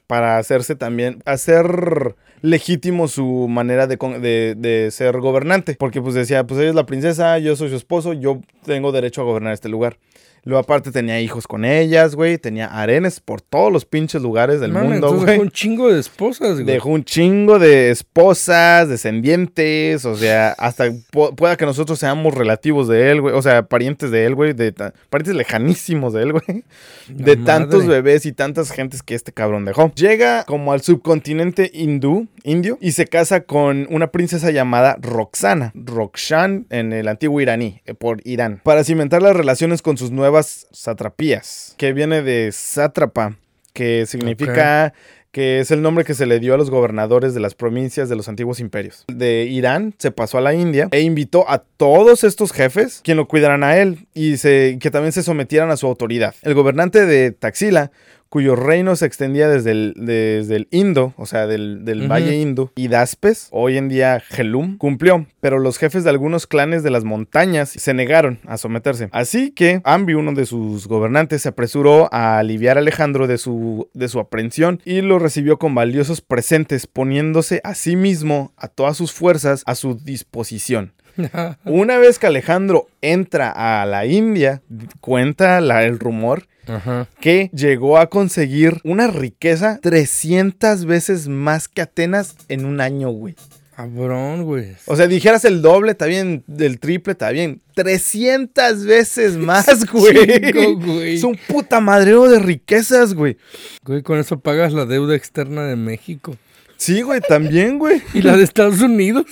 para 0.06 0.38
hacerse 0.38 0.74
también, 0.74 1.22
hacer 1.26 2.16
legítimo 2.40 3.08
su 3.08 3.46
manera 3.46 3.86
de, 3.86 3.96
de- 3.96 4.54
de 4.56 4.90
ser 4.90 5.18
gobernante. 5.20 5.76
Porque 5.78 6.00
pues 6.00 6.14
decía, 6.14 6.44
pues 6.46 6.58
ella 6.60 6.70
es 6.70 6.74
la 6.74 6.86
princesa, 6.86 7.38
yo 7.38 7.54
soy 7.56 7.68
su 7.68 7.76
esposo, 7.76 8.14
yo 8.14 8.40
tengo 8.64 8.90
derecho 8.90 9.20
a 9.20 9.24
gobernar 9.24 9.52
este 9.52 9.68
lugar. 9.68 9.98
Luego 10.44 10.60
aparte 10.60 10.90
tenía 10.90 11.20
hijos 11.20 11.46
con 11.46 11.64
ellas, 11.64 12.14
güey, 12.14 12.38
tenía 12.38 12.66
arenes 12.66 13.20
por 13.20 13.40
todos 13.42 13.72
los 13.72 13.84
pinches 13.84 14.22
lugares 14.22 14.60
del 14.60 14.72
mundo, 14.72 15.08
güey. 15.24 15.36
fue 15.36 15.38
un 15.44 15.50
chingo 15.50 15.92
de 15.92 16.00
esposas, 16.00 16.54
güey. 16.54 16.64
Dejó 16.64 16.88
un 16.90 17.04
chingo 17.04 17.58
de 17.58 17.90
esposas, 17.90 18.88
descendientes, 18.88 20.04
o 20.04 20.16
sea, 20.16 20.50
hasta 20.58 20.86
pu- 20.88 21.34
pueda 21.34 21.56
que 21.56 21.66
nosotros 21.66 21.98
seamos 21.98 22.34
relativos 22.34 22.88
de 22.88 23.10
él, 23.10 23.20
güey, 23.20 23.34
o 23.34 23.42
sea, 23.42 23.64
parientes 23.66 24.10
de 24.10 24.24
él, 24.26 24.34
güey, 24.34 24.52
de 24.52 24.72
parientes 25.10 25.34
lejanísimos 25.34 26.12
de 26.12 26.22
él, 26.22 26.32
güey, 26.32 26.64
de 27.08 27.36
tantos 27.36 27.86
bebés 27.86 28.26
y 28.26 28.32
tantas 28.32 28.70
gentes 28.70 29.02
que 29.02 29.14
este 29.14 29.32
cabrón 29.32 29.64
dejó. 29.64 29.92
Llega 29.94 30.44
como 30.44 30.72
al 30.72 30.80
subcontinente 30.82 31.70
hindú, 31.74 32.28
indio, 32.44 32.78
y 32.80 32.92
se 32.92 33.06
casa 33.06 33.40
con 33.42 33.86
una 33.90 34.08
princesa 34.10 34.50
llamada 34.50 34.96
Roxana, 35.00 35.72
Roxan 35.74 36.66
en 36.70 36.92
el 36.92 37.08
antiguo 37.08 37.40
iraní, 37.40 37.82
eh, 37.84 37.94
por 37.94 38.20
Irán, 38.24 38.60
para 38.64 38.84
cimentar 38.84 39.22
las 39.22 39.36
relaciones 39.36 39.82
con 39.82 39.96
sus 39.96 40.10
nuevas 40.30 40.68
satrapías, 40.70 41.74
que 41.76 41.92
viene 41.92 42.22
de 42.22 42.50
sátrapa, 42.52 43.36
que 43.72 44.06
significa 44.06 44.92
que 45.32 45.58
es 45.60 45.70
el 45.72 45.80
nombre 45.82 46.04
que 46.04 46.14
se 46.14 46.26
le 46.26 46.38
dio 46.40 46.54
a 46.54 46.56
los 46.56 46.70
gobernadores 46.70 47.34
de 47.34 47.40
las 47.40 47.54
provincias 47.54 48.08
de 48.08 48.14
los 48.16 48.28
antiguos 48.28 48.58
imperios. 48.60 49.04
De 49.08 49.44
Irán 49.44 49.94
se 49.98 50.10
pasó 50.12 50.38
a 50.38 50.40
la 50.40 50.54
India 50.54 50.88
e 50.92 51.00
invitó 51.02 51.48
a 51.50 51.58
todos 51.76 52.22
estos 52.24 52.52
jefes 52.52 53.00
quien 53.04 53.16
lo 53.16 53.26
cuidaran 53.28 53.62
a 53.64 53.76
él 53.76 54.06
y 54.14 54.36
se- 54.38 54.78
que 54.80 54.90
también 54.90 55.12
se 55.12 55.22
sometieran 55.24 55.70
a 55.70 55.76
su 55.76 55.86
autoridad. 55.86 56.34
El 56.42 56.54
gobernante 56.54 57.06
de 57.06 57.30
Taxila 57.32 57.90
cuyo 58.30 58.56
reino 58.56 58.96
se 58.96 59.04
extendía 59.06 59.48
desde 59.48 59.72
el, 59.72 59.92
desde 59.96 60.56
el 60.56 60.68
Indo, 60.70 61.12
o 61.18 61.26
sea, 61.26 61.46
del, 61.46 61.84
del. 61.84 62.08
Valle 62.08 62.36
Indo, 62.36 62.72
y 62.76 62.88
Daspes, 62.88 63.48
hoy 63.50 63.76
en 63.76 63.88
día 63.88 64.20
Gelum, 64.26 64.78
cumplió, 64.78 65.26
pero 65.40 65.58
los 65.58 65.76
jefes 65.78 66.04
de 66.04 66.10
algunos 66.10 66.46
clanes 66.46 66.82
de 66.82 66.90
las 66.90 67.04
montañas 67.04 67.68
se 67.68 67.92
negaron 67.92 68.38
a 68.46 68.56
someterse. 68.56 69.08
Así 69.12 69.50
que 69.50 69.82
Ambi, 69.84 70.14
uno 70.14 70.32
de 70.32 70.46
sus 70.46 70.86
gobernantes, 70.86 71.42
se 71.42 71.48
apresuró 71.50 72.08
a 72.12 72.38
aliviar 72.38 72.76
a 72.78 72.80
Alejandro 72.80 73.26
de 73.26 73.36
su, 73.36 73.88
de 73.94 74.08
su 74.08 74.18
aprehensión 74.20 74.80
y 74.84 75.02
lo 75.02 75.18
recibió 75.18 75.58
con 75.58 75.74
valiosos 75.74 76.20
presentes, 76.20 76.86
poniéndose 76.86 77.60
a 77.64 77.74
sí 77.74 77.96
mismo, 77.96 78.52
a 78.56 78.68
todas 78.68 78.96
sus 78.96 79.12
fuerzas, 79.12 79.62
a 79.66 79.74
su 79.74 79.94
disposición. 79.96 80.92
Una 81.64 81.98
vez 81.98 82.18
que 82.20 82.28
Alejandro 82.28 82.86
entra 83.02 83.50
a 83.82 83.84
la 83.86 84.06
India, 84.06 84.62
cuenta 85.00 85.60
la- 85.60 85.82
el 85.84 85.98
rumor 85.98 86.46
Ajá. 86.70 87.08
que 87.20 87.50
llegó 87.52 87.98
a 87.98 88.08
conseguir 88.08 88.80
una 88.84 89.06
riqueza 89.08 89.78
300 89.82 90.84
veces 90.84 91.28
más 91.28 91.68
que 91.68 91.82
Atenas 91.82 92.36
en 92.48 92.64
un 92.64 92.80
año, 92.80 93.10
güey. 93.10 93.34
Cabrón, 93.76 94.44
güey. 94.44 94.76
O 94.84 94.94
sea, 94.94 95.06
dijeras 95.06 95.44
el 95.46 95.62
doble, 95.62 95.92
está 95.92 96.04
bien, 96.04 96.44
del 96.46 96.78
triple, 96.78 97.12
está 97.12 97.30
bien. 97.30 97.62
300 97.74 98.84
veces 98.84 99.36
más, 99.38 99.86
güey. 99.92 100.14
Chingo, 100.42 100.76
güey. 100.76 101.14
Es 101.16 101.24
un 101.24 101.38
puta 101.48 101.80
madreo 101.80 102.28
de 102.28 102.38
riquezas, 102.40 103.14
güey. 103.14 103.38
Güey, 103.84 104.02
con 104.02 104.18
eso 104.18 104.38
pagas 104.38 104.74
la 104.74 104.84
deuda 104.84 105.16
externa 105.16 105.64
de 105.64 105.76
México. 105.76 106.36
Sí, 106.76 107.00
güey, 107.02 107.20
también, 107.22 107.78
güey. 107.78 108.02
Y 108.14 108.20
la 108.20 108.36
de 108.36 108.44
Estados 108.44 108.80
Unidos. 108.82 109.24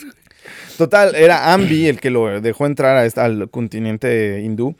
Total, 0.79 1.15
era 1.15 1.53
Ambi 1.53 1.87
el 1.87 2.01
que 2.01 2.09
lo 2.09 2.41
dejó 2.41 2.65
entrar 2.65 2.97
a 2.97 3.05
esta- 3.05 3.25
al 3.27 3.51
continente 3.51 4.41
hindú. 4.41 4.77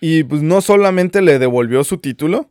Y 0.00 0.24
pues 0.24 0.42
no 0.42 0.60
solamente 0.60 1.20
le 1.20 1.38
devolvió 1.38 1.84
su 1.84 1.98
título, 1.98 2.48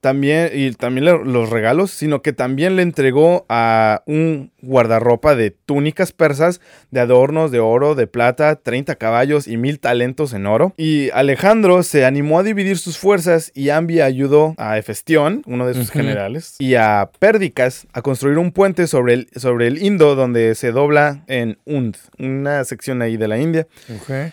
también, 0.00 0.50
y 0.54 0.70
también 0.72 1.04
le- 1.06 1.24
los 1.24 1.50
regalos, 1.50 1.90
sino 1.90 2.22
que 2.22 2.32
también 2.32 2.76
le 2.76 2.82
entregó 2.82 3.44
a 3.48 4.02
un 4.06 4.52
guardarropa 4.62 5.34
de 5.36 5.50
túnicas 5.52 6.12
persas, 6.12 6.60
de 6.90 7.00
adornos 7.00 7.50
de 7.50 7.60
oro, 7.60 7.94
de 7.94 8.06
plata, 8.06 8.56
30 8.56 8.96
caballos 8.96 9.46
y 9.48 9.56
mil 9.56 9.78
talentos 9.80 10.32
en 10.32 10.46
oro. 10.46 10.74
Y 10.76 11.10
Alejandro 11.10 11.82
se 11.82 12.04
animó 12.04 12.38
a 12.38 12.42
dividir 12.42 12.78
sus 12.78 12.98
fuerzas 12.98 13.52
y 13.54 13.70
Ambi 13.70 14.00
ayudó 14.00 14.54
a 14.58 14.76
Hefestión, 14.78 15.42
uno 15.46 15.66
de 15.66 15.74
sus 15.74 15.90
generales, 15.90 16.56
y 16.58 16.74
a 16.74 17.10
Pérdicas 17.18 17.86
a 17.92 18.02
construir 18.02 18.38
un 18.38 18.52
puente 18.52 18.86
sobre 18.86 19.14
el, 19.14 19.28
sobre 19.36 19.66
el 19.68 19.82
Indo 19.82 20.14
donde 20.14 20.54
se 20.54 20.72
dobla 20.72 21.24
en 21.28 21.58
Und, 21.64 21.96
una 22.18 22.64
sección 22.64 23.02
ahí 23.02 23.16
de 23.16 23.28
la 23.28 23.38
India. 23.38 23.66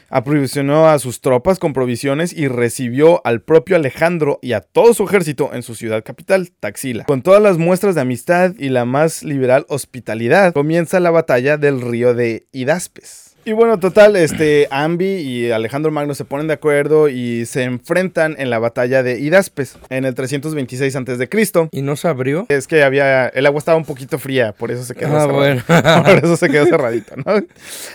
Aprovisionó 0.09 0.87
a 0.89 0.99
sus 0.99 1.21
tropas 1.21 1.59
con 1.59 1.73
provisiones 1.73 2.33
y 2.33 2.47
recibió 2.47 3.21
al 3.25 3.41
propio 3.41 3.75
Alejandro 3.75 4.39
y 4.41 4.53
a 4.53 4.61
todo 4.61 4.93
su 4.93 5.03
ejército 5.05 5.52
en 5.55 5.63
su 5.63 5.75
ciudad 5.75 6.03
capital, 6.03 6.51
Taxila. 6.59 7.05
Con 7.05 7.21
todas 7.21 7.41
las 7.41 7.57
muestras 7.57 7.95
de 7.95 8.01
amistad 8.01 8.53
y 8.57 8.69
la 8.69 8.85
más 8.85 9.23
liberal 9.23 9.65
hospitalidad, 9.69 10.53
comienza 10.53 10.99
la 10.99 11.11
batalla 11.11 11.57
del 11.57 11.81
río 11.81 12.13
de 12.13 12.47
Hidaspes. 12.51 13.32
Y 13.45 13.51
bueno, 13.51 13.77
total, 13.77 14.15
este 14.15 14.67
Ambi 14.71 15.05
y 15.05 15.51
Alejandro 15.51 15.91
Magno 15.91 16.13
se 16.15 16.23
ponen 16.23 16.47
de 16.47 16.53
acuerdo 16.53 17.09
y 17.09 17.45
se 17.45 17.63
enfrentan 17.63 18.35
en 18.37 18.49
la 18.49 18.57
batalla 18.57 19.03
de 19.03 19.19
Hidaspes 19.19 19.77
en 19.89 20.05
el 20.05 20.15
326 20.15 20.95
a.C. 20.95 21.29
¿Y 21.71 21.81
no 21.81 21.97
se 21.97 22.07
abrió? 22.07 22.45
Es 22.47 22.67
que 22.67 22.83
había 22.83 23.27
el 23.27 23.45
agua 23.45 23.59
estaba 23.59 23.77
un 23.77 23.83
poquito 23.83 24.17
fría, 24.17 24.53
por 24.53 24.71
eso 24.71 24.85
se 24.85 24.95
quedó 24.95 25.17
Ah, 25.17 25.21
cerrado. 25.21 25.33
bueno. 25.33 25.61
Por 26.05 26.17
eso 26.23 26.37
se 26.37 26.49
quedó 26.49 26.65
cerradito, 26.67 27.15
¿no? 27.25 27.43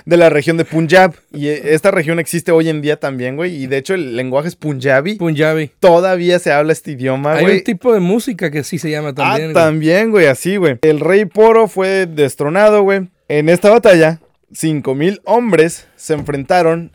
De 0.04 0.16
la 0.18 0.28
región 0.28 0.58
de 0.58 0.64
Punjab. 0.66 1.14
Y 1.32 1.48
eh, 1.48 1.74
esta 1.74 1.90
región 1.90 2.18
existe 2.18 2.52
hoy 2.52 2.68
en 2.68 2.82
día 2.82 2.98
también, 2.98 3.36
güey. 3.36 3.54
Y 3.62 3.66
de 3.66 3.78
hecho 3.78 3.94
el 3.94 4.16
lenguaje 4.16 4.48
es 4.48 4.56
Punjabi. 4.56 5.14
Punjabi. 5.16 5.70
Todavía 5.80 6.38
se 6.38 6.52
habla 6.52 6.72
este 6.72 6.92
idioma, 6.92 7.34
Hay 7.34 7.44
güey. 7.44 7.56
un 7.58 7.64
tipo 7.64 7.94
de 7.94 8.00
música 8.00 8.50
que 8.50 8.64
sí 8.64 8.78
se 8.78 8.90
llama 8.90 9.14
también. 9.14 9.50
ah, 9.50 9.52
güey. 9.52 9.54
también, 9.54 10.10
güey, 10.10 10.26
así, 10.26 10.56
güey. 10.56 10.76
El 10.82 11.00
rey 11.00 11.24
Poro 11.24 11.68
fue 11.68 12.04
destronado, 12.06 12.82
güey. 12.82 13.08
En 13.28 13.48
esta 13.48 13.70
batalla, 13.70 14.20
5000 14.52 15.20
hombres 15.24 15.86
se 15.96 16.14
enfrentaron 16.14 16.92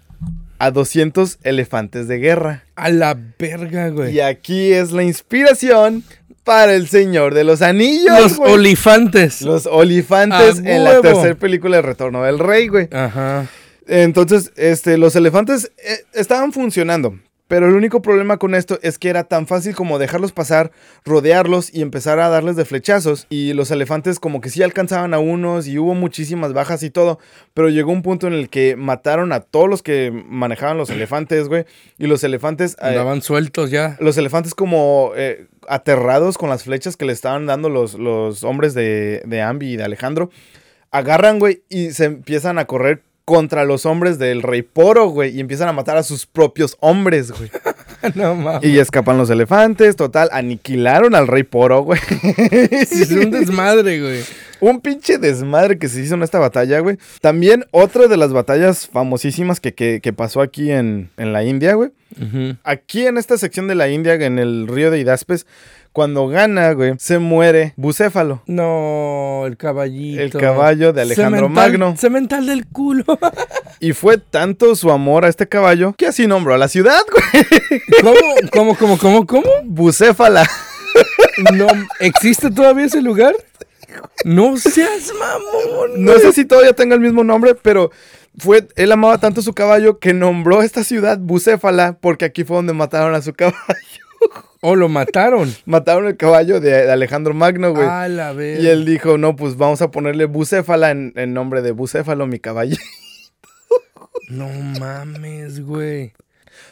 a 0.59 0.71
200 0.71 1.39
elefantes 1.43 2.07
de 2.07 2.17
guerra. 2.19 2.63
A 2.75 2.89
la 2.89 3.17
verga, 3.37 3.89
güey. 3.89 4.15
Y 4.15 4.19
aquí 4.21 4.71
es 4.71 4.91
la 4.91 5.03
inspiración 5.03 6.03
para 6.43 6.73
el 6.73 6.87
Señor 6.87 7.33
de 7.33 7.43
los 7.43 7.61
Anillos, 7.61 8.19
Los 8.19 8.37
güey. 8.37 8.53
olifantes. 8.53 9.41
Los 9.41 9.65
olifantes 9.65 10.59
¡A 10.65 10.69
en 10.75 10.83
la 10.83 11.01
tercera 11.01 11.35
película 11.35 11.77
de 11.77 11.81
Retorno 11.81 12.23
del 12.23 12.39
Rey, 12.39 12.67
güey. 12.67 12.87
Ajá. 12.91 13.47
Entonces, 13.87 14.51
este, 14.55 14.97
los 14.97 15.15
elefantes 15.15 15.71
eh, 15.77 15.99
estaban 16.13 16.53
funcionando. 16.53 17.19
Pero 17.53 17.67
el 17.67 17.75
único 17.75 18.01
problema 18.01 18.37
con 18.37 18.55
esto 18.55 18.79
es 18.81 18.97
que 18.97 19.09
era 19.09 19.25
tan 19.25 19.45
fácil 19.45 19.75
como 19.75 19.99
dejarlos 19.99 20.31
pasar, 20.31 20.71
rodearlos 21.05 21.71
y 21.71 21.83
empezar 21.83 22.19
a 22.19 22.29
darles 22.29 22.55
de 22.55 22.65
flechazos. 22.65 23.27
Y 23.29 23.53
los 23.53 23.69
elefantes 23.69 24.19
como 24.19 24.41
que 24.41 24.49
sí 24.49 24.63
alcanzaban 24.63 25.13
a 25.13 25.19
unos 25.19 25.67
y 25.67 25.77
hubo 25.77 25.93
muchísimas 25.93 26.51
bajas 26.53 26.81
y 26.81 26.89
todo. 26.89 27.19
Pero 27.53 27.69
llegó 27.69 27.91
un 27.91 28.01
punto 28.01 28.25
en 28.25 28.33
el 28.33 28.49
que 28.49 28.75
mataron 28.75 29.31
a 29.33 29.41
todos 29.41 29.69
los 29.69 29.83
que 29.83 30.09
manejaban 30.11 30.79
los 30.79 30.89
elefantes, 30.89 31.47
güey. 31.47 31.65
Y 31.99 32.07
los 32.07 32.23
elefantes... 32.23 32.73
eh, 32.81 32.87
Andaban 32.87 33.21
sueltos 33.21 33.69
ya. 33.69 33.97
los 33.99 34.17
elefantes 34.17 34.55
como 34.55 35.11
eh, 35.15 35.45
aterrados 35.67 36.39
con 36.39 36.49
las 36.49 36.63
flechas 36.63 36.97
que 36.97 37.05
le 37.05 37.13
estaban 37.13 37.45
dando 37.45 37.69
los, 37.69 37.93
los 37.93 38.43
hombres 38.43 38.73
de, 38.73 39.21
de 39.27 39.41
Ambi 39.43 39.73
y 39.73 39.77
de 39.77 39.83
Alejandro. 39.83 40.31
Agarran, 40.89 41.37
güey, 41.37 41.61
y 41.69 41.91
se 41.91 42.05
empiezan 42.05 42.57
a 42.57 42.65
correr 42.65 43.03
contra 43.25 43.63
los 43.63 43.85
hombres 43.85 44.19
del 44.19 44.41
rey 44.41 44.61
Poro, 44.61 45.07
güey. 45.07 45.35
Y 45.35 45.39
empiezan 45.39 45.67
a 45.69 45.73
matar 45.73 45.97
a 45.97 46.03
sus 46.03 46.25
propios 46.25 46.75
hombres, 46.79 47.31
güey. 47.31 47.49
no 48.15 48.35
mames. 48.35 48.63
Y 48.69 48.79
escapan 48.79 49.17
los 49.17 49.29
elefantes, 49.29 49.95
total. 49.95 50.29
Aniquilaron 50.31 51.15
al 51.15 51.27
rey 51.27 51.43
Poro, 51.43 51.81
güey. 51.83 51.99
Es 52.71 53.11
un 53.11 53.31
desmadre, 53.31 54.01
güey. 54.01 54.21
Un 54.59 54.79
pinche 54.79 55.17
desmadre 55.17 55.77
que 55.77 55.89
se 55.89 56.01
hizo 56.01 56.15
en 56.15 56.23
esta 56.23 56.39
batalla, 56.39 56.79
güey. 56.79 56.97
También 57.21 57.65
otra 57.71 58.07
de 58.07 58.15
las 58.17 58.31
batallas 58.31 58.87
famosísimas 58.87 59.59
que, 59.59 59.73
que- 59.73 59.99
que 60.01 60.13
pasó 60.13 60.41
aquí 60.41 60.71
en, 60.71 61.09
en 61.17 61.33
la 61.33 61.43
India, 61.43 61.73
güey. 61.73 61.91
Aquí 62.63 63.07
en 63.07 63.17
esta 63.17 63.37
sección 63.37 63.67
de 63.67 63.75
la 63.75 63.89
India, 63.89 64.13
en 64.13 64.37
el 64.39 64.67
río 64.67 64.91
de 64.91 64.99
Hidaspes, 64.99 65.47
cuando 65.93 66.27
gana, 66.27 66.73
güey, 66.73 66.93
se 66.97 67.19
muere 67.19 67.73
Bucéfalo. 67.77 68.41
No, 68.47 69.43
el 69.45 69.55
caballito. 69.57 70.21
El 70.21 70.31
caballo 70.31 70.91
de 70.91 71.01
Alejandro 71.03 71.47
Cemental- 71.47 71.51
Magno. 71.71 71.95
Cemental 71.97 72.45
del 72.47 72.65
culo. 72.67 73.05
Y 73.79 73.93
fue 73.93 74.17
tanto 74.17 74.75
su 74.75 74.91
amor 74.91 75.23
a 75.25 75.27
este 75.29 75.47
caballo 75.47 75.93
que 75.97 76.07
así 76.07 76.25
nombró 76.27 76.53
a 76.53 76.57
la 76.57 76.67
ciudad, 76.67 76.99
güey. 77.11 77.81
¿Cómo? 78.01 78.17
¿Cómo, 78.51 78.75
cómo, 78.77 78.97
cómo, 78.97 79.27
cómo? 79.27 79.47
Bucéfala. 79.65 80.49
No, 81.53 81.67
¿Existe 81.99 82.49
todavía 82.51 82.85
ese 82.85 83.01
lugar? 83.01 83.35
No 84.25 84.57
seas 84.57 85.11
mamón. 85.19 86.03
No 86.03 86.13
sé 86.17 86.33
si 86.33 86.45
todavía 86.45 86.73
tenga 86.73 86.95
el 86.95 87.01
mismo 87.01 87.23
nombre, 87.23 87.55
pero 87.55 87.91
fue, 88.37 88.67
él 88.75 88.91
amaba 88.91 89.17
tanto 89.19 89.41
su 89.41 89.53
caballo 89.53 89.99
que 89.99 90.13
nombró 90.13 90.61
esta 90.63 90.83
ciudad 90.83 91.17
Bucéfala 91.19 91.97
porque 92.01 92.25
aquí 92.25 92.43
fue 92.43 92.55
donde 92.55 92.73
mataron 92.73 93.13
a 93.15 93.21
su 93.21 93.33
caballo. 93.33 93.57
O 94.65 94.75
lo 94.77 94.87
mataron. 94.87 95.53
Mataron 95.65 96.07
el 96.07 96.15
caballo 96.15 96.59
de, 96.61 96.71
de 96.71 96.91
Alejandro 96.91 97.33
Magno, 97.33 97.73
güey. 97.73 97.85
A 97.85 98.07
la 98.07 98.31
vez. 98.31 98.61
y 98.63 98.67
él 98.67 98.85
dijo, 98.85 99.17
no, 99.17 99.35
pues 99.35 99.57
vamos 99.57 99.81
a 99.81 99.91
ponerle 99.91 100.23
Bucéfala 100.25 100.91
en, 100.91 101.11
en 101.17 101.33
nombre 101.33 101.61
de 101.61 101.71
Bucéfalo, 101.71 102.25
mi 102.27 102.39
caballo. 102.39 102.77
No 104.29 104.47
mames, 104.79 105.63
güey. 105.65 106.13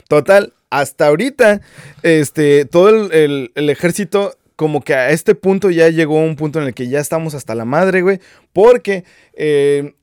Total, 0.07 0.53
hasta 0.69 1.07
ahorita, 1.07 1.61
este, 2.01 2.65
todo 2.65 2.89
el, 2.89 3.11
el- 3.13 3.51
el 3.55 3.69
ejército, 3.69 4.35
como 4.55 4.81
que 4.81 4.93
a 4.93 5.09
este 5.09 5.35
punto 5.35 5.69
ya 5.69 5.89
llegó 5.89 6.19
a 6.19 6.23
un 6.23 6.35
punto 6.35 6.59
en 6.61 6.67
el 6.67 6.73
que 6.73 6.87
ya 6.87 6.99
estamos 6.99 7.33
hasta 7.33 7.53
la 7.55 7.65
madre, 7.65 8.01
güey, 8.01 8.19
porque 8.53 9.03
eh, 9.33 9.93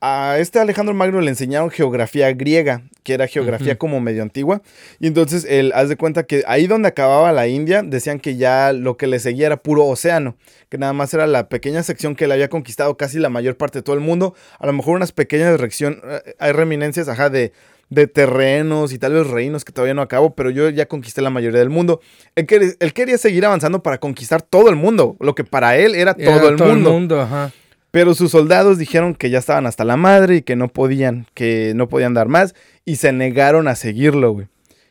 a 0.00 0.36
este 0.38 0.58
Alejandro 0.60 0.94
Magno 0.94 1.20
le 1.20 1.30
enseñaron 1.30 1.70
geografía 1.70 2.32
griega, 2.32 2.82
que 3.02 3.14
era 3.14 3.26
geografía 3.26 3.76
como 3.78 4.00
medio 4.00 4.22
antigua, 4.22 4.62
y 5.00 5.06
entonces 5.08 5.44
él, 5.48 5.72
haz 5.74 5.88
de 5.88 5.96
cuenta 5.96 6.24
que 6.24 6.44
ahí 6.46 6.66
donde 6.66 6.88
acababa 6.88 7.32
la 7.32 7.48
India, 7.48 7.82
decían 7.82 8.20
que 8.20 8.36
ya 8.36 8.72
lo 8.72 8.96
que 8.96 9.06
le 9.06 9.18
seguía 9.18 9.46
era 9.46 9.56
puro 9.56 9.84
océano, 9.86 10.36
que 10.68 10.78
nada 10.78 10.92
más 10.92 11.12
era 11.14 11.26
la 11.26 11.48
pequeña 11.48 11.82
sección 11.82 12.14
que 12.14 12.26
le 12.28 12.34
había 12.34 12.48
conquistado 12.48 12.96
casi 12.96 13.18
la 13.18 13.28
mayor 13.28 13.56
parte 13.56 13.78
de 13.78 13.82
todo 13.82 13.94
el 13.96 14.00
mundo, 14.02 14.34
a 14.58 14.66
lo 14.66 14.72
mejor 14.72 14.94
unas 14.96 15.12
pequeñas 15.12 15.50
dirección, 15.52 16.00
eh, 16.04 16.34
hay 16.38 16.52
reminencias, 16.52 17.08
ajá, 17.08 17.30
de 17.30 17.52
de 17.90 18.06
terrenos 18.06 18.92
y 18.92 18.98
tal 18.98 19.14
vez 19.14 19.26
reinos 19.26 19.64
que 19.64 19.72
todavía 19.72 19.94
no 19.94 20.02
acabo, 20.02 20.34
pero 20.34 20.50
yo 20.50 20.68
ya 20.68 20.84
conquisté 20.84 21.22
la 21.22 21.30
mayoría 21.30 21.58
del 21.60 21.70
mundo. 21.70 22.02
Él, 22.34 22.46
quer- 22.46 22.76
él 22.78 22.92
quería 22.92 23.16
seguir 23.16 23.46
avanzando 23.46 23.82
para 23.82 23.96
conquistar 23.96 24.42
todo 24.42 24.68
el 24.68 24.76
mundo, 24.76 25.16
lo 25.20 25.34
que 25.34 25.42
para 25.42 25.74
él 25.78 25.94
era 25.94 26.14
Era 26.18 26.38
todo 26.38 26.48
el 26.50 26.56
mundo. 26.92 27.22
ajá. 27.22 27.50
Pero 27.90 28.14
sus 28.14 28.30
soldados 28.30 28.78
dijeron 28.78 29.14
que 29.14 29.30
ya 29.30 29.38
estaban 29.38 29.66
hasta 29.66 29.84
la 29.84 29.96
madre 29.96 30.36
y 30.36 30.42
que 30.42 30.56
no 30.56 30.68
podían, 30.68 31.26
que 31.34 31.72
no 31.74 31.88
podían 31.88 32.14
dar 32.14 32.28
más 32.28 32.54
y 32.84 32.96
se 32.96 33.12
negaron 33.12 33.66
a 33.66 33.74
seguirlo, 33.74 34.32
güey. 34.32 34.48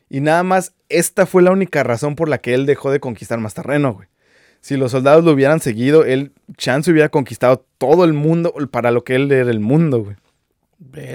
Y 0.10 0.22
nada 0.22 0.44
más, 0.44 0.74
esta 0.90 1.26
fue 1.26 1.44
la 1.44 1.52
única 1.52 1.84
razón 1.84 2.16
por 2.16 2.30
la 2.30 2.40
que 2.40 2.54
él 2.54 2.66
dejó 2.66 2.92
de 2.92 3.00
conquistar 3.00 3.40
más 3.40 3.54
terreno, 3.54 3.94
güey. 3.94 4.08
Si 4.62 4.78
los 4.78 4.92
soldados 4.92 5.24
lo 5.24 5.32
hubieran 5.32 5.60
seguido, 5.60 6.04
él, 6.06 6.32
chance 6.58 6.92
hubiera 6.92 7.10
conquistado 7.10 7.66
todo 7.78 8.04
el 8.04 8.14
mundo 8.14 8.54
para 8.72 8.92
lo 8.92 9.04
que 9.04 9.16
él 9.16 9.32
era 9.32 9.52
el 9.52 9.60
mundo, 9.60 10.04
güey. 10.04 10.16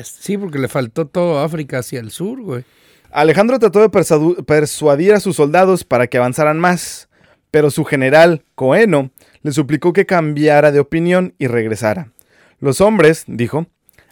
Sí, 0.05 0.39
porque 0.39 0.59
le 0.59 0.68
faltó 0.68 1.07
todo 1.07 1.41
África 1.41 1.78
hacia 1.78 2.01
el 2.01 2.11
sur, 2.11 2.41
güey. 2.41 2.64
Alejandro 3.11 3.59
trató 3.59 3.80
de 3.80 4.45
persuadir 4.45 5.12
a 5.12 5.20
sus 5.20 5.37
soldados 5.37 5.85
para 5.85 6.07
que 6.07 6.16
avanzaran 6.16 6.59
más, 6.59 7.09
pero 7.51 7.70
su 7.70 7.85
general, 7.85 8.43
Coeno, 8.55 9.11
le 9.43 9.53
suplicó 9.53 9.93
que 9.93 10.07
cambiara 10.07 10.72
de 10.72 10.80
opinión 10.80 11.34
y 11.38 11.47
regresara. 11.47 12.12
Los 12.61 12.80
hombres, 12.80 13.24
dijo, 13.26 13.66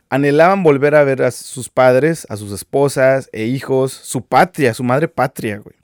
anhelaban 0.09 0.63
volver 0.63 0.97
a 0.97 1.05
ver 1.05 1.23
a 1.23 1.31
sus 1.31 1.69
padres, 1.69 2.27
a 2.29 2.37
sus 2.37 2.53
esposas 2.53 3.31
e 3.33 3.45
hijos, 3.45 3.93
su 3.93 4.27
patria, 4.27 4.75
su 4.75 4.83
madre 4.85 5.09
patria, 5.09 5.59
güey. 5.59 5.77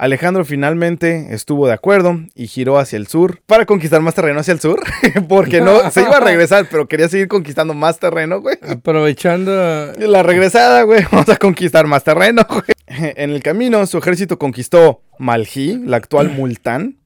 Alejandro 0.00 0.46
finalmente 0.46 1.26
estuvo 1.34 1.66
de 1.66 1.74
acuerdo 1.74 2.20
y 2.34 2.46
giró 2.46 2.78
hacia 2.78 2.96
el 2.96 3.06
sur 3.06 3.42
para 3.44 3.66
conquistar 3.66 4.00
más 4.00 4.14
terreno 4.14 4.40
hacia 4.40 4.54
el 4.54 4.60
sur, 4.60 4.80
porque 5.28 5.60
no 5.60 5.90
se 5.90 6.00
iba 6.00 6.16
a 6.16 6.20
regresar, 6.20 6.66
pero 6.70 6.88
quería 6.88 7.06
seguir 7.06 7.28
conquistando 7.28 7.74
más 7.74 7.98
terreno, 7.98 8.40
güey. 8.40 8.56
Aprovechando. 8.66 9.52
La 9.98 10.22
regresada, 10.22 10.84
güey. 10.84 11.04
Vamos 11.12 11.28
a 11.28 11.36
conquistar 11.36 11.86
más 11.86 12.02
terreno, 12.02 12.46
güey. 12.48 12.62
En 12.86 13.28
el 13.28 13.42
camino, 13.42 13.84
su 13.86 13.98
ejército 13.98 14.38
conquistó 14.38 15.02
Maljí, 15.18 15.82
la 15.84 15.98
actual 15.98 16.30
Multán, 16.34 16.96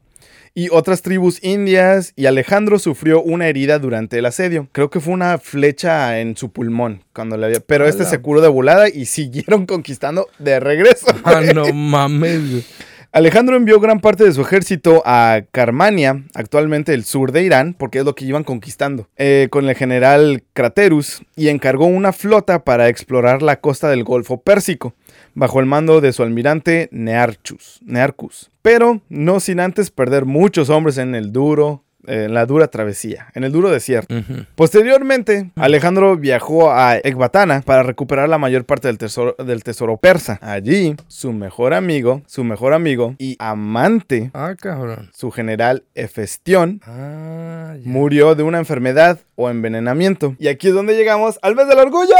y 0.54 0.68
otras 0.70 1.02
tribus 1.02 1.42
indias, 1.42 2.12
y 2.16 2.26
Alejandro 2.26 2.78
sufrió 2.78 3.20
una 3.20 3.48
herida 3.48 3.78
durante 3.78 4.18
el 4.18 4.26
asedio. 4.26 4.68
Creo 4.72 4.88
que 4.88 5.00
fue 5.00 5.12
una 5.12 5.38
flecha 5.38 6.20
en 6.20 6.36
su 6.36 6.50
pulmón 6.50 7.02
cuando 7.12 7.36
le 7.36 7.46
había... 7.46 7.60
Pero 7.60 7.86
este 7.86 8.04
se 8.04 8.18
curó 8.18 8.40
de 8.40 8.48
volada 8.48 8.88
y 8.88 9.06
siguieron 9.06 9.66
conquistando 9.66 10.28
de 10.38 10.60
regreso. 10.60 11.06
Ah, 11.24 11.42
no 11.54 11.72
mames. 11.72 12.66
Alejandro 13.14 13.56
envió 13.56 13.78
gran 13.78 14.00
parte 14.00 14.24
de 14.24 14.32
su 14.32 14.42
ejército 14.42 15.00
a 15.06 15.42
Carmania, 15.52 16.24
actualmente 16.34 16.94
el 16.94 17.04
sur 17.04 17.30
de 17.30 17.44
Irán, 17.44 17.76
porque 17.78 18.00
es 18.00 18.04
lo 18.04 18.16
que 18.16 18.24
iban 18.24 18.42
conquistando, 18.42 19.08
eh, 19.16 19.46
con 19.52 19.68
el 19.68 19.76
general 19.76 20.42
Craterus, 20.52 21.22
y 21.36 21.46
encargó 21.46 21.86
una 21.86 22.12
flota 22.12 22.64
para 22.64 22.88
explorar 22.88 23.40
la 23.40 23.60
costa 23.60 23.88
del 23.88 24.02
Golfo 24.02 24.40
Pérsico, 24.40 24.94
bajo 25.34 25.60
el 25.60 25.66
mando 25.66 26.00
de 26.00 26.12
su 26.12 26.22
almirante 26.22 26.88
Nearchus, 26.92 27.80
Nearchus. 27.84 28.50
Pero 28.62 29.00
no 29.08 29.40
sin 29.40 29.60
antes 29.60 29.90
perder 29.90 30.24
muchos 30.24 30.70
hombres 30.70 30.96
en 30.98 31.14
el 31.14 31.32
duro, 31.32 31.82
eh, 32.06 32.24
en 32.24 32.34
la 32.34 32.44
dura 32.46 32.68
travesía, 32.68 33.28
en 33.34 33.44
el 33.44 33.52
duro 33.52 33.70
desierto. 33.70 34.14
Posteriormente, 34.54 35.50
Alejandro 35.56 36.16
viajó 36.16 36.70
a 36.72 36.96
Ecbatana 36.96 37.62
para 37.62 37.82
recuperar 37.82 38.28
la 38.28 38.38
mayor 38.38 38.64
parte 38.64 38.88
del 38.88 38.98
tesoro, 38.98 39.34
del 39.44 39.62
tesoro 39.64 39.96
persa. 39.96 40.38
Allí, 40.42 40.96
su 41.08 41.32
mejor 41.32 41.74
amigo, 41.74 42.22
su 42.26 42.44
mejor 42.44 42.72
amigo 42.74 43.14
y 43.18 43.36
amante, 43.38 44.30
Ah, 44.34 44.54
cabrón. 44.58 45.10
su 45.14 45.30
general 45.30 45.84
Hefestión, 45.94 46.80
Ah, 46.86 47.74
murió 47.84 48.34
de 48.34 48.42
una 48.42 48.58
enfermedad 48.58 49.18
o 49.34 49.48
envenenamiento. 49.50 50.36
Y 50.38 50.48
aquí 50.48 50.68
es 50.68 50.74
donde 50.74 50.96
llegamos 50.96 51.38
al 51.42 51.54
mes 51.54 51.66
del 51.68 51.78
orgullo. 51.78 52.14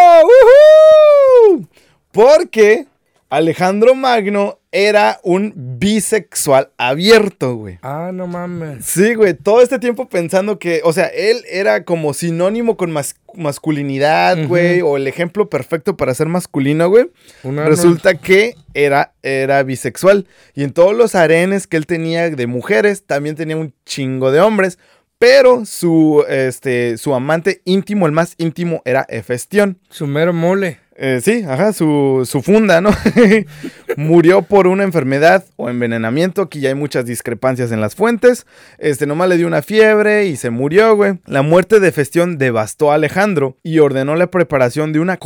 ¡Woohoo! 1.48 1.68
Porque 2.12 2.86
Alejandro 3.34 3.94
Magno 3.94 4.60
era 4.70 5.18
un 5.24 5.52
bisexual 5.56 6.70
abierto, 6.78 7.56
güey. 7.56 7.78
Ah, 7.82 8.10
no 8.12 8.26
mames. 8.26 8.84
Sí, 8.84 9.14
güey, 9.14 9.34
todo 9.34 9.60
este 9.60 9.78
tiempo 9.78 10.08
pensando 10.08 10.58
que, 10.58 10.80
o 10.84 10.92
sea, 10.92 11.06
él 11.06 11.38
era 11.50 11.84
como 11.84 12.14
sinónimo 12.14 12.76
con 12.76 12.92
mas- 12.92 13.16
masculinidad, 13.34 14.46
güey, 14.46 14.82
o 14.82 14.96
el 14.96 15.06
ejemplo 15.06 15.48
perfecto 15.48 15.96
para 15.96 16.14
ser 16.14 16.28
masculino, 16.28 16.88
güey. 16.88 17.10
Resulta 17.42 18.14
que 18.14 18.54
era, 18.72 19.14
era 19.22 19.62
bisexual. 19.64 20.26
Y 20.54 20.62
en 20.62 20.72
todos 20.72 20.94
los 20.94 21.14
arenes 21.14 21.66
que 21.66 21.76
él 21.76 21.86
tenía 21.86 22.30
de 22.30 22.46
mujeres, 22.46 23.04
también 23.04 23.34
tenía 23.34 23.56
un 23.56 23.74
chingo 23.84 24.30
de 24.30 24.40
hombres. 24.40 24.78
Pero 25.18 25.64
su, 25.64 26.24
este, 26.28 26.98
su 26.98 27.14
amante 27.14 27.62
íntimo, 27.64 28.06
el 28.06 28.12
más 28.12 28.34
íntimo, 28.36 28.82
era 28.84 29.06
Hefestión. 29.08 29.78
Su 29.88 30.06
mero 30.06 30.32
mole. 30.32 30.80
Eh, 30.96 31.20
sí, 31.22 31.44
ajá, 31.48 31.72
su, 31.72 32.22
su 32.24 32.40
funda, 32.40 32.80
¿no? 32.80 32.90
Murió 33.96 34.42
por 34.42 34.66
una 34.66 34.84
enfermedad 34.84 35.44
o 35.56 35.68
envenenamiento. 35.68 36.42
Aquí 36.42 36.60
ya 36.60 36.68
hay 36.68 36.74
muchas 36.74 37.04
discrepancias 37.04 37.72
en 37.72 37.80
las 37.80 37.96
fuentes. 37.96 38.46
Este, 38.78 39.06
nomás 39.06 39.28
le 39.28 39.36
dio 39.36 39.46
una 39.46 39.62
fiebre 39.62 40.26
y 40.26 40.36
se 40.36 40.50
murió, 40.50 40.94
güey. 40.94 41.18
La 41.26 41.42
muerte 41.42 41.80
de 41.80 41.90
Festión 41.90 42.38
devastó 42.38 42.92
a 42.92 42.94
Alejandro 42.94 43.56
y 43.62 43.80
ordenó 43.80 44.14
la 44.14 44.28
preparación 44.28 44.92
de 44.92 45.00
una 45.00 45.16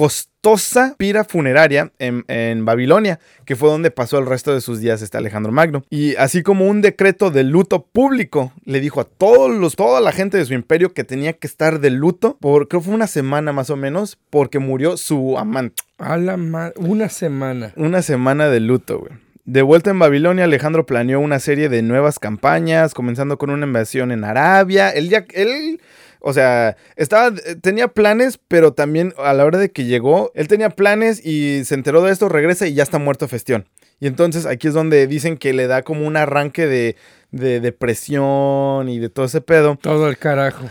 costosa 0.40 0.94
pira 0.96 1.24
funeraria 1.24 1.92
en, 1.98 2.24
en 2.28 2.64
Babilonia, 2.64 3.18
que 3.44 3.56
fue 3.56 3.68
donde 3.68 3.90
pasó 3.90 4.18
el 4.18 4.26
resto 4.26 4.54
de 4.54 4.60
sus 4.60 4.80
días 4.80 5.02
este 5.02 5.18
Alejandro 5.18 5.52
Magno. 5.52 5.84
Y 5.90 6.14
así 6.16 6.42
como 6.42 6.66
un 6.66 6.80
decreto 6.80 7.30
de 7.30 7.44
luto 7.44 7.84
público, 7.84 8.52
le 8.64 8.80
dijo 8.80 9.00
a 9.00 9.04
todos 9.04 9.50
los, 9.50 9.76
toda 9.76 10.00
la 10.00 10.12
gente 10.12 10.38
de 10.38 10.44
su 10.44 10.54
imperio 10.54 10.92
que 10.92 11.04
tenía 11.04 11.32
que 11.32 11.46
estar 11.46 11.80
de 11.80 11.90
luto 11.90 12.36
por, 12.40 12.68
creo 12.68 12.82
fue 12.82 12.94
una 12.94 13.06
semana 13.06 13.52
más 13.52 13.70
o 13.70 13.76
menos, 13.76 14.18
porque 14.30 14.58
murió 14.58 14.96
su 14.96 15.36
amante. 15.38 15.82
A 15.98 16.16
la 16.16 16.34
Una 16.76 17.08
semana. 17.08 17.72
Una 17.76 18.02
semana 18.02 18.48
de 18.48 18.60
luto, 18.60 19.00
güey. 19.00 19.12
De 19.48 19.62
vuelta 19.62 19.88
en 19.88 19.98
Babilonia, 19.98 20.44
Alejandro 20.44 20.84
planeó 20.84 21.20
una 21.20 21.38
serie 21.38 21.70
de 21.70 21.80
nuevas 21.80 22.18
campañas, 22.18 22.92
comenzando 22.92 23.38
con 23.38 23.48
una 23.48 23.64
invasión 23.64 24.12
en 24.12 24.22
Arabia. 24.22 24.90
Él 24.90 25.08
ya, 25.08 25.24
él, 25.32 25.80
o 26.20 26.34
sea, 26.34 26.76
estaba, 26.96 27.28
eh, 27.28 27.56
tenía 27.58 27.88
planes, 27.88 28.38
pero 28.46 28.74
también 28.74 29.14
a 29.16 29.32
la 29.32 29.46
hora 29.46 29.56
de 29.56 29.70
que 29.70 29.86
llegó, 29.86 30.32
él 30.34 30.48
tenía 30.48 30.68
planes 30.68 31.24
y 31.24 31.64
se 31.64 31.76
enteró 31.76 32.02
de 32.02 32.12
esto, 32.12 32.28
regresa 32.28 32.66
y 32.66 32.74
ya 32.74 32.82
está 32.82 32.98
muerto 32.98 33.26
Festión. 33.26 33.66
Y 34.00 34.06
entonces 34.06 34.44
aquí 34.44 34.68
es 34.68 34.74
donde 34.74 35.06
dicen 35.06 35.38
que 35.38 35.54
le 35.54 35.66
da 35.66 35.80
como 35.80 36.06
un 36.06 36.18
arranque 36.18 36.66
de, 36.66 36.96
de 37.30 37.60
depresión 37.60 38.90
y 38.90 38.98
de 38.98 39.08
todo 39.08 39.24
ese 39.24 39.40
pedo. 39.40 39.78
Todo 39.80 40.10
el 40.10 40.18
carajo. 40.18 40.66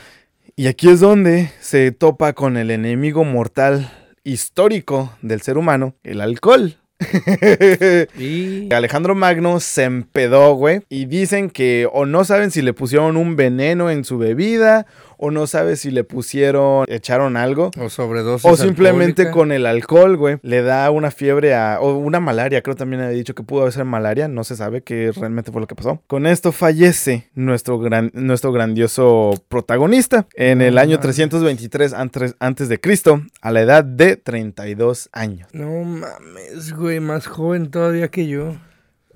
Y 0.55 0.67
aquí 0.67 0.87
es 0.87 0.99
donde 0.99 1.49
se 1.61 1.91
topa 1.93 2.33
con 2.33 2.57
el 2.57 2.69
enemigo 2.69 3.23
mortal 3.23 3.91
histórico 4.23 5.17
del 5.23 5.41
ser 5.41 5.57
humano, 5.57 5.95
el 6.03 6.21
alcohol. 6.21 6.77
Y. 8.17 8.73
Alejandro 8.73 9.15
Magno 9.15 9.59
se 9.59 9.83
empedó, 9.83 10.53
güey. 10.55 10.81
Y 10.89 11.05
dicen 11.05 11.49
que 11.49 11.87
o 11.91 12.05
no 12.05 12.23
saben 12.23 12.51
si 12.51 12.61
le 12.61 12.73
pusieron 12.73 13.17
un 13.17 13.35
veneno 13.35 13.89
en 13.89 14.03
su 14.03 14.17
bebida 14.17 14.85
o 15.17 15.31
no 15.31 15.47
sabe 15.47 15.75
si 15.75 15.91
le 15.91 16.03
pusieron, 16.03 16.85
echaron 16.87 17.37
algo. 17.37 17.71
O 17.79 17.89
sobredosis. 17.89 18.49
O 18.49 18.55
simplemente 18.55 19.23
alcohólica. 19.23 19.31
con 19.31 19.51
el 19.51 19.65
alcohol, 19.65 20.17
güey, 20.17 20.37
le 20.43 20.61
da 20.61 20.89
una 20.91 21.11
fiebre 21.11 21.55
a... 21.55 21.79
O 21.81 21.97
una 21.97 22.19
malaria, 22.19 22.61
creo 22.61 22.75
también 22.75 23.01
había 23.01 23.17
dicho 23.17 23.35
que 23.35 23.43
pudo 23.43 23.69
ser 23.71 23.85
malaria, 23.85 24.27
no 24.27 24.43
se 24.43 24.55
sabe 24.55 24.81
qué 24.81 25.11
realmente 25.15 25.51
fue 25.51 25.61
lo 25.61 25.67
que 25.67 25.75
pasó. 25.75 26.01
Con 26.07 26.27
esto 26.27 26.51
fallece 26.51 27.29
nuestro, 27.33 27.79
gran, 27.79 28.11
nuestro 28.13 28.51
grandioso 28.51 29.33
protagonista 29.49 30.27
en 30.35 30.61
el 30.61 30.77
año 30.77 30.97
mames. 30.97 31.01
323 31.01 31.93
antes, 31.93 32.35
antes 32.39 32.69
de 32.69 32.79
Cristo, 32.79 33.21
a 33.41 33.51
la 33.51 33.61
edad 33.61 33.83
de 33.83 34.17
32 34.17 35.09
años. 35.11 35.49
No 35.51 35.83
mames, 35.83 36.73
güey, 36.73 36.99
más 36.99 37.27
joven 37.27 37.71
todavía 37.71 38.09
que 38.09 38.27
yo. 38.27 38.55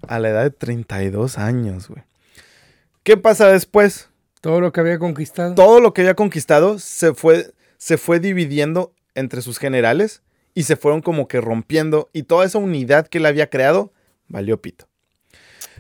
A 0.08 0.20
la 0.20 0.30
edad 0.30 0.44
de 0.44 0.50
32 0.50 1.38
años, 1.38 1.88
güey. 1.88 2.04
¿Qué 3.04 3.18
pasa 3.18 3.48
después? 3.48 4.11
Todo 4.42 4.60
lo 4.60 4.72
que 4.72 4.80
había 4.80 4.98
conquistado. 5.00 5.56
Todo 5.56 5.80
lo 5.80 5.94
que 5.94 6.02
había 6.02 6.16
conquistado 6.16 6.80
se 6.80 7.14
fue, 7.14 7.54
se 7.78 7.98
fue 7.98 8.20
dividiendo 8.20 8.94
entre 9.14 9.42
sus 9.42 9.60
generales 9.60 10.24
y 10.54 10.64
se 10.64 10.76
fueron 10.76 11.02
como 11.02 11.28
que 11.28 11.40
rompiendo 11.40 12.10
y 12.12 12.24
toda 12.24 12.46
esa 12.46 12.58
unidad 12.58 13.08
que 13.08 13.20
él 13.20 13.28
había 13.28 13.50
creado 13.50 13.94
valió 14.28 14.62
pito. 14.62 14.88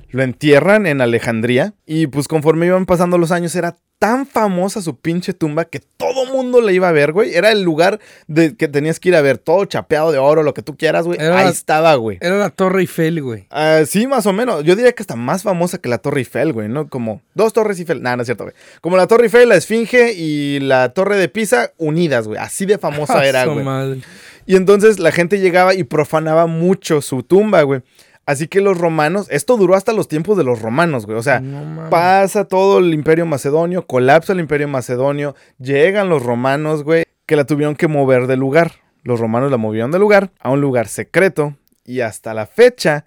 Lo 0.10 0.24
entierran 0.24 0.86
en 0.86 1.02
Alejandría 1.02 1.74
y 1.86 2.08
pues 2.08 2.28
conforme 2.28 2.68
iban 2.68 2.86
pasando 2.86 3.18
los 3.18 3.32
años 3.32 3.56
era 3.56 3.78
tan 4.02 4.26
famosa 4.26 4.82
su 4.82 4.96
pinche 4.98 5.32
tumba 5.32 5.66
que 5.66 5.80
todo 5.80 6.26
mundo 6.26 6.60
le 6.60 6.74
iba 6.74 6.90
a 6.90 6.92
ver, 6.92 7.12
güey. 7.12 7.36
Era 7.36 7.52
el 7.52 7.62
lugar 7.62 8.00
de 8.26 8.56
que 8.56 8.68
tenías 8.68 9.00
que 9.00 9.10
ir 9.10 9.16
a 9.16 9.22
ver 9.22 9.38
todo 9.38 9.64
chapeado 9.66 10.12
de 10.12 10.18
oro, 10.18 10.42
lo 10.42 10.56
que 10.56 10.64
tú 10.64 10.76
quieras, 10.76 11.06
güey. 11.06 11.20
Era 11.22 11.38
Ahí 11.38 11.44
la- 11.46 11.52
estaba, 11.52 11.94
güey. 11.94 12.18
Era 12.20 12.36
la 12.40 12.50
Torre 12.50 12.82
Eiffel, 12.82 13.22
güey. 13.22 13.46
Ah, 13.52 13.82
sí, 13.86 14.08
más 14.08 14.26
o 14.26 14.34
menos. 14.34 14.64
Yo 14.64 14.76
diría 14.76 14.94
que 14.94 15.04
está 15.04 15.16
más 15.16 15.44
famosa 15.44 15.78
que 15.78 15.88
la 15.88 16.00
Torre 16.00 16.22
Eiffel, 16.22 16.52
güey, 16.52 16.68
¿no? 16.68 16.90
Como 16.90 17.22
dos 17.36 17.54
Torres 17.54 17.78
Eiffel. 17.78 18.02
Nah, 18.02 18.16
no 18.16 18.24
es 18.24 18.28
cierto, 18.28 18.46
güey. 18.46 18.56
Como 18.82 18.98
la 18.98 19.06
Torre 19.06 19.26
Eiffel, 19.26 19.48
la 19.50 19.56
Esfinge 19.58 20.14
y 20.14 20.60
la 20.62 20.90
Torre 20.94 21.18
de 21.18 21.30
Pisa 21.30 21.72
unidas, 21.78 22.28
güey. 22.28 22.40
Así 22.40 22.66
de 22.66 22.80
famosa 22.80 23.24
era, 23.28 23.46
güey. 23.46 23.64
madre. 23.64 24.02
Y 24.48 24.56
entonces 24.56 24.98
la 24.98 25.12
gente 25.12 25.40
llegaba 25.40 25.76
y 25.76 25.84
profanaba 25.84 26.48
mucho 26.48 27.02
su 27.04 27.22
tumba, 27.22 27.62
güey. 27.62 27.84
Así 28.26 28.48
que 28.48 28.62
los 28.62 28.78
romanos, 28.78 29.28
esto 29.30 29.58
duró 29.58 29.76
hasta 29.76 29.94
los 29.94 30.08
tiempos 30.08 30.38
de 30.38 30.44
los 30.44 30.62
romanos, 30.62 31.06
güey. 31.06 31.18
O 31.18 31.24
sea, 31.24 31.40
No 31.40 31.90
pasa 31.90 32.46
todo 32.46 32.80
el 32.80 32.94
imperio 32.94 33.26
macedonio, 33.26 33.88
colapsa 33.88 34.34
el 34.34 34.40
imperio 34.40 34.68
macedonio, 34.68 35.36
llegan 35.58 36.10
los 36.10 36.24
romanos, 36.24 36.84
güey, 36.84 37.04
que 37.26 37.36
la 37.36 37.46
tuvieron 37.46 37.76
que 37.76 37.88
mover 37.88 38.28
de 38.28 38.38
lugar. 38.38 38.74
Los 39.04 39.20
romanos 39.20 39.50
la 39.50 39.58
movieron 39.58 39.92
de 39.92 40.00
lugar 40.00 40.32
a 40.40 40.52
un 40.52 40.62
lugar 40.62 40.88
secreto 40.88 41.58
y 41.84 42.02
hasta 42.02 42.34
la 42.34 42.46
fecha 42.46 43.06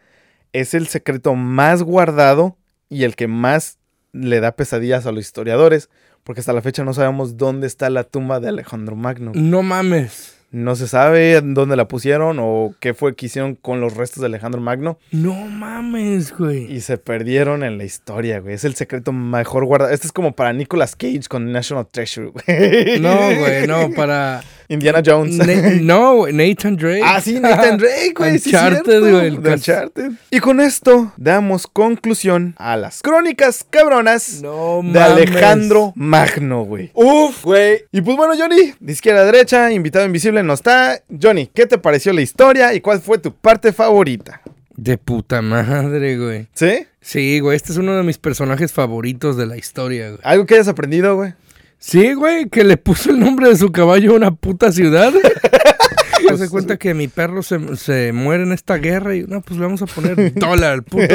es 0.53 0.75
el 0.75 0.89
secreto 0.89 1.35
más 1.35 1.83
guardado 1.83 2.57
y 2.89 3.05
el 3.05 3.17
que 3.17 3.29
más 3.29 3.79
le 4.13 4.41
da 4.41 4.53
pesadillas 4.53 5.07
a 5.07 5.13
los 5.13 5.25
historiadores, 5.25 5.91
porque 6.23 6.41
hasta 6.41 6.53
la 6.53 6.63
fecha 6.63 6.85
no 6.85 6.95
sabemos 6.95 7.37
dónde 7.37 7.67
está 7.67 7.91
la 7.91 8.05
tumba 8.05 8.41
de 8.41 8.49
Alejandro 8.49 8.97
Magno. 8.97 9.33
No 9.35 9.63
mames. 9.63 10.39
No 10.55 10.77
se 10.77 10.87
sabe 10.87 11.41
dónde 11.43 11.75
la 11.75 11.89
pusieron 11.89 12.39
o 12.41 12.75
qué 12.79 12.95
fue 12.95 13.17
que 13.17 13.27
hicieron 13.27 13.57
con 13.57 13.81
los 13.81 13.97
restos 13.97 14.21
de 14.21 14.27
Alejandro 14.27 14.61
Magno 14.61 14.99
No 15.11 15.35
mames, 15.35 16.37
güey. 16.37 16.73
y 16.73 16.81
se 16.81 16.97
perdieron 16.97 17.65
en 17.65 17.77
la 17.77 17.83
historia, 17.83 18.39
güey. 18.39 18.55
Es 18.55 18.65
el 18.65 18.77
secreto 18.77 19.13
mejor 19.13 19.65
guardado. 19.65 19.93
Este 19.93 20.07
es 20.07 20.13
como 20.13 20.33
para 20.37 20.53
Nicolas 20.53 20.95
Cage 20.95 21.23
con 21.29 21.51
National 21.51 21.89
Treasure, 21.91 22.29
güey. 22.29 23.01
No, 23.01 23.17
güey, 23.37 23.67
no, 23.67 23.91
para. 23.97 24.43
Indiana 24.69 25.03
Jones. 25.05 25.37
Na- 25.37 25.71
no, 25.81 26.27
Nathan 26.27 26.77
Drake. 26.77 27.03
Ah, 27.05 27.21
sí, 27.21 27.39
Nathan 27.41 27.79
Drake, 27.79 28.13
güey. 28.17 28.39
sí, 28.39 28.51
Uncharted, 28.51 29.01
güey, 29.01 29.37
cas- 29.43 29.55
Uncharted. 29.61 30.13
Y 30.31 30.41
con 30.41 30.61
esto 30.61 31.13
damos 31.17 31.67
conclusión 31.67 32.55
a 32.59 32.77
las 32.77 33.03
crónicas 33.03 33.65
cabronas 33.69 34.41
No 34.43 34.81
de. 34.83 34.99
Alejandro 35.01 35.93
Magno, 35.97 36.63
güey. 36.65 36.91
Uf, 36.95 37.45
güey. 37.45 37.85
Y 37.93 38.01
pues 38.01 38.17
bueno, 38.17 38.35
Johnny, 38.39 38.73
de 38.81 38.93
izquierda 38.93 39.21
a 39.21 39.25
derecha, 39.25 39.71
invitado 39.73 40.05
invisible 40.07 40.43
no 40.43 40.55
está. 40.55 41.01
Johnny, 41.23 41.49
¿qué 41.53 41.67
te 41.67 41.79
pareció 41.79 42.13
la 42.13 42.23
historia 42.23 42.75
y 42.75 42.81
cuál 42.81 43.01
fue 43.01 43.19
tu 43.19 43.33
parte 43.35 43.73
favorita? 43.73 44.41
De 44.77 44.99
puta 44.99 45.41
madre, 45.41 46.17
güey. 46.19 46.49
¿Sí? 46.53 46.87
Sí, 47.01 47.39
güey, 47.39 47.55
este 47.57 47.71
es 47.73 47.79
uno 47.79 47.95
de 47.97 48.03
mis 48.03 48.19
personajes 48.19 48.73
favoritos 48.73 49.37
de 49.37 49.47
la 49.47 49.57
historia, 49.57 50.09
güey. 50.09 50.21
¿Algo 50.25 50.47
que 50.47 50.55
hayas 50.55 50.69
aprendido, 50.69 51.15
güey? 51.17 51.35
Sí, 51.87 52.15
güey, 52.15 52.49
que 52.49 52.65
le 52.65 52.79
puso 52.79 53.11
el 53.11 53.21
nombre 53.21 53.47
de 53.47 53.57
su 53.57 53.71
caballo 53.71 54.13
a 54.13 54.17
una 54.17 54.31
puta 54.35 54.73
ciudad. 54.73 55.13
Se 56.39 56.49
cuenta 56.49 56.79
que 56.79 56.95
mi 56.95 57.09
perro 57.09 57.43
se, 57.43 57.77
se 57.77 58.13
muere 58.13 58.45
en 58.45 58.53
esta 58.53 58.79
guerra 58.79 59.15
y 59.15 59.25
no, 59.25 59.43
pues 59.43 59.61
le 59.61 59.67
vamos 59.67 59.83
a 59.83 59.87
poner 59.87 60.33
dólar 60.35 60.83
puto. 60.83 61.15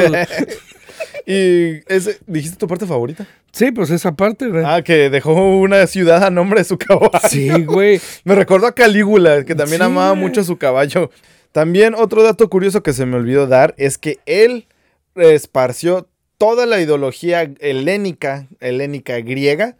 Y 1.26 1.80
ese, 1.92 2.18
¿dijiste 2.26 2.56
tu 2.56 2.66
parte 2.66 2.86
favorita? 2.86 3.26
Sí, 3.52 3.72
pues 3.72 3.90
esa 3.90 4.12
parte, 4.12 4.48
güey. 4.48 4.62
Ah, 4.64 4.82
que 4.82 5.10
dejó 5.10 5.58
una 5.58 5.86
ciudad 5.86 6.22
a 6.22 6.30
nombre 6.30 6.60
de 6.60 6.64
su 6.64 6.78
caballo. 6.78 7.10
Sí, 7.28 7.48
güey. 7.64 8.00
Me 8.24 8.34
recordó 8.34 8.66
a 8.66 8.74
Calígula, 8.74 9.44
que 9.44 9.54
también 9.54 9.80
Sí, 9.80 9.84
amaba 9.86 10.14
mucho 10.14 10.40
a 10.40 10.44
su 10.44 10.56
caballo. 10.56 11.10
También 11.52 11.94
otro 11.94 12.22
dato 12.22 12.48
curioso 12.48 12.82
que 12.82 12.92
se 12.92 13.06
me 13.06 13.16
olvidó 13.16 13.46
dar 13.46 13.74
es 13.76 13.98
que 13.98 14.18
él 14.26 14.66
esparció 15.14 16.08
toda 16.38 16.66
la 16.66 16.80
ideología 16.80 17.50
helénica, 17.60 18.46
helénica 18.60 19.18
griega, 19.20 19.76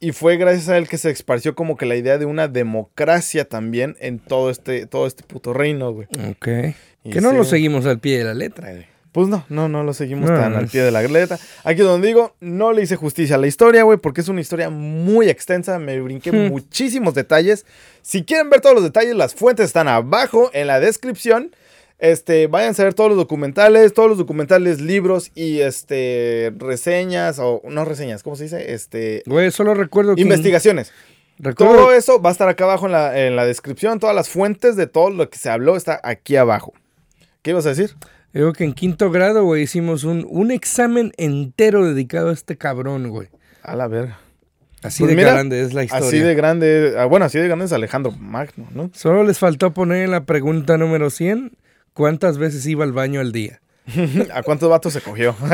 Y 0.00 0.12
fue 0.12 0.36
gracias 0.36 0.68
a 0.68 0.76
él 0.76 0.88
que 0.88 0.98
se 0.98 1.10
esparció 1.10 1.54
como 1.54 1.76
que 1.76 1.86
la 1.86 1.96
idea 1.96 2.18
de 2.18 2.26
una 2.26 2.48
democracia 2.48 3.46
también 3.46 3.96
en 4.00 4.18
todo 4.18 4.50
este, 4.50 4.86
todo 4.86 5.06
este 5.06 5.22
puto 5.22 5.52
reino, 5.52 5.92
güey. 5.92 6.06
Ok. 6.30 6.48
Y 7.04 7.10
Que 7.10 7.20
no 7.20 7.30
sí. 7.30 7.36
lo 7.36 7.44
seguimos 7.44 7.86
al 7.86 7.98
pie 7.98 8.18
de 8.18 8.24
la 8.24 8.34
letra, 8.34 8.70
güey. 8.72 8.86
Pues 9.12 9.28
no, 9.28 9.46
no, 9.48 9.66
no 9.70 9.82
lo 9.82 9.94
seguimos 9.94 10.28
No, 10.30 10.36
tan 10.36 10.54
al 10.54 10.64
es- 10.66 10.70
pie 10.72 10.82
de 10.82 10.90
la 10.90 11.00
letra. 11.02 11.38
Aquí 11.64 11.80
donde 11.80 12.06
digo, 12.08 12.34
no 12.40 12.74
le 12.74 12.82
hice 12.82 12.96
justicia 12.96 13.36
a 13.36 13.38
la 13.38 13.46
historia, 13.46 13.82
güey, 13.84 13.96
porque 13.96 14.20
es 14.20 14.28
una 14.28 14.42
historia 14.42 14.68
muy 14.68 15.30
extensa. 15.30 15.78
Me 15.78 15.98
brinqué 16.00 16.32
Hmm. 16.32 16.48
muchísimos 16.50 17.14
detalles. 17.14 17.64
Si 18.02 18.24
quieren 18.24 18.50
ver 18.50 18.60
todos 18.60 18.74
los 18.74 18.84
detalles, 18.84 19.14
las 19.16 19.34
fuentes 19.34 19.64
están 19.66 19.88
abajo 19.88 20.50
en 20.52 20.66
la 20.66 20.80
descripción. 20.80 21.50
Este, 21.98 22.46
váyanse 22.46 22.82
a 22.82 22.84
ver 22.84 22.94
todos 22.94 23.08
los 23.08 23.16
documentales, 23.16 23.94
todos 23.94 24.08
los 24.08 24.18
documentales, 24.18 24.80
libros 24.80 25.30
y 25.34 25.60
este 25.60 26.52
reseñas 26.58 27.38
o 27.38 27.62
no 27.64 27.84
reseñas, 27.86 28.22
¿cómo 28.22 28.36
se 28.36 28.44
dice? 28.44 28.74
Este 28.74 29.22
Güey, 29.26 29.50
solo 29.50 29.74
recuerdo 29.74 30.14
que... 30.14 30.20
investigaciones. 30.20 30.92
Recuerdo, 31.38 31.74
Todo 31.74 31.92
eso 31.92 32.20
va 32.20 32.30
a 32.30 32.32
estar 32.32 32.48
acá 32.48 32.64
abajo 32.64 32.86
en 32.86 32.92
la, 32.92 33.26
en 33.26 33.36
la 33.36 33.44
descripción. 33.44 33.98
Todas 33.98 34.16
las 34.16 34.28
fuentes 34.28 34.76
de 34.76 34.86
todo 34.86 35.10
lo 35.10 35.28
que 35.28 35.38
se 35.38 35.50
habló 35.50 35.76
está 35.76 36.00
aquí 36.02 36.36
abajo. 36.36 36.72
¿Qué 37.42 37.50
ibas 37.50 37.66
a 37.66 37.70
decir? 37.70 37.94
Digo 38.32 38.52
que 38.52 38.64
en 38.64 38.72
quinto 38.72 39.10
grado, 39.10 39.44
güey, 39.44 39.62
hicimos 39.62 40.04
un, 40.04 40.26
un 40.28 40.50
examen 40.50 41.12
entero 41.16 41.86
dedicado 41.86 42.30
a 42.30 42.32
este 42.32 42.56
cabrón, 42.56 43.08
güey. 43.08 43.28
A 43.62 43.76
la 43.76 43.86
verga. 43.86 44.18
Así 44.82 45.02
Pues 45.02 45.10
de 45.10 45.16
mira, 45.16 45.32
grande 45.32 45.62
es 45.62 45.74
la 45.74 45.84
historia. 45.84 46.06
Así 46.06 46.18
de 46.18 46.34
grande, 46.34 46.94
ah, 46.98 47.06
bueno, 47.06 47.26
así 47.26 47.38
de 47.38 47.46
grande 47.46 47.64
es 47.64 47.72
Alejandro 47.72 48.12
Magno, 48.12 48.66
¿no? 48.72 48.90
Solo 48.94 49.24
les 49.24 49.38
faltó 49.38 49.72
poner 49.72 50.08
la 50.08 50.24
pregunta 50.24 50.76
número 50.76 51.10
100 51.10 51.52
cuántas 51.96 52.38
veces 52.38 52.64
iba 52.66 52.84
al 52.84 52.92
baño 52.92 53.18
al 53.20 53.32
día. 53.32 53.60
¿A 54.34 54.42
cuántos 54.42 54.68
vatos 54.68 54.92
se 54.92 55.00
cogió? 55.00 55.34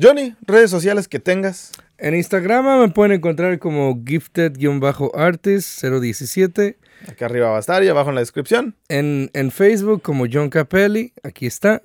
Johnny, 0.00 0.36
redes 0.46 0.70
sociales 0.70 1.08
que 1.08 1.18
tengas. 1.18 1.72
En 1.98 2.14
Instagram 2.14 2.80
me 2.80 2.88
pueden 2.88 3.12
encontrar 3.12 3.58
como 3.58 4.02
gifted-artist017. 4.02 6.76
Aquí 7.08 7.24
arriba 7.24 7.50
va 7.50 7.58
a 7.58 7.60
estar 7.60 7.84
y 7.84 7.88
abajo 7.88 8.08
en 8.08 8.14
la 8.14 8.22
descripción. 8.22 8.76
En, 8.88 9.28
en 9.34 9.50
Facebook 9.50 10.00
como 10.00 10.24
John 10.30 10.48
Capelli, 10.48 11.12
aquí 11.22 11.44
está. 11.46 11.82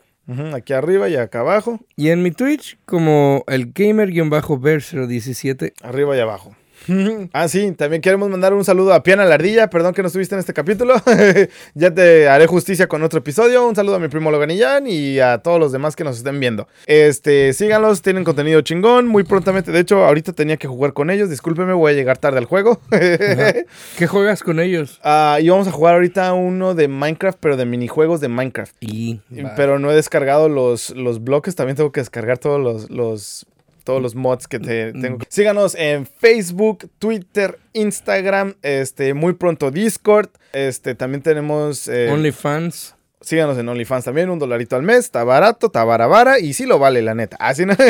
Aquí 0.53 0.71
arriba 0.73 1.09
y 1.09 1.17
acá 1.17 1.41
abajo. 1.41 1.81
Y 1.97 2.07
en 2.09 2.23
mi 2.23 2.31
Twitch 2.31 2.79
como 2.85 3.43
el 3.47 3.73
gamer-bear017. 3.73 5.73
Arriba 5.83 6.15
y 6.15 6.21
abajo. 6.21 6.55
Ah, 7.33 7.47
sí, 7.47 7.71
también 7.73 8.01
queremos 8.01 8.29
mandar 8.29 8.53
un 8.53 8.63
saludo 8.63 8.93
a 8.93 9.03
Piana 9.03 9.25
la 9.25 9.35
Ardilla. 9.35 9.69
Perdón 9.69 9.93
que 9.93 10.01
no 10.01 10.07
estuviste 10.07 10.35
en 10.35 10.39
este 10.39 10.53
capítulo. 10.53 10.95
ya 11.73 11.93
te 11.93 12.27
haré 12.27 12.47
justicia 12.47 12.87
con 12.87 13.03
otro 13.03 13.19
episodio. 13.19 13.67
Un 13.67 13.75
saludo 13.75 13.95
a 13.95 13.99
mi 13.99 14.07
primo 14.07 14.31
Loganillán 14.31 14.87
y 14.87 15.19
a 15.19 15.39
todos 15.39 15.59
los 15.59 15.71
demás 15.71 15.95
que 15.95 16.03
nos 16.03 16.17
estén 16.17 16.39
viendo. 16.39 16.67
Este, 16.85 17.53
síganlos, 17.53 18.01
tienen 18.01 18.23
contenido 18.23 18.61
chingón. 18.61 19.07
Muy 19.07 19.23
prontamente, 19.23 19.71
de 19.71 19.79
hecho, 19.79 20.05
ahorita 20.05 20.33
tenía 20.33 20.57
que 20.57 20.67
jugar 20.67 20.93
con 20.93 21.09
ellos. 21.09 21.29
Discúlpeme, 21.29 21.73
voy 21.73 21.93
a 21.93 21.95
llegar 21.95 22.17
tarde 22.17 22.37
al 22.37 22.45
juego. 22.45 22.79
¿Qué 22.89 24.07
juegas 24.07 24.43
con 24.43 24.59
ellos? 24.59 24.99
Ah, 25.03 25.39
y 25.41 25.49
vamos 25.49 25.67
a 25.67 25.71
jugar 25.71 25.95
ahorita 25.95 26.33
uno 26.33 26.75
de 26.75 26.87
Minecraft, 26.87 27.37
pero 27.39 27.57
de 27.57 27.65
minijuegos 27.65 28.21
de 28.21 28.27
Minecraft. 28.27 28.75
Y. 28.79 29.21
Pero 29.55 29.79
no 29.79 29.91
he 29.91 29.95
descargado 29.95 30.49
los, 30.49 30.91
los 30.91 31.23
bloques, 31.23 31.55
también 31.55 31.75
tengo 31.75 31.91
que 31.91 32.01
descargar 32.01 32.37
todos 32.37 32.59
los, 32.59 32.89
los, 32.89 33.45
todos 33.85 34.01
los 34.01 34.15
mods 34.15 34.47
que 34.49 34.59
te 34.59 34.91
tengo. 34.91 35.19
Síganos 35.29 35.75
en 35.75 36.05
Facebook, 36.05 36.89
Twitter, 36.99 37.57
Instagram, 37.71 38.55
este, 38.61 39.13
muy 39.13 39.33
pronto 39.33 39.71
Discord. 39.71 40.27
Este, 40.51 40.95
también 40.95 41.21
tenemos. 41.21 41.87
eh, 41.87 42.09
OnlyFans. 42.11 42.95
síganos 43.21 43.57
en 43.57 43.69
OnlyFans 43.69 44.03
también, 44.03 44.29
un 44.29 44.39
dolarito 44.39 44.75
al 44.75 44.83
mes, 44.83 44.99
está 45.05 45.23
barato, 45.23 45.67
está 45.67 45.85
barabara 45.85 46.39
y 46.39 46.53
sí 46.53 46.65
lo 46.65 46.79
vale, 46.79 47.01
la 47.01 47.15
neta. 47.15 47.37
Así 47.39 47.65
no. 47.65 47.73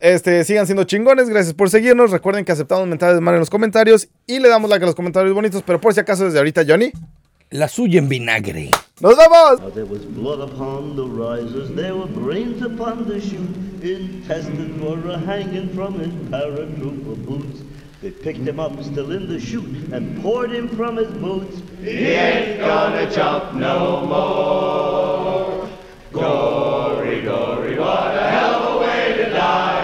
Este, 0.00 0.44
sigan 0.44 0.66
siendo 0.66 0.84
chingones, 0.84 1.30
gracias 1.30 1.54
por 1.54 1.70
seguirnos. 1.70 2.10
Recuerden 2.10 2.44
que 2.44 2.52
aceptamos 2.52 2.86
mensajes 2.86 3.14
de 3.14 3.20
mal 3.22 3.32
en 3.34 3.40
los 3.40 3.48
comentarios 3.48 4.08
y 4.26 4.38
le 4.38 4.50
damos 4.50 4.68
like 4.68 4.82
a 4.84 4.86
los 4.86 4.94
comentarios 4.94 5.32
bonitos, 5.34 5.62
pero 5.64 5.80
por 5.80 5.94
si 5.94 6.00
acaso 6.00 6.26
desde 6.26 6.36
ahorita, 6.38 6.62
Johnny. 6.68 6.92
La 7.50 7.68
suya 7.68 7.98
en 7.98 8.08
vinagre. 8.08 8.70
¡Nos 9.00 9.16
vamos! 9.16 9.74
There 9.74 9.84
was 9.84 10.04
blood 10.04 10.40
upon 10.40 10.96
the 10.96 11.04
risers, 11.04 11.70
there 11.70 11.94
were 11.94 12.06
brains 12.06 12.62
upon 12.62 13.06
the 13.06 13.20
chute, 13.20 13.54
intestines 13.82 14.80
were 14.82 15.18
hanging 15.18 15.68
from 15.74 15.98
his 16.00 16.08
paratrooper 16.30 17.16
boots. 17.26 17.60
They 18.02 18.10
picked 18.10 18.46
him 18.46 18.58
up 18.58 18.82
still 18.82 19.12
in 19.12 19.28
the 19.28 19.38
chute 19.38 19.92
and 19.92 20.20
poured 20.22 20.50
him 20.52 20.68
from 20.68 20.96
his 20.96 21.10
boots. 21.12 21.62
He 21.80 21.90
ain't 21.90 22.60
gonna 22.60 23.10
jump 23.10 23.54
no 23.54 24.04
more. 24.06 25.68
Gory, 26.12 27.22
gory, 27.22 27.78
what 27.78 28.16
a 28.16 28.30
hell 28.30 28.54
of 28.54 28.74
a 28.76 28.78
way 28.80 29.16
to 29.16 29.30
die. 29.30 29.83